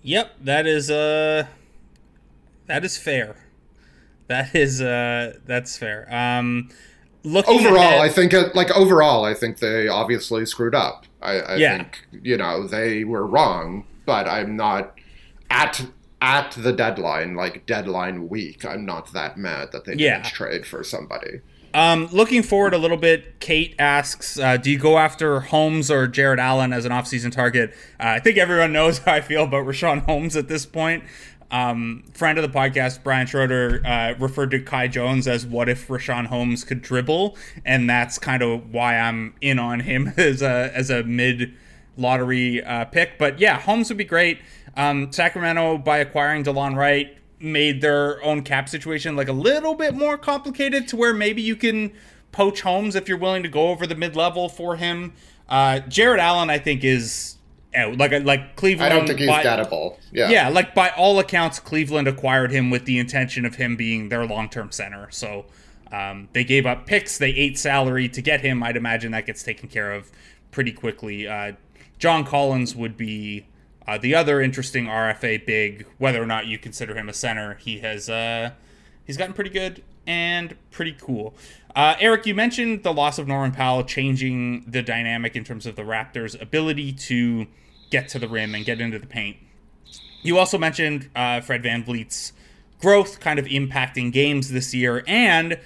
Yep, 0.02 0.36
that 0.44 0.66
is 0.66 0.90
uh 0.90 1.46
that 2.66 2.84
is 2.84 2.98
fair. 2.98 3.36
That 4.30 4.56
is 4.56 4.82
uh 4.82 5.38
that's 5.46 5.78
fair. 5.78 6.08
Um 6.14 6.70
looking 7.24 7.60
overall, 7.60 7.78
ahead, 7.78 8.00
I 8.00 8.10
think 8.10 8.34
it, 8.34 8.56
like 8.56 8.72
overall, 8.72 9.26
I 9.26 9.34
think 9.34 9.60
they 9.60 9.88
obviously 9.88 10.46
screwed 10.46 10.76
up. 10.76 11.06
I, 11.22 11.40
I 11.40 11.56
yeah. 11.56 11.78
think 11.78 12.08
you 12.24 12.38
know 12.38 12.68
they 12.68 13.04
were 13.04 13.26
wrong, 13.26 13.86
but 14.06 14.28
I'm 14.28 14.56
not 14.56 14.96
at 15.50 15.86
at 16.22 16.52
the 16.52 16.74
deadline, 16.74 17.36
like 17.36 17.66
deadline 17.66 18.30
week. 18.30 18.66
I'm 18.66 18.86
not 18.86 19.14
that 19.14 19.38
mad 19.38 19.72
that 19.72 19.86
they 19.86 19.96
didn't 19.96 20.26
trade 20.26 20.66
for 20.66 20.84
somebody. 20.84 21.42
Um, 21.74 22.08
looking 22.12 22.42
forward 22.42 22.74
a 22.74 22.80
little 22.80 22.98
bit, 22.98 23.40
Kate 23.40 23.76
asks, 23.78 24.40
uh, 24.40 24.58
"Do 24.58 24.72
you 24.72 24.80
go 24.80 24.98
after 24.98 25.40
Holmes 25.42 25.92
or 25.92 26.08
Jarrett 26.08 26.40
Allen 26.40 26.74
as 26.74 26.86
an 26.86 26.92
offseason 26.92 27.32
target?" 27.32 27.72
Uh, 28.00 28.18
I 28.18 28.20
think 28.20 28.38
everyone 28.38 28.74
knows 28.74 28.98
how 29.06 29.14
I 29.14 29.22
feel 29.22 29.44
about 29.44 29.66
Richaun 29.66 30.06
Holmes 30.06 30.36
at 30.36 30.48
this 30.48 30.66
point. 30.66 31.04
Um, 31.52 32.04
friend 32.14 32.38
of 32.38 32.44
the 32.44 32.58
podcast, 32.58 33.04
Brian 33.04 33.26
Schroeder, 33.26 33.82
uh, 33.86 34.14
referred 34.20 34.52
to 34.52 34.60
Kai 34.60 34.88
Jones 34.88 35.28
as 35.28 35.46
what 35.46 35.68
if 35.68 35.88
Richaun 35.88 36.28
Holmes 36.28 36.64
could 36.64 36.82
dribble, 36.82 37.38
and 37.66 37.90
that's 37.90 38.20
kind 38.20 38.44
of 38.44 38.72
why 38.72 38.98
I'm 38.98 39.34
in 39.42 39.58
on 39.58 39.80
him 39.80 40.14
as 40.18 40.42
a 40.42 40.72
as 40.76 40.90
a 40.90 41.04
mid 41.04 41.54
lottery 41.98 42.64
uh, 42.64 42.86
pick. 42.86 43.18
But 43.18 43.40
yeah, 43.40 43.60
Holmes 43.60 43.90
would 43.90 43.98
be 43.98 44.06
great. 44.06 44.40
Um, 44.78 45.12
Sacramento 45.12 45.80
by 45.80 45.98
acquiring 45.98 46.44
Delon 46.44 46.76
Wright 46.76 47.18
made 47.40 47.82
their 47.82 48.22
own 48.24 48.44
cap 48.44 48.70
situation 48.70 49.16
like 49.16 49.28
a 49.28 49.34
little 49.34 49.74
bit 49.74 49.96
more 49.96 50.18
complicated 50.18 50.88
to 50.90 50.96
where 50.96 51.14
maybe 51.14 51.42
you 51.42 51.56
can 51.56 51.92
poach 52.32 52.62
Holmes 52.62 52.96
if 52.96 53.08
you're 53.08 53.18
willing 53.18 53.44
to 53.44 53.50
go 53.50 53.70
over 53.70 53.88
the 53.88 53.96
mid 53.96 54.16
level 54.16 54.50
for 54.50 54.76
him. 54.76 55.14
Uh, 55.48 55.80
Jarrett 55.80 56.20
Allen, 56.20 56.50
I 56.50 56.60
think, 56.60 56.84
is 56.84 57.38
out. 57.76 57.98
Like 57.98 58.12
like 58.24 58.56
Cleveland. 58.56 58.94
I 58.94 58.96
don't 58.96 59.08
think 59.08 59.20
he's 59.20 59.28
by, 59.28 59.44
gettable. 59.44 59.98
Yeah. 60.12 60.30
Yeah, 60.30 60.50
like 60.50 60.74
by 60.74 60.90
all 60.90 61.20
accounts, 61.20 61.60
Cleveland 61.60 62.08
acquired 62.08 62.52
him 62.52 62.70
with 62.70 62.86
the 62.86 63.00
intention 63.00 63.46
of 63.46 63.56
him 63.56 63.76
being 63.76 64.10
their 64.10 64.26
long 64.26 64.50
term 64.50 64.72
center. 64.72 65.10
So 65.12 65.46
um, 65.92 66.30
they 66.34 66.44
gave 66.44 66.66
up 66.66 66.86
picks, 66.86 67.18
they 67.18 67.32
ate 67.32 67.58
salary 67.58 68.10
to 68.10 68.22
get 68.22 68.42
him. 68.42 68.64
I'd 68.64 68.78
imagine 68.78 69.12
that 69.12 69.26
gets 69.26 69.44
taken 69.44 69.70
care 69.70 69.92
of 69.92 70.12
pretty 70.52 70.72
quickly. 70.72 71.28
Uh, 71.28 71.54
John 71.98 72.26
Collins 72.26 72.76
would 72.76 72.96
be 72.96 73.46
uh, 73.88 73.98
the 73.98 74.16
other 74.16 74.42
interesting 74.42 74.86
RFA 74.86 75.46
big, 75.46 75.86
whether 75.98 76.22
or 76.22 76.26
not 76.26 76.48
you 76.48 76.58
consider 76.58 76.96
him 76.96 77.10
a 77.10 77.14
center. 77.14 77.56
He 77.56 77.80
has 77.80 78.10
uh, 78.10 78.52
he's 79.04 79.18
gotten 79.18 79.34
pretty 79.34 79.50
good 79.50 79.84
and 80.10 80.56
pretty 80.72 80.98
cool. 81.00 81.36
Uh, 81.76 81.96
Eric, 82.00 82.26
you 82.26 82.34
mentioned 82.34 82.82
the 82.82 82.92
loss 82.92 83.20
of 83.20 83.28
Norman 83.28 83.52
Powell 83.52 83.84
changing 83.84 84.66
the 84.68 84.82
dynamic 84.82 85.36
in 85.36 85.44
terms 85.44 85.68
of 85.68 85.76
the 85.76 85.84
Raptors' 85.84 86.40
ability 86.42 86.92
to 86.94 87.46
get 87.92 88.10
to 88.10 88.20
the 88.20 88.28
rim 88.28 88.56
and 88.56 88.66
get 88.66 88.82
into 88.82 88.98
the 88.98 89.06
paint. 89.06 89.38
You 90.24 90.40
also 90.40 90.58
mentioned 90.58 91.10
uh, 91.16 91.42
Fred 91.42 91.64
VanVleet's 91.64 92.34
growth 92.82 93.20
kind 93.20 93.38
of 93.38 93.46
impacting 93.46 94.12
games 94.12 94.52
this 94.52 94.74
year 94.74 95.04
and 95.06 95.60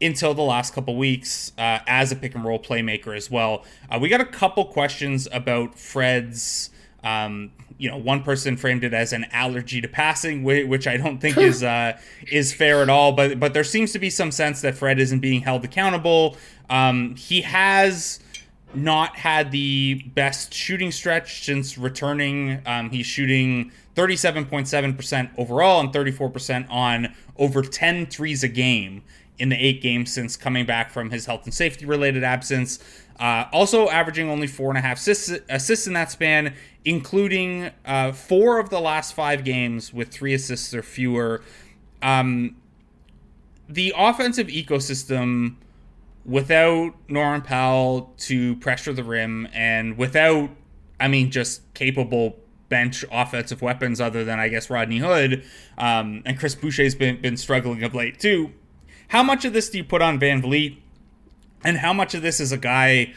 until 0.00 0.34
the 0.34 0.42
last 0.42 0.74
couple 0.74 0.94
weeks 0.96 1.52
uh, 1.56 1.78
as 1.86 2.12
a 2.12 2.16
pick 2.16 2.34
and 2.34 2.44
roll 2.44 2.58
playmaker 2.58 3.16
as 3.16 3.30
well. 3.30 3.64
Uh, 3.90 3.98
we 3.98 4.10
got 4.10 4.20
a 4.20 4.26
couple 4.26 4.66
questions 4.66 5.26
about 5.32 5.78
Fred's. 5.78 6.68
Um, 7.02 7.52
you 7.78 7.90
know, 7.90 7.96
one 7.96 8.22
person 8.22 8.56
framed 8.56 8.84
it 8.84 8.94
as 8.94 9.12
an 9.12 9.26
allergy 9.32 9.80
to 9.80 9.88
passing, 9.88 10.42
which 10.42 10.86
I 10.86 10.96
don't 10.96 11.18
think 11.18 11.36
is 11.36 11.62
uh, 11.64 11.98
is 12.30 12.52
fair 12.52 12.82
at 12.82 12.88
all. 12.88 13.12
But 13.12 13.38
but 13.38 13.54
there 13.54 13.64
seems 13.64 13.92
to 13.92 13.98
be 13.98 14.10
some 14.10 14.30
sense 14.30 14.60
that 14.62 14.74
Fred 14.74 14.98
isn't 14.98 15.20
being 15.20 15.42
held 15.42 15.64
accountable. 15.64 16.36
Um, 16.70 17.14
he 17.16 17.42
has 17.42 18.20
not 18.74 19.16
had 19.16 19.50
the 19.52 20.02
best 20.14 20.52
shooting 20.52 20.92
stretch 20.92 21.44
since 21.44 21.78
returning. 21.78 22.60
Um, 22.66 22.90
he's 22.90 23.06
shooting 23.06 23.72
37.7% 23.94 25.30
overall 25.38 25.80
and 25.80 25.90
34% 25.92 26.70
on 26.70 27.14
over 27.38 27.62
10 27.62 28.06
threes 28.06 28.44
a 28.44 28.48
game 28.48 29.02
in 29.38 29.48
the 29.50 29.56
eight 29.56 29.82
games 29.82 30.12
since 30.12 30.36
coming 30.36 30.64
back 30.64 30.90
from 30.90 31.10
his 31.10 31.26
health 31.26 31.44
and 31.44 31.54
safety 31.54 31.84
related 31.84 32.24
absence. 32.24 32.78
Uh, 33.18 33.44
also 33.52 33.88
averaging 33.88 34.28
only 34.28 34.46
four 34.46 34.68
and 34.68 34.78
a 34.78 34.80
half 34.80 34.98
assists, 34.98 35.32
assists 35.48 35.86
in 35.86 35.94
that 35.94 36.10
span, 36.10 36.54
including 36.84 37.70
uh, 37.84 38.12
four 38.12 38.58
of 38.58 38.70
the 38.70 38.80
last 38.80 39.14
five 39.14 39.44
games 39.44 39.92
with 39.92 40.08
three 40.08 40.34
assists 40.34 40.74
or 40.74 40.82
fewer. 40.82 41.42
Um, 42.02 42.56
the 43.68 43.92
offensive 43.96 44.48
ecosystem 44.48 45.56
without 46.24 46.94
Norman 47.08 47.42
Powell 47.42 48.12
to 48.18 48.56
pressure 48.56 48.92
the 48.92 49.04
rim 49.04 49.48
and 49.52 49.96
without, 49.96 50.50
I 51.00 51.08
mean, 51.08 51.30
just 51.30 51.62
capable 51.74 52.36
bench 52.68 53.04
offensive 53.10 53.62
weapons 53.62 54.00
other 54.00 54.24
than 54.24 54.40
I 54.40 54.48
guess 54.48 54.68
Rodney 54.68 54.98
Hood 54.98 55.44
um, 55.78 56.22
and 56.26 56.38
Chris 56.38 56.54
Boucher's 56.54 56.94
been 56.94 57.20
been 57.20 57.36
struggling 57.36 57.82
of 57.82 57.94
late 57.94 58.18
too. 58.18 58.52
How 59.08 59.22
much 59.22 59.44
of 59.44 59.52
this 59.52 59.70
do 59.70 59.78
you 59.78 59.84
put 59.84 60.02
on 60.02 60.18
VanVleet, 60.18 60.78
and 61.64 61.78
how 61.78 61.92
much 61.92 62.14
of 62.14 62.22
this 62.22 62.40
is 62.40 62.52
a 62.52 62.56
guy 62.56 63.14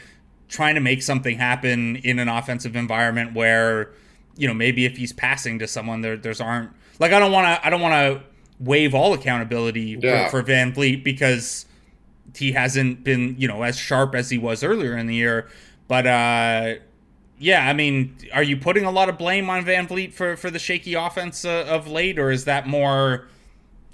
trying 0.48 0.74
to 0.74 0.80
make 0.80 1.02
something 1.02 1.38
happen 1.38 1.96
in 1.96 2.18
an 2.18 2.28
offensive 2.28 2.74
environment 2.76 3.34
where 3.34 3.90
you 4.36 4.48
know 4.48 4.54
maybe 4.54 4.84
if 4.84 4.96
he's 4.96 5.12
passing 5.12 5.58
to 5.58 5.66
someone 5.66 6.00
there 6.00 6.16
there's 6.16 6.40
aren't 6.40 6.70
like 6.98 7.12
I 7.12 7.20
don't 7.20 7.32
want 7.32 7.46
to 7.46 7.66
I 7.66 7.70
don't 7.70 7.80
want 7.80 7.94
to 7.94 8.22
waive 8.58 8.94
all 8.94 9.14
accountability 9.14 9.98
yeah. 10.00 10.28
for, 10.28 10.42
for 10.42 10.50
VanVleet 10.50 11.04
because 11.04 11.66
he 12.36 12.52
hasn't 12.52 13.04
been 13.04 13.36
you 13.38 13.48
know 13.48 13.62
as 13.62 13.78
sharp 13.78 14.14
as 14.14 14.30
he 14.30 14.38
was 14.38 14.62
earlier 14.62 14.96
in 14.96 15.06
the 15.06 15.14
year. 15.14 15.48
But 15.88 16.06
uh 16.06 16.74
yeah, 17.42 17.66
I 17.66 17.72
mean, 17.72 18.14
are 18.34 18.42
you 18.42 18.58
putting 18.58 18.84
a 18.84 18.90
lot 18.90 19.08
of 19.08 19.16
blame 19.16 19.48
on 19.48 19.64
VanVleet 19.64 20.12
for, 20.12 20.36
for 20.36 20.50
the 20.50 20.58
shaky 20.58 20.92
offense 20.92 21.42
uh, 21.42 21.64
of 21.66 21.88
late, 21.88 22.18
or 22.18 22.30
is 22.30 22.44
that 22.44 22.66
more 22.66 23.28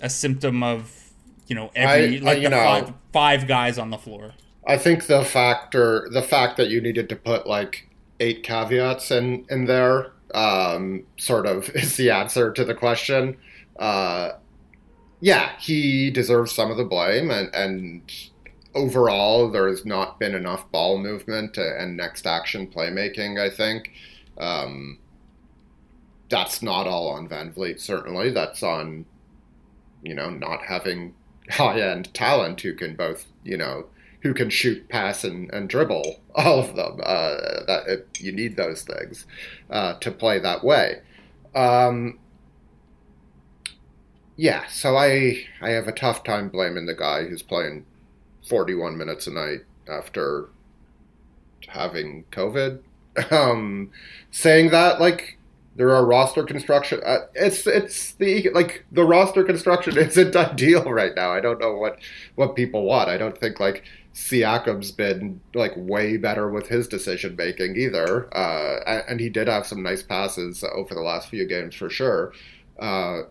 a 0.00 0.10
symptom 0.10 0.64
of 0.64 1.05
you 1.46 1.54
know 1.54 1.70
every 1.74 2.18
I, 2.18 2.20
like 2.20 2.42
the 2.42 2.48
know, 2.50 2.56
five, 2.56 2.92
five 3.12 3.48
guys 3.48 3.78
on 3.78 3.90
the 3.90 3.98
floor? 3.98 4.34
I 4.66 4.76
think 4.76 5.06
the 5.06 5.24
factor, 5.24 6.08
the 6.12 6.22
fact 6.22 6.56
that 6.56 6.68
you 6.68 6.80
needed 6.80 7.08
to 7.10 7.16
put 7.16 7.46
like 7.46 7.88
eight 8.20 8.42
caveats 8.42 9.10
in 9.10 9.46
in 9.48 9.66
there, 9.66 10.12
um, 10.34 11.04
sort 11.16 11.46
of 11.46 11.70
is 11.74 11.96
the 11.96 12.10
answer 12.10 12.52
to 12.52 12.64
the 12.64 12.74
question. 12.74 13.36
Uh, 13.78 14.32
yeah, 15.20 15.52
he 15.58 16.10
deserves 16.10 16.52
some 16.52 16.70
of 16.70 16.76
the 16.76 16.84
blame, 16.84 17.30
and 17.30 17.54
and 17.54 18.02
overall, 18.74 19.50
there 19.50 19.68
has 19.68 19.84
not 19.84 20.20
been 20.20 20.34
enough 20.34 20.70
ball 20.70 20.98
movement 20.98 21.56
and 21.56 21.96
next 21.96 22.26
action 22.26 22.66
playmaking. 22.66 23.40
I 23.40 23.54
think 23.54 23.92
um, 24.38 24.98
that's 26.28 26.62
not 26.62 26.86
all 26.86 27.08
on 27.08 27.28
VanVleet. 27.28 27.80
Certainly, 27.80 28.30
that's 28.32 28.62
on 28.62 29.06
you 30.02 30.14
know 30.14 30.30
not 30.30 30.62
having 30.62 31.14
high 31.50 31.80
end 31.80 32.12
talent 32.14 32.60
who 32.60 32.74
can 32.74 32.96
both 32.96 33.26
you 33.44 33.56
know 33.56 33.86
who 34.26 34.34
can 34.34 34.50
shoot, 34.50 34.88
pass, 34.88 35.22
and, 35.22 35.52
and 35.52 35.68
dribble. 35.68 36.20
All 36.34 36.58
of 36.58 36.74
them. 36.74 37.00
Uh, 37.02 37.64
that 37.66 37.84
it, 37.86 38.08
you 38.18 38.32
need 38.32 38.56
those 38.56 38.82
things 38.82 39.24
uh, 39.70 39.94
to 40.00 40.10
play 40.10 40.38
that 40.38 40.64
way. 40.64 41.00
Um, 41.54 42.18
yeah, 44.36 44.66
so 44.66 44.96
I 44.96 45.44
I 45.60 45.70
have 45.70 45.88
a 45.88 45.92
tough 45.92 46.24
time 46.24 46.48
blaming 46.48 46.86
the 46.86 46.94
guy 46.94 47.24
who's 47.24 47.42
playing 47.42 47.86
41 48.48 48.98
minutes 48.98 49.26
a 49.26 49.30
night 49.30 49.60
after 49.88 50.48
having 51.68 52.24
COVID. 52.32 52.80
Um, 53.30 53.92
saying 54.30 54.72
that, 54.72 55.00
like, 55.00 55.38
there 55.76 55.94
are 55.94 56.04
roster 56.04 56.42
construction. 56.42 57.00
Uh, 57.04 57.26
it's 57.34 57.66
it's 57.66 58.12
the 58.12 58.50
like 58.54 58.84
the 58.90 59.04
roster 59.04 59.44
construction 59.44 59.96
isn't 59.98 60.34
ideal 60.34 60.90
right 60.90 61.14
now. 61.14 61.32
I 61.32 61.40
don't 61.40 61.60
know 61.60 61.74
what 61.74 61.98
what 62.34 62.56
people 62.56 62.84
want. 62.84 63.08
I 63.08 63.18
don't 63.18 63.36
think 63.36 63.60
like 63.60 63.84
Siakam's 64.14 64.90
been 64.90 65.40
like 65.54 65.74
way 65.76 66.16
better 66.16 66.50
with 66.50 66.68
his 66.68 66.88
decision 66.88 67.36
making 67.36 67.76
either. 67.76 68.34
Uh, 68.34 69.02
and 69.06 69.20
he 69.20 69.28
did 69.28 69.46
have 69.46 69.66
some 69.66 69.82
nice 69.82 70.02
passes 70.02 70.64
over 70.64 70.94
the 70.94 71.02
last 71.02 71.28
few 71.28 71.46
games 71.46 71.74
for 71.74 71.90
sure. 71.90 72.32
Uh, 72.78 73.22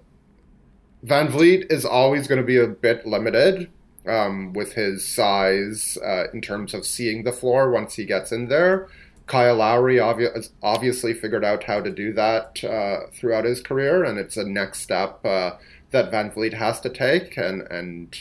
VanVleet 1.03 1.71
is 1.71 1.85
always 1.85 2.27
going 2.27 2.39
to 2.39 2.45
be 2.45 2.57
a 2.57 2.67
bit 2.67 3.05
limited 3.05 3.71
um, 4.07 4.53
with 4.53 4.73
his 4.73 5.07
size 5.07 5.97
uh, 6.05 6.25
in 6.33 6.41
terms 6.41 6.75
of 6.75 6.85
seeing 6.85 7.23
the 7.23 7.31
floor 7.31 7.71
once 7.71 7.95
he 7.95 8.05
gets 8.05 8.31
in 8.31 8.47
there. 8.47 8.87
Kyle 9.27 9.55
Lowry 9.55 9.95
obvi- 9.95 10.49
obviously 10.61 11.13
figured 11.13 11.43
out 11.43 11.63
how 11.63 11.81
to 11.81 11.91
do 11.91 12.13
that 12.13 12.63
uh, 12.63 13.09
throughout 13.11 13.45
his 13.45 13.61
career, 13.61 14.03
and 14.03 14.19
it's 14.19 14.37
a 14.37 14.43
next 14.43 14.81
step 14.81 15.25
uh, 15.25 15.51
that 15.91 16.11
VanVleet 16.11 16.53
has 16.53 16.79
to 16.81 16.89
take. 16.89 17.37
And, 17.37 17.61
and 17.63 18.15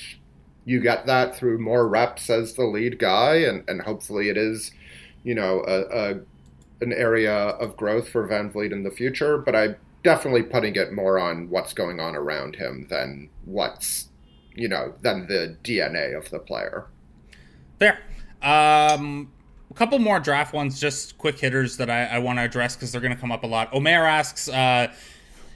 you 0.65 0.81
get 0.81 1.07
that 1.07 1.37
through 1.37 1.59
more 1.59 1.87
reps 1.87 2.31
as 2.31 2.55
the 2.55 2.65
lead 2.65 2.99
guy, 2.99 3.37
and, 3.37 3.69
and 3.69 3.83
hopefully 3.83 4.29
it 4.29 4.37
is, 4.37 4.73
you 5.23 5.35
know, 5.35 5.63
a, 5.67 5.83
a 5.83 6.21
an 6.81 6.93
area 6.93 7.33
of 7.33 7.77
growth 7.77 8.09
for 8.09 8.27
VanVleet 8.27 8.73
in 8.73 8.83
the 8.83 8.91
future. 8.91 9.39
But 9.39 9.55
I'm 9.55 9.77
definitely 10.03 10.43
putting 10.43 10.75
it 10.75 10.93
more 10.93 11.19
on 11.19 11.49
what's 11.49 11.73
going 11.73 12.01
on 12.01 12.17
around 12.17 12.57
him 12.57 12.87
than 12.91 13.31
what's 13.45 14.09
you 14.55 14.69
know, 14.69 14.95
than 15.03 15.27
the 15.27 15.57
DNA 15.63 16.17
of 16.17 16.31
the 16.31 16.39
player. 16.39 16.87
Fair. 17.79 17.99
Um, 18.43 19.33
a 19.71 19.75
couple 19.75 19.99
more 19.99 20.21
draft 20.21 20.53
ones, 20.53 20.79
just 20.79 21.19
quick 21.19 21.39
hitters 21.39 21.77
that 21.79 21.91
I, 21.91 22.05
I 22.05 22.19
want 22.19 22.39
to 22.39 22.43
address 22.43 22.77
because 22.77 22.93
they're 22.93 23.01
going 23.01 23.15
to 23.15 23.21
come 23.21 23.33
up 23.33 23.45
a 23.45 23.47
lot. 23.47 23.73
Omer 23.73 24.05
asks, 24.05 24.49
uh, 24.49 24.93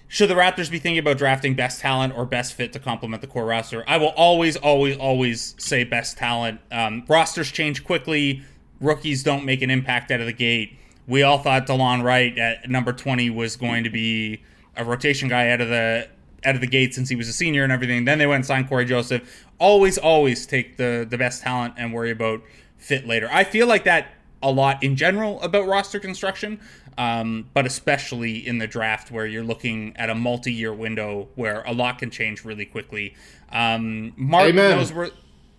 should 0.08 0.30
the 0.30 0.34
Raptors 0.34 0.70
be 0.70 0.78
thinking 0.78 0.98
about 0.98 1.18
drafting 1.18 1.54
best 1.54 1.80
talent 1.80 2.16
or 2.16 2.24
best 2.24 2.54
fit 2.54 2.72
to 2.72 2.78
complement 2.78 3.20
the 3.20 3.28
core 3.28 3.44
roster? 3.44 3.84
I 3.86 3.98
will 3.98 4.08
always, 4.08 4.56
always, 4.56 4.96
always 4.96 5.54
say 5.58 5.84
best 5.84 6.16
talent. 6.16 6.60
Um, 6.72 7.04
rosters 7.08 7.52
change 7.52 7.84
quickly. 7.84 8.42
Rookies 8.80 9.22
don't 9.22 9.44
make 9.44 9.60
an 9.60 9.70
impact 9.70 10.10
out 10.10 10.20
of 10.20 10.26
the 10.26 10.32
gate. 10.32 10.78
We 11.06 11.22
all 11.22 11.38
thought 11.38 11.66
Delon 11.66 12.02
Wright 12.02 12.36
at 12.38 12.68
number 12.70 12.92
20 12.92 13.28
was 13.30 13.56
going 13.56 13.84
to 13.84 13.90
be 13.90 14.42
a 14.76 14.84
rotation 14.84 15.28
guy 15.28 15.50
out 15.50 15.60
of 15.60 15.68
the 15.68 16.08
out 16.44 16.54
of 16.54 16.60
the 16.60 16.66
gate 16.68 16.94
since 16.94 17.08
he 17.08 17.16
was 17.16 17.28
a 17.28 17.32
senior 17.32 17.64
and 17.64 17.72
everything. 17.72 18.04
Then 18.04 18.18
they 18.18 18.26
went 18.26 18.36
and 18.36 18.46
signed 18.46 18.68
Corey 18.68 18.84
Joseph. 18.84 19.44
Always, 19.58 19.98
always 19.98 20.46
take 20.46 20.76
the 20.76 21.06
the 21.08 21.18
best 21.18 21.42
talent 21.42 21.74
and 21.76 21.92
worry 21.92 22.10
about 22.10 22.42
fit 22.78 23.06
later. 23.06 23.28
I 23.30 23.44
feel 23.44 23.66
like 23.66 23.84
that 23.84 24.08
a 24.42 24.50
lot 24.50 24.82
in 24.82 24.96
general 24.96 25.40
about 25.42 25.66
roster 25.66 25.98
construction, 25.98 26.60
um, 26.96 27.48
but 27.54 27.66
especially 27.66 28.46
in 28.46 28.58
the 28.58 28.66
draft 28.66 29.10
where 29.10 29.26
you're 29.26 29.44
looking 29.44 29.96
at 29.96 30.10
a 30.10 30.14
multi-year 30.14 30.72
window 30.72 31.28
where 31.34 31.62
a 31.62 31.72
lot 31.72 31.98
can 31.98 32.10
change 32.10 32.44
really 32.44 32.64
quickly. 32.64 33.14
Um, 33.52 34.12
Mark 34.16 34.48
Amen. 34.48 34.76
knows 34.76 34.92
where. 34.92 35.10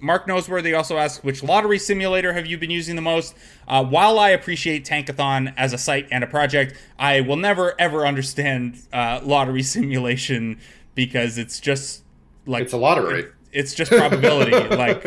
Mark 0.02 0.28
Noseworthy 0.28 0.78
also 0.78 0.98
asks, 0.98 1.22
which 1.26 1.44
lottery 1.44 1.78
simulator 1.78 2.32
have 2.32 2.46
you 2.46 2.58
been 2.58 2.70
using 2.70 2.96
the 2.96 3.02
most? 3.02 3.36
Uh, 3.68 3.84
while 3.84 4.18
I 4.18 4.30
appreciate 4.30 4.86
Tankathon 4.86 5.54
as 5.58 5.74
a 5.74 5.78
site 5.78 6.08
and 6.10 6.24
a 6.24 6.28
project, 6.28 6.74
I 6.98 7.20
will 7.20 7.36
never 7.36 7.76
ever 7.78 8.08
understand 8.08 8.82
uh, 8.94 9.20
lottery 9.22 9.62
simulation 9.76 10.58
because 10.96 11.38
it's 11.38 11.60
just 11.60 12.04
like 12.46 12.64
it's 12.64 12.74
a 12.74 12.78
lottery. 12.78 13.20
It, 13.20 13.34
it's 13.52 13.74
just 13.74 13.92
probability. 13.92 14.52
like 14.76 15.06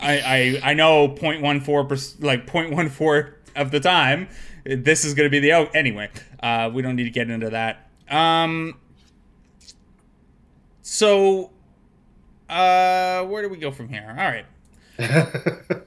I, 0.00 0.60
I 0.62 0.70
I 0.70 0.74
know 0.74 1.08
0.14 1.08 2.22
like 2.24 2.46
0.14 2.46 3.32
of 3.56 3.70
the 3.70 3.80
time 3.80 4.28
this 4.64 5.04
is 5.04 5.12
going 5.14 5.26
to 5.26 5.30
be 5.30 5.40
the 5.40 5.52
out 5.52 5.74
anyway. 5.76 6.10
Uh, 6.42 6.70
we 6.72 6.80
don't 6.82 6.96
need 6.96 7.04
to 7.04 7.10
get 7.10 7.28
into 7.30 7.50
that. 7.50 7.88
Um, 8.08 8.78
so 10.82 11.50
uh, 12.48 13.24
where 13.24 13.42
do 13.42 13.48
we 13.48 13.56
go 13.58 13.70
from 13.70 13.88
here? 13.88 14.06
All 14.08 14.14
right. 14.16 14.46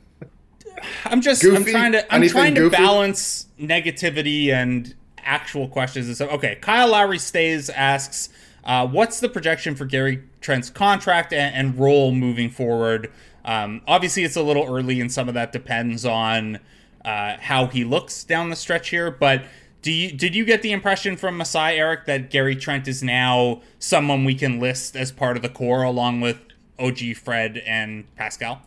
I'm 1.06 1.22
just 1.22 1.42
goofy? 1.42 1.58
I'm 1.58 1.66
trying 1.66 1.92
to 1.94 2.14
I'm 2.14 2.20
Anything 2.22 2.34
trying 2.34 2.56
to 2.56 2.62
goofy? 2.62 2.76
balance 2.78 3.48
negativity 3.60 4.50
and 4.50 4.94
actual 5.20 5.68
questions 5.68 6.08
and 6.08 6.16
stuff. 6.16 6.32
Okay, 6.34 6.58
Kyle 6.62 6.90
Lowry 6.90 7.18
stays 7.20 7.70
asks, 7.70 8.30
Uh, 8.68 8.86
what's 8.86 9.22
the 9.22 9.30
projection 9.30 9.76
for 9.76 9.86
Gary 9.86 10.22
Trent's 10.42 10.70
contract 10.70 11.32
and, 11.32 11.56
and 11.56 11.80
role 11.80 12.12
moving 12.12 12.50
forward? 12.50 13.10
Um, 13.46 13.82
obviously, 13.88 14.26
it's 14.26 14.36
a 14.36 14.44
little 14.44 14.66
early, 14.66 15.00
and 15.00 15.10
some 15.10 15.30
of 15.30 15.34
that 15.36 15.54
depends 15.54 16.06
on 16.06 16.60
uh, 17.06 17.38
how 17.40 17.68
he 17.68 17.86
looks 17.86 18.26
down 18.26 18.50
the 18.50 18.58
stretch 18.58 18.90
here. 18.90 19.10
But 19.10 19.46
do 19.82 19.92
you 19.92 20.12
did 20.12 20.36
you 20.36 20.44
get 20.44 20.62
the 20.64 20.74
impression 20.74 21.16
from 21.16 21.38
Masai 21.38 21.78
Eric 21.78 22.06
that 22.08 22.30
Gary 22.30 22.58
Trent 22.58 22.90
is 22.90 23.02
now 23.02 23.62
someone 23.80 24.26
we 24.26 24.36
can 24.36 24.60
list 24.60 24.98
as 24.98 25.14
part 25.14 25.38
of 25.38 25.44
the 25.44 25.50
core 25.50 25.84
along 25.84 26.20
with 26.20 26.42
OG 26.78 27.16
Fred 27.16 27.64
and 27.66 28.14
Pascal? 28.18 28.62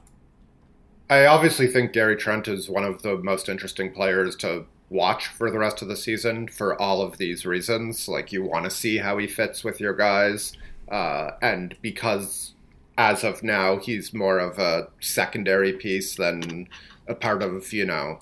I 1.10 1.26
obviously 1.26 1.66
think 1.66 1.92
Gary 1.92 2.16
Trent 2.16 2.48
is 2.48 2.70
one 2.70 2.84
of 2.84 3.02
the 3.02 3.18
most 3.18 3.50
interesting 3.50 3.92
players 3.92 4.34
to 4.36 4.64
watch 4.90 5.28
for 5.28 5.50
the 5.50 5.58
rest 5.58 5.80
of 5.80 5.88
the 5.88 5.96
season 5.96 6.48
for 6.48 6.80
all 6.80 7.00
of 7.00 7.16
these 7.16 7.46
reasons. 7.46 8.08
Like 8.08 8.32
you 8.32 8.42
want 8.42 8.64
to 8.64 8.70
see 8.70 8.98
how 8.98 9.16
he 9.18 9.26
fits 9.26 9.64
with 9.64 9.80
your 9.80 9.94
guys, 9.94 10.52
uh, 10.90 11.30
and 11.40 11.76
because 11.80 12.54
as 12.98 13.24
of 13.24 13.42
now 13.42 13.78
he's 13.78 14.12
more 14.12 14.38
of 14.38 14.58
a 14.58 14.88
secondary 15.00 15.72
piece 15.72 16.16
than 16.16 16.68
a 17.08 17.14
part 17.14 17.42
of 17.42 17.72
you 17.72 17.86
know 17.86 18.20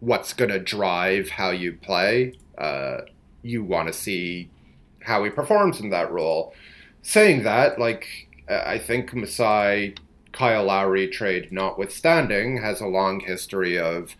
what's 0.00 0.32
going 0.32 0.50
to 0.50 0.58
drive 0.58 1.30
how 1.30 1.50
you 1.50 1.72
play. 1.72 2.34
Uh, 2.58 2.98
you 3.42 3.62
want 3.62 3.86
to 3.86 3.92
see 3.92 4.50
how 5.02 5.24
he 5.24 5.30
performs 5.30 5.80
in 5.80 5.90
that 5.90 6.10
role. 6.10 6.52
Saying 7.02 7.44
that, 7.44 7.78
like 7.78 8.06
I 8.48 8.78
think 8.78 9.14
Masai 9.14 9.94
Kyle 10.32 10.64
Lowry 10.64 11.08
trade 11.08 11.50
notwithstanding, 11.50 12.62
has 12.62 12.80
a 12.80 12.86
long 12.86 13.20
history 13.20 13.78
of 13.78 14.16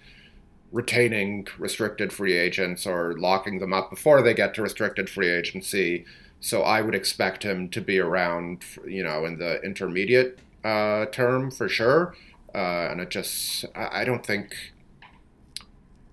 retaining 0.70 1.46
restricted 1.58 2.12
free 2.12 2.36
agents 2.36 2.86
or 2.86 3.14
locking 3.18 3.58
them 3.58 3.72
up 3.72 3.90
before 3.90 4.22
they 4.22 4.34
get 4.34 4.54
to 4.54 4.62
restricted 4.62 5.08
free 5.08 5.30
agency. 5.30 6.04
So 6.40 6.62
I 6.62 6.82
would 6.82 6.94
expect 6.94 7.42
him 7.42 7.68
to 7.70 7.80
be 7.80 7.98
around, 7.98 8.64
you 8.86 9.02
know, 9.02 9.24
in 9.24 9.38
the 9.38 9.60
intermediate 9.62 10.38
uh, 10.64 11.06
term 11.06 11.50
for 11.50 11.68
sure. 11.68 12.14
Uh, 12.54 12.88
and 12.90 13.00
it 13.00 13.10
just, 13.10 13.64
I 13.74 14.04
don't 14.04 14.24
think 14.24 14.54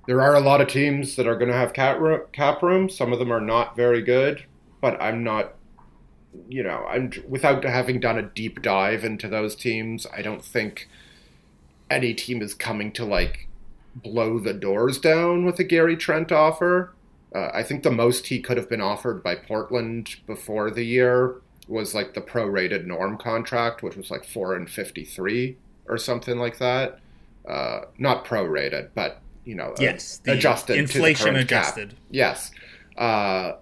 there 0.08 0.22
are 0.22 0.36
a 0.36 0.39
lot 0.39 0.62
of 0.62 0.68
teams 0.68 1.16
that 1.16 1.28
are 1.28 1.36
going 1.36 1.51
to 1.51 1.58
have 1.58 1.74
cap 1.74 1.99
room, 1.99 2.22
cap 2.32 2.62
room. 2.62 2.89
Some 2.89 3.14
of 3.14 3.20
them 3.20 3.32
are 3.32 3.41
not 3.41 3.76
very 3.76 4.01
good, 4.01 4.45
but 4.82 5.01
I'm 5.01 5.24
not 5.24 5.56
you 6.49 6.64
know, 6.64 6.86
I'm 6.88 7.12
without 7.28 7.64
having 7.64 7.99
done 7.99 8.18
a 8.18 8.24
deep 8.24 8.62
dive 8.62 9.03
into 9.03 9.28
those 9.28 9.56
teams, 9.56 10.06
I 10.14 10.22
don't 10.22 10.43
think 10.43 10.89
any 11.89 12.14
team 12.14 12.41
is 12.41 12.53
coming 12.53 12.91
to 12.93 13.06
like 13.06 13.47
blow 13.96 14.39
the 14.39 14.54
doors 14.54 15.00
down 15.00 15.46
with 15.46 15.60
a 15.60 15.64
Gary 15.64 15.96
Trent 15.96 16.32
offer. 16.32 16.93
Uh, 17.34 17.50
I 17.54 17.64
think 17.64 17.84
the 17.84 17.91
most 17.91 18.28
he 18.28 18.39
could 18.39 18.58
have 18.58 18.70
been 18.70 18.82
offered 18.82 19.24
by 19.24 19.36
Portland 19.36 20.16
before 20.26 20.72
the 20.72 20.84
year 20.84 21.41
was 21.68 21.96
like 21.96 22.14
the 22.14 22.22
prorated 22.22 22.86
norm 22.86 23.18
contract, 23.18 23.84
which 23.84 23.96
was 23.96 24.12
like 24.12 24.24
four 24.24 24.56
and 24.56 24.70
fifty 24.70 25.04
three 25.04 25.58
or 25.88 25.98
something 25.98 26.38
like 26.38 26.60
that. 26.60 27.00
Uh, 27.48 27.82
not 27.98 28.26
prorated, 28.26 28.89
but 28.96 29.22
you 29.43 29.56
know, 29.56 29.74
yes, 29.80 30.22
adjusted 30.28 30.78
inflation 30.78 31.36
adjusted. 31.36 31.89
Cap. 31.89 32.00
Yes. 32.10 32.52
Uh, 32.98 33.54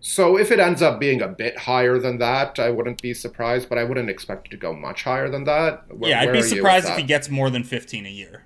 so 0.00 0.36
if 0.36 0.50
it 0.50 0.58
ends 0.58 0.82
up 0.82 0.98
being 0.98 1.22
a 1.22 1.28
bit 1.28 1.56
higher 1.56 1.98
than 1.98 2.18
that, 2.18 2.58
I 2.58 2.70
wouldn't 2.70 3.00
be 3.00 3.14
surprised, 3.14 3.68
but 3.68 3.78
I 3.78 3.84
wouldn't 3.84 4.10
expect 4.10 4.48
it 4.48 4.50
to 4.50 4.56
go 4.56 4.72
much 4.72 5.04
higher 5.04 5.28
than 5.28 5.44
that. 5.44 5.84
Where, 5.96 6.10
yeah, 6.10 6.22
I'd 6.22 6.32
be 6.32 6.42
surprised 6.42 6.88
if 6.88 6.96
he 6.96 7.04
gets 7.04 7.28
more 7.28 7.50
than 7.50 7.62
15 7.62 8.06
a 8.06 8.08
year. 8.08 8.42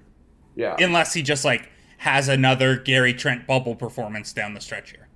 Yeah. 0.56 0.74
Unless 0.78 1.14
he 1.14 1.22
just 1.22 1.44
like 1.44 1.70
has 1.98 2.28
another 2.28 2.76
Gary 2.76 3.14
Trent 3.14 3.46
bubble 3.46 3.76
performance 3.76 4.32
down 4.32 4.54
the 4.54 4.60
stretch 4.60 4.90
here. 4.90 5.08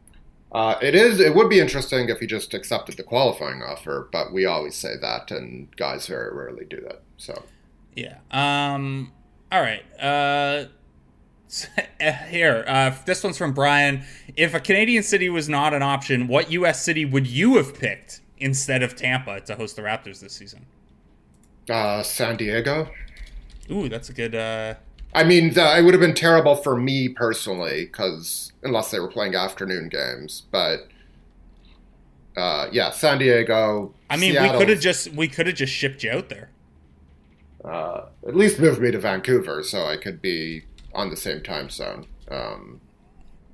Uh, 0.52 0.76
it 0.82 0.94
is. 0.94 1.20
It 1.20 1.34
would 1.34 1.48
be 1.48 1.60
interesting 1.60 2.08
if 2.08 2.20
he 2.20 2.26
just 2.26 2.54
accepted 2.54 2.96
the 2.96 3.02
qualifying 3.02 3.62
offer, 3.62 4.08
but 4.12 4.32
we 4.32 4.46
always 4.46 4.76
say 4.76 4.94
that, 5.00 5.30
and 5.30 5.74
guys 5.76 6.06
very 6.06 6.34
rarely 6.34 6.64
do 6.64 6.80
that. 6.82 7.02
So. 7.16 7.44
Yeah. 7.96 8.18
Um. 8.30 9.12
All 9.50 9.60
right. 9.60 9.82
Uh 9.98 10.66
Here, 12.28 12.64
uh, 12.66 12.94
this 13.06 13.24
one's 13.24 13.36
from 13.36 13.52
Brian. 13.52 14.04
If 14.36 14.54
a 14.54 14.60
Canadian 14.60 15.02
city 15.02 15.28
was 15.28 15.48
not 15.48 15.74
an 15.74 15.82
option, 15.82 16.28
what 16.28 16.50
U.S. 16.52 16.82
city 16.82 17.04
would 17.04 17.26
you 17.26 17.56
have 17.56 17.78
picked 17.78 18.20
instead 18.38 18.82
of 18.82 18.94
Tampa 18.94 19.40
to 19.40 19.56
host 19.56 19.76
the 19.76 19.82
Raptors 19.82 20.20
this 20.20 20.32
season? 20.32 20.66
Uh, 21.68 22.02
San 22.02 22.36
Diego. 22.36 22.90
Ooh, 23.70 23.88
that's 23.88 24.08
a 24.08 24.12
good. 24.12 24.34
Uh... 24.34 24.74
I 25.14 25.24
mean, 25.24 25.54
the, 25.54 25.78
it 25.78 25.82
would 25.82 25.94
have 25.94 26.00
been 26.00 26.14
terrible 26.14 26.54
for 26.54 26.76
me 26.76 27.08
personally, 27.08 27.86
because 27.86 28.52
unless 28.62 28.90
they 28.90 29.00
were 29.00 29.08
playing 29.08 29.34
afternoon 29.34 29.88
games, 29.88 30.44
but 30.50 30.88
uh, 32.36 32.68
yeah, 32.70 32.90
San 32.90 33.18
Diego. 33.18 33.92
I 34.08 34.16
mean, 34.16 34.32
Seattle, 34.32 34.52
we 34.52 34.58
could 34.58 34.68
have 34.68 34.80
just 34.80 35.12
we 35.12 35.28
could 35.28 35.46
have 35.46 35.56
just 35.56 35.72
shipped 35.72 36.04
you 36.04 36.10
out 36.10 36.28
there. 36.28 36.50
Uh, 37.64 38.06
at 38.26 38.36
least 38.36 38.58
moved 38.58 38.80
me 38.80 38.90
to 38.90 38.98
Vancouver 38.98 39.62
so 39.62 39.84
I 39.84 39.96
could 39.96 40.22
be 40.22 40.64
on 40.94 41.10
the 41.10 41.16
same 41.16 41.42
time 41.42 41.68
zone. 41.68 42.06
Um, 42.30 42.80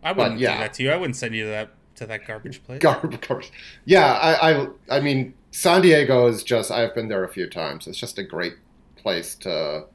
I 0.02 0.12
wouldn't 0.12 0.38
yeah. 0.38 0.54
do 0.54 0.58
that 0.60 0.74
to 0.74 0.82
you. 0.84 0.90
I 0.90 0.96
wouldn't 0.96 1.16
send 1.16 1.34
you 1.34 1.44
to 1.44 1.50
that 1.50 1.70
to 1.96 2.06
that 2.06 2.26
garbage 2.26 2.62
place. 2.62 2.78
Garbage. 2.82 3.50
Yeah, 3.86 4.12
I, 4.12 4.52
I, 4.52 4.68
I 4.90 5.00
mean, 5.00 5.34
San 5.50 5.80
Diego 5.80 6.26
is 6.26 6.42
just. 6.42 6.70
I've 6.70 6.94
been 6.94 7.08
there 7.08 7.24
a 7.24 7.28
few 7.28 7.48
times. 7.48 7.86
It's 7.86 7.98
just 7.98 8.18
a 8.18 8.22
great 8.22 8.54
place 8.96 9.34
to 9.36 9.86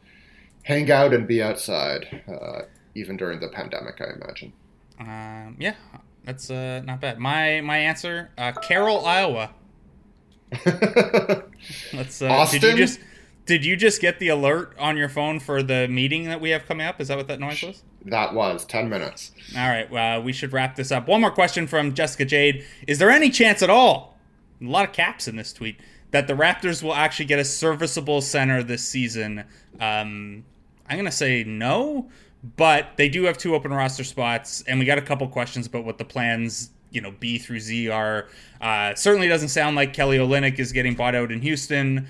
hang 0.64 0.91
out 0.91 1.14
and 1.14 1.28
be 1.28 1.41
outside, 1.41 2.24
uh, 2.28 2.62
even 2.95 3.18
during 3.18 3.39
the 3.39 3.49
pandemic. 3.49 4.01
I 4.01 4.14
imagine. 4.14 4.53
Um, 4.99 5.55
yeah, 5.59 5.76
that's 6.24 6.49
uh, 6.49 6.82
not 6.86 7.01
bad. 7.01 7.20
My 7.20 7.62
my 7.62 7.78
answer, 7.78 8.30
uh, 8.38 8.51
Carroll, 8.53 9.05
Iowa. 9.05 9.51
Let's. 11.93 12.22
Uh, 12.22 12.28
Austin. 12.30 12.62
Did 12.62 12.78
you 12.78 12.86
just 12.86 12.99
did 13.45 13.66
you 13.66 13.76
just 13.76 14.01
get 14.01 14.20
the 14.20 14.30
alert 14.30 14.76
on 14.80 14.97
your 14.97 15.09
phone 15.09 15.39
for 15.39 15.64
the 15.64 15.88
meeting 15.88 16.26
that 16.26 16.39
we 16.39 16.51
have 16.51 16.66
coming 16.66 16.86
up? 16.86 17.01
Is 17.01 17.07
that 17.07 17.18
what 17.18 17.28
that 17.28 17.39
noise 17.39 17.62
was? 17.62 17.84
That 18.05 18.34
was 18.34 18.66
10 18.66 18.89
minutes. 18.89 19.32
All 19.55 19.68
right, 19.68 19.91
uh, 19.91 20.22
we 20.22 20.34
should 20.34 20.53
wrap 20.53 20.76
this 20.76 20.91
up. 20.91 21.07
One 21.07 21.22
more 21.22 21.32
question 21.32 21.68
from 21.68 21.93
Jessica 21.93 22.26
Jade. 22.26 22.66
Is 22.88 22.99
there 22.99 23.09
any 23.09 23.30
chance 23.30 23.62
at 23.62 23.70
all, 23.70 24.18
a 24.62 24.66
lot 24.66 24.88
of 24.88 24.93
caps 24.93 25.28
in 25.28 25.36
this 25.36 25.53
tweet, 25.53 25.80
that 26.12 26.28
the 26.28 26.34
Raptors 26.34 26.84
will 26.84 26.93
actually 26.93 27.26
get 27.26 27.39
a 27.39 27.45
serviceable 27.45 28.22
center 28.22 28.64
this 28.64 28.84
season? 28.84 29.39
Um, 29.80 30.45
I'm 30.88 30.97
going 30.97 31.05
to 31.05 31.12
say 31.12 31.43
no, 31.43 32.09
but 32.57 32.89
they 32.97 33.09
do 33.09 33.24
have 33.24 33.38
two 33.38 33.55
open 33.55 33.74
roster 33.74 34.03
spots, 34.03 34.64
and 34.68 34.80
we 34.80 34.86
got 34.86 34.97
a 34.97 35.01
couple 35.01 35.28
questions 35.28 35.68
about 35.68 35.86
what 35.86 35.97
the 35.97 36.05
plans 36.05 36.72
you 36.91 37.01
know 37.01 37.12
B 37.20 37.38
through 37.38 37.59
Z 37.59 37.89
are. 37.89 38.28
Uh, 38.59 38.93
certainly 38.95 39.28
doesn't 39.28 39.49
sound 39.49 39.76
like 39.76 39.93
Kelly 39.93 40.18
Olynyk 40.18 40.59
is 40.59 40.72
getting 40.72 40.93
bought 40.95 41.16
out 41.16 41.32
in 41.32 41.41
Houston. 41.41 42.07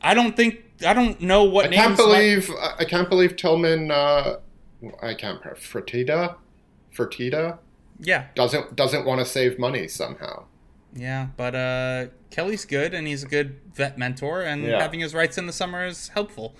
I 0.00 0.14
don't 0.14 0.36
think 0.36 0.62
I 0.86 0.92
don't 0.92 1.20
know 1.20 1.44
what. 1.44 1.66
I 1.66 1.68
can't 1.68 1.96
believe 1.96 2.48
might... 2.48 2.74
I 2.78 2.84
can't 2.84 3.08
believe 3.08 3.36
Tilman. 3.36 3.90
Uh, 3.90 4.36
I 5.02 5.14
can't. 5.14 5.40
Fertitta, 5.42 6.36
Fertitta. 6.94 7.58
Yeah. 8.00 8.26
Doesn't 8.34 8.76
doesn't 8.76 9.04
want 9.04 9.20
to 9.20 9.24
save 9.24 9.58
money 9.58 9.88
somehow. 9.88 10.44
Yeah, 10.94 11.28
but 11.36 11.54
uh, 11.54 12.06
Kelly's 12.30 12.64
good 12.64 12.94
and 12.94 13.06
he's 13.06 13.22
a 13.22 13.26
good 13.26 13.58
vet 13.74 13.98
mentor, 13.98 14.42
and 14.42 14.64
yeah. 14.64 14.80
having 14.80 15.00
his 15.00 15.14
rights 15.14 15.38
in 15.38 15.46
the 15.46 15.52
summer 15.52 15.86
is 15.86 16.08
helpful. 16.08 16.54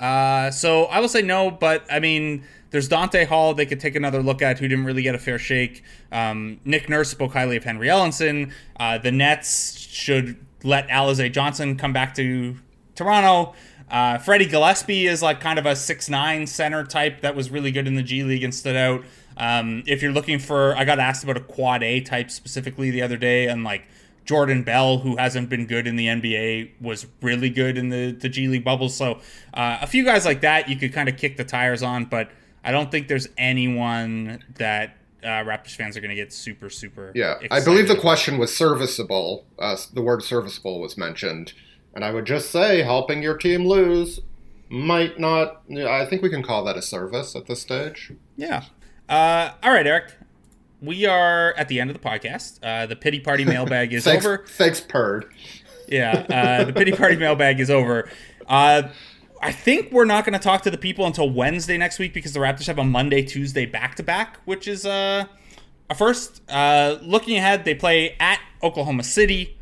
Uh, 0.00 0.50
so 0.50 0.84
I 0.84 1.00
will 1.00 1.08
say 1.08 1.22
no, 1.22 1.50
but 1.50 1.84
I 1.90 2.00
mean, 2.00 2.44
there's 2.70 2.88
Donta 2.88 3.26
Hall 3.26 3.54
they 3.54 3.66
could 3.66 3.80
take 3.80 3.94
another 3.94 4.22
look 4.22 4.42
at 4.42 4.58
who 4.58 4.68
didn't 4.68 4.84
really 4.84 5.02
get 5.02 5.14
a 5.14 5.18
fair 5.18 5.38
shake. 5.38 5.82
Um, 6.12 6.60
Nick 6.64 6.88
Nurse 6.88 7.10
spoke 7.10 7.32
highly 7.32 7.56
of 7.56 7.64
Henry 7.64 7.88
Ellenson. 7.88 8.52
Uh, 8.78 8.98
the 8.98 9.12
Nets 9.12 9.78
should 9.78 10.36
let 10.62 10.88
Alize 10.88 11.32
Johnson 11.32 11.76
come 11.76 11.92
back 11.92 12.14
to 12.16 12.56
Toronto. 12.94 13.54
Uh, 13.90 14.18
Freddie 14.18 14.46
Gillespie 14.46 15.06
is 15.06 15.22
like 15.22 15.40
kind 15.40 15.58
of 15.58 15.66
a 15.66 15.76
six 15.76 16.08
nine 16.08 16.46
center 16.46 16.84
type 16.84 17.20
that 17.20 17.36
was 17.36 17.50
really 17.50 17.70
good 17.70 17.86
in 17.86 17.94
the 17.94 18.02
G 18.02 18.24
League 18.24 18.42
and 18.42 18.54
stood 18.54 18.76
out. 18.76 19.04
Um, 19.36 19.82
if 19.86 20.02
you're 20.02 20.12
looking 20.12 20.38
for, 20.38 20.76
I 20.76 20.84
got 20.84 20.98
asked 20.98 21.24
about 21.24 21.36
a 21.36 21.40
quad 21.40 21.82
A 21.82 22.00
type 22.00 22.30
specifically 22.30 22.90
the 22.90 23.02
other 23.02 23.16
day, 23.16 23.48
and 23.48 23.64
like 23.64 23.86
Jordan 24.24 24.62
Bell, 24.62 24.98
who 24.98 25.16
hasn't 25.16 25.48
been 25.48 25.66
good 25.66 25.86
in 25.86 25.96
the 25.96 26.06
NBA, 26.06 26.80
was 26.80 27.06
really 27.22 27.50
good 27.50 27.78
in 27.78 27.90
the, 27.90 28.12
the 28.12 28.28
G 28.28 28.48
League 28.48 28.64
bubble. 28.64 28.88
So 28.88 29.20
uh, 29.54 29.78
a 29.80 29.86
few 29.86 30.04
guys 30.04 30.24
like 30.24 30.40
that 30.40 30.68
you 30.68 30.76
could 30.76 30.92
kind 30.92 31.08
of 31.08 31.16
kick 31.16 31.36
the 31.36 31.44
tires 31.44 31.82
on, 31.82 32.06
but 32.06 32.30
I 32.64 32.72
don't 32.72 32.90
think 32.90 33.08
there's 33.08 33.28
anyone 33.38 34.42
that 34.56 34.96
uh, 35.22 35.44
Raptors 35.44 35.76
fans 35.76 35.96
are 35.96 36.00
going 36.00 36.10
to 36.10 36.16
get 36.16 36.32
super, 36.32 36.68
super. 36.68 37.12
Yeah, 37.14 37.38
I 37.50 37.62
believe 37.62 37.88
the 37.88 37.96
question 37.96 38.38
was 38.38 38.54
serviceable. 38.54 39.46
Uh, 39.58 39.76
the 39.92 40.02
word 40.02 40.22
serviceable 40.22 40.80
was 40.80 40.96
mentioned. 40.96 41.52
And 41.94 42.04
I 42.04 42.10
would 42.10 42.26
just 42.26 42.50
say, 42.50 42.82
helping 42.82 43.22
your 43.22 43.36
team 43.36 43.66
lose 43.66 44.20
might 44.68 45.18
not. 45.18 45.62
I 45.70 46.04
think 46.04 46.22
we 46.22 46.28
can 46.28 46.42
call 46.42 46.64
that 46.64 46.76
a 46.76 46.82
service 46.82 47.34
at 47.34 47.46
this 47.46 47.62
stage. 47.62 48.12
Yeah. 48.36 48.64
Uh, 49.08 49.52
all 49.62 49.72
right, 49.72 49.86
Eric. 49.86 50.12
We 50.82 51.06
are 51.06 51.54
at 51.54 51.68
the 51.68 51.80
end 51.80 51.90
of 51.90 52.00
the 52.00 52.06
podcast. 52.06 52.58
Uh, 52.62 52.86
the 52.86 52.96
pity 52.96 53.20
party 53.20 53.44
mailbag 53.46 53.92
is 53.92 54.04
thanks, 54.04 54.24
over. 54.24 54.44
Thanks, 54.46 54.80
Purd. 54.80 55.32
Yeah, 55.88 56.26
uh, 56.28 56.64
the 56.64 56.72
pity 56.72 56.92
party 56.92 57.16
mailbag 57.16 57.60
is 57.60 57.70
over. 57.70 58.10
Uh, 58.46 58.88
I 59.40 59.52
think 59.52 59.92
we're 59.92 60.04
not 60.04 60.24
going 60.24 60.32
to 60.32 60.42
talk 60.42 60.62
to 60.62 60.70
the 60.70 60.78
people 60.78 61.06
until 61.06 61.30
Wednesday 61.30 61.76
next 61.76 61.98
week 61.98 62.12
because 62.12 62.32
the 62.32 62.40
Raptors 62.40 62.66
have 62.66 62.78
a 62.78 62.84
Monday, 62.84 63.22
Tuesday 63.22 63.66
back 63.66 63.94
to 63.96 64.02
back, 64.02 64.38
which 64.44 64.66
is 64.66 64.84
uh, 64.86 65.26
first, 65.94 66.42
uh, 66.48 66.98
looking 67.02 67.36
ahead, 67.36 67.64
they 67.64 67.74
play 67.74 68.16
at 68.18 68.40
Oklahoma 68.62 69.04
City 69.04 69.56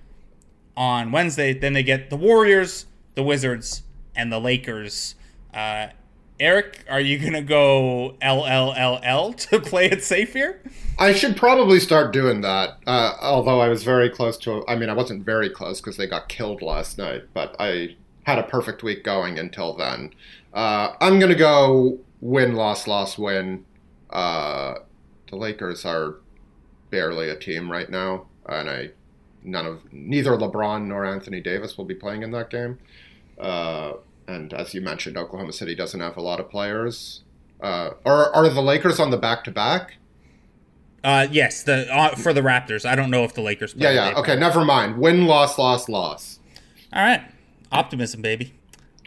on 0.77 1.13
Wednesday. 1.13 1.53
Then 1.53 1.73
they 1.73 1.83
get 1.83 2.11
the 2.11 2.17
Warriors, 2.17 2.87
the 3.15 3.23
Wizards, 3.23 3.83
and 4.15 4.33
the 4.33 4.39
Lakers. 4.39 5.17
Uh, 5.53 5.89
Eric, 6.45 6.85
are 6.91 7.01
you 7.01 7.19
gonna 7.19 7.41
go 7.41 8.17
LLLL 8.21 9.35
to 9.49 9.61
play 9.61 9.87
it 9.87 10.05
safe 10.05 10.35
here? 10.35 10.61
I 10.99 11.15
should 11.15 11.39
probably 11.39 11.81
start 11.81 12.13
doing 12.13 12.43
that. 12.43 12.77
Uh, 12.87 13.15
although 13.23 13.61
I 13.61 13.69
was 13.69 13.83
very 13.83 14.11
close 14.11 14.37
to. 14.39 14.63
I 14.69 14.77
mean, 14.77 14.91
I 14.91 14.93
wasn't 14.93 15.25
very 15.25 15.49
close 15.49 15.81
because 15.81 15.97
they 15.97 16.07
got 16.07 16.29
killed 16.29 16.61
last 16.61 16.99
night, 16.99 17.23
but 17.33 17.57
I 17.59 17.97
had 18.25 18.39
a 18.39 18.43
perfect 18.43 18.83
week 18.83 19.05
going 19.05 19.39
until 19.39 19.73
then. 19.73 20.13
Uh, 20.53 20.93
I'm 21.01 21.19
gonna 21.19 21.35
go 21.35 21.99
win, 22.21 22.55
loss, 22.55 22.87
loss, 22.87 23.17
win. 23.17 23.65
Uh, 24.11 24.75
the 25.31 25.37
Lakers 25.37 25.87
are 25.87 26.17
barely 26.91 27.31
a 27.31 27.37
team 27.37 27.73
right 27.73 27.89
now, 27.89 28.27
and 28.47 28.69
I 28.69 28.91
none 29.43 29.65
of 29.65 29.91
neither 29.91 30.33
LeBron 30.33 30.89
nor 30.89 31.07
Anthony 31.07 31.41
Davis 31.41 31.79
will 31.79 31.87
be 31.87 31.95
playing 31.95 32.23
in 32.23 32.33
that 32.33 32.51
game. 32.51 32.79
And 34.27 34.53
as 34.55 34.75
you 34.75 34.81
mentioned, 34.81 35.17
Oklahoma 35.17 35.53
City 35.53 35.75
doesn't 35.75 36.01
have 36.01 36.17
a 36.17 36.23
lot 36.23 36.41
of 36.41 36.51
players. 36.51 37.23
Uh, 37.61 37.91
are 38.05 38.35
are 38.35 38.49
the 38.49 38.63
Lakers 38.63 39.01
on 39.01 39.11
the 39.11 39.17
back 39.17 39.45
to 39.45 39.51
back? 39.51 39.95
Uh, 41.03 41.27
yes, 41.31 41.63
the 41.63 41.87
uh, 41.95 42.15
for 42.15 42.33
the 42.33 42.41
Raptors. 42.41 42.89
I 42.89 42.95
don't 42.95 43.11
know 43.11 43.25
if 43.25 43.35
the 43.35 43.43
Lakers. 43.43 43.75
Yeah, 43.77 43.91
yeah. 43.91 44.19
Okay, 44.19 44.37
never 44.37 44.65
mind. 44.65 44.97
Win, 44.99 45.27
loss, 45.27 45.59
loss, 45.59 45.89
loss. 45.89 46.41
All 46.93 47.03
right, 47.03 47.23
optimism, 47.71 48.23
baby. 48.23 48.55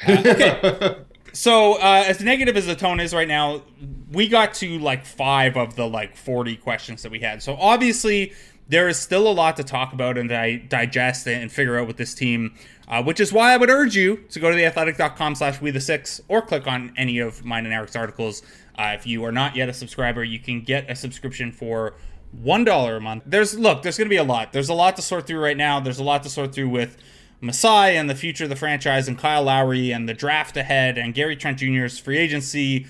Uh, 0.08 0.24
okay. 0.26 0.96
so 1.34 1.74
uh, 1.82 2.04
as 2.06 2.22
negative 2.22 2.56
as 2.56 2.68
the 2.68 2.76
tone 2.76 3.00
is 3.00 3.14
right 3.14 3.28
now, 3.28 3.64
we 4.12 4.28
got 4.28 4.54
to 4.56 4.78
like 4.78 5.06
five 5.06 5.58
of 5.58 5.76
the 5.76 5.88
like 5.88 6.16
forty 6.16 6.56
questions 6.56 7.02
that 7.02 7.12
we 7.12 7.20
had. 7.20 7.42
So 7.42 7.56
obviously 7.56 8.34
there 8.70 8.88
is 8.88 9.00
still 9.00 9.28
a 9.28 9.32
lot 9.32 9.56
to 9.58 9.64
talk 9.64 9.94
about 9.94 10.18
and 10.18 10.30
di- 10.30 10.58
digest 10.58 11.28
and 11.28 11.52
figure 11.52 11.80
out 11.80 11.88
with 11.88 11.98
this 11.98 12.14
team. 12.14 12.56
Uh, 12.88 13.04
which 13.04 13.20
is 13.20 13.34
why 13.34 13.54
I 13.54 13.58
would 13.58 13.70
urge 13.70 13.98
you 13.98 14.18
to 14.30 14.40
go 14.40 14.50
to 14.50 14.56
theathletic.com 14.56 15.36
slash 15.36 15.60
we 15.60 15.72
the 15.72 15.82
six 15.82 16.22
or 16.30 16.42
click 16.42 16.68
on 16.68 16.94
any 16.96 17.20
of 17.20 17.44
mine 17.44 17.66
and 17.66 17.74
Eric's 17.74 17.98
articles. 17.98 18.42
Uh, 18.78 18.94
if 18.96 19.06
you 19.06 19.26
are 19.26 19.32
not 19.32 19.58
yet 19.58 19.68
a 19.68 19.74
subscriber, 19.74 20.24
you 20.24 20.40
can 20.40 20.62
get 20.62 20.90
a 20.90 20.96
subscription 20.96 21.52
for 21.52 21.96
one 22.32 22.64
dollar 22.64 22.96
a 22.96 23.02
month. 23.02 23.24
There's 23.26 23.58
look, 23.60 23.82
there's 23.84 23.98
gonna 23.98 24.10
be 24.10 24.18
a 24.18 24.24
lot. 24.24 24.54
There's 24.54 24.70
a 24.70 24.74
lot 24.74 24.96
to 24.96 25.02
sort 25.02 25.28
through 25.28 25.40
right 25.40 25.58
now. 25.58 25.80
There's 25.80 26.00
a 26.00 26.04
lot 26.04 26.24
to 26.24 26.30
sort 26.30 26.54
through 26.54 26.70
with 26.70 26.98
Masai 27.42 27.98
and 27.98 28.10
the 28.10 28.16
future 28.16 28.46
of 28.46 28.50
the 28.50 28.56
franchise 28.56 29.08
and 29.08 29.18
Kyle 29.18 29.44
Lowry 29.44 29.92
and 29.92 30.08
the 30.08 30.14
draft 30.14 30.56
ahead 30.58 30.98
and 30.98 31.14
Gary 31.14 31.36
Trent 31.36 31.60
Jr.'s 31.60 32.00
free 32.00 32.18
agency. 32.18 32.88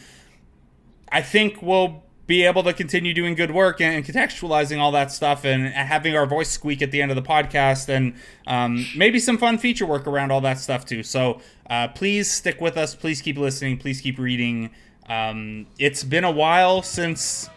I 1.12 1.22
think 1.22 1.62
we'll 1.62 2.04
be 2.28 2.44
able 2.44 2.62
to 2.62 2.74
continue 2.74 3.14
doing 3.14 3.34
good 3.34 3.52
work 3.52 3.80
and, 3.82 4.06
contextualizing 4.06 4.78
all 4.78 4.92
that 4.92 5.12
stuff 5.12 5.46
and 5.46 5.68
having 5.68 6.16
our 6.16 6.26
voice 6.26 6.50
squeak 6.50 6.82
at 6.82 6.92
the 6.92 7.02
end 7.02 7.10
of 7.10 7.16
the 7.16 7.22
podcast 7.22 7.88
and 7.90 8.14
um, 8.46 8.86
maybe 8.96 9.18
some 9.18 9.38
fun 9.38 9.58
feature 9.58 9.86
work 9.86 10.06
around 10.06 10.32
all 10.32 10.42
that 10.42 10.60
stuff 10.60 10.86
too. 10.86 11.04
So 11.04 11.42
uh, 11.70 11.88
please 11.88 12.30
stick 12.30 12.60
with 12.60 12.78
us. 12.78 12.94
Please 12.94 13.22
keep 13.22 13.38
listening. 13.38 13.78
Please 13.78 14.02
keep 14.02 14.20
reading. 14.20 14.70
Um, 15.08 15.68
it's 15.80 16.04
been 16.04 16.26
a 16.26 16.32
while 16.32 16.82
since 16.82 17.50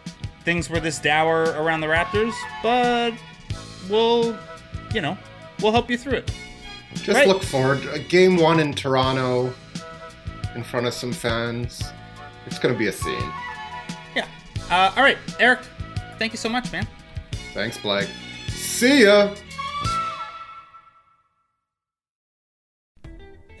things 0.45 0.69
were 0.69 0.79
this 0.79 0.99
dour 0.99 1.43
around 1.43 1.81
the 1.81 1.87
Raptors, 1.87 2.33
but 2.63 3.13
we'll, 3.89 4.37
you 4.93 5.01
know, 5.01 5.17
we'll 5.61 5.73
help 5.73 5.89
you 5.89 5.97
through 5.97 6.13
it. 6.13 6.31
Just 6.93 7.09
right? 7.09 7.27
look 7.27 7.43
forward. 7.43 7.81
Game 8.07 8.37
one 8.37 8.61
in 8.61 8.73
Toronto 8.73 9.53
in 10.55 10.63
front 10.63 10.87
of 10.87 10.93
some 10.93 11.11
fans. 11.11 11.83
It's 12.45 12.57
going 12.57 12.73
to 12.73 12.79
be 12.79 12.87
a 12.87 12.91
scene. 12.91 13.31
Uh, 14.71 14.93
all 14.95 15.03
right, 15.03 15.17
Eric, 15.37 15.59
thank 16.17 16.31
you 16.31 16.37
so 16.37 16.47
much, 16.47 16.71
man. 16.71 16.87
Thanks, 17.53 17.77
Blake. 17.77 18.09
See 18.47 19.03
ya. 19.03 19.35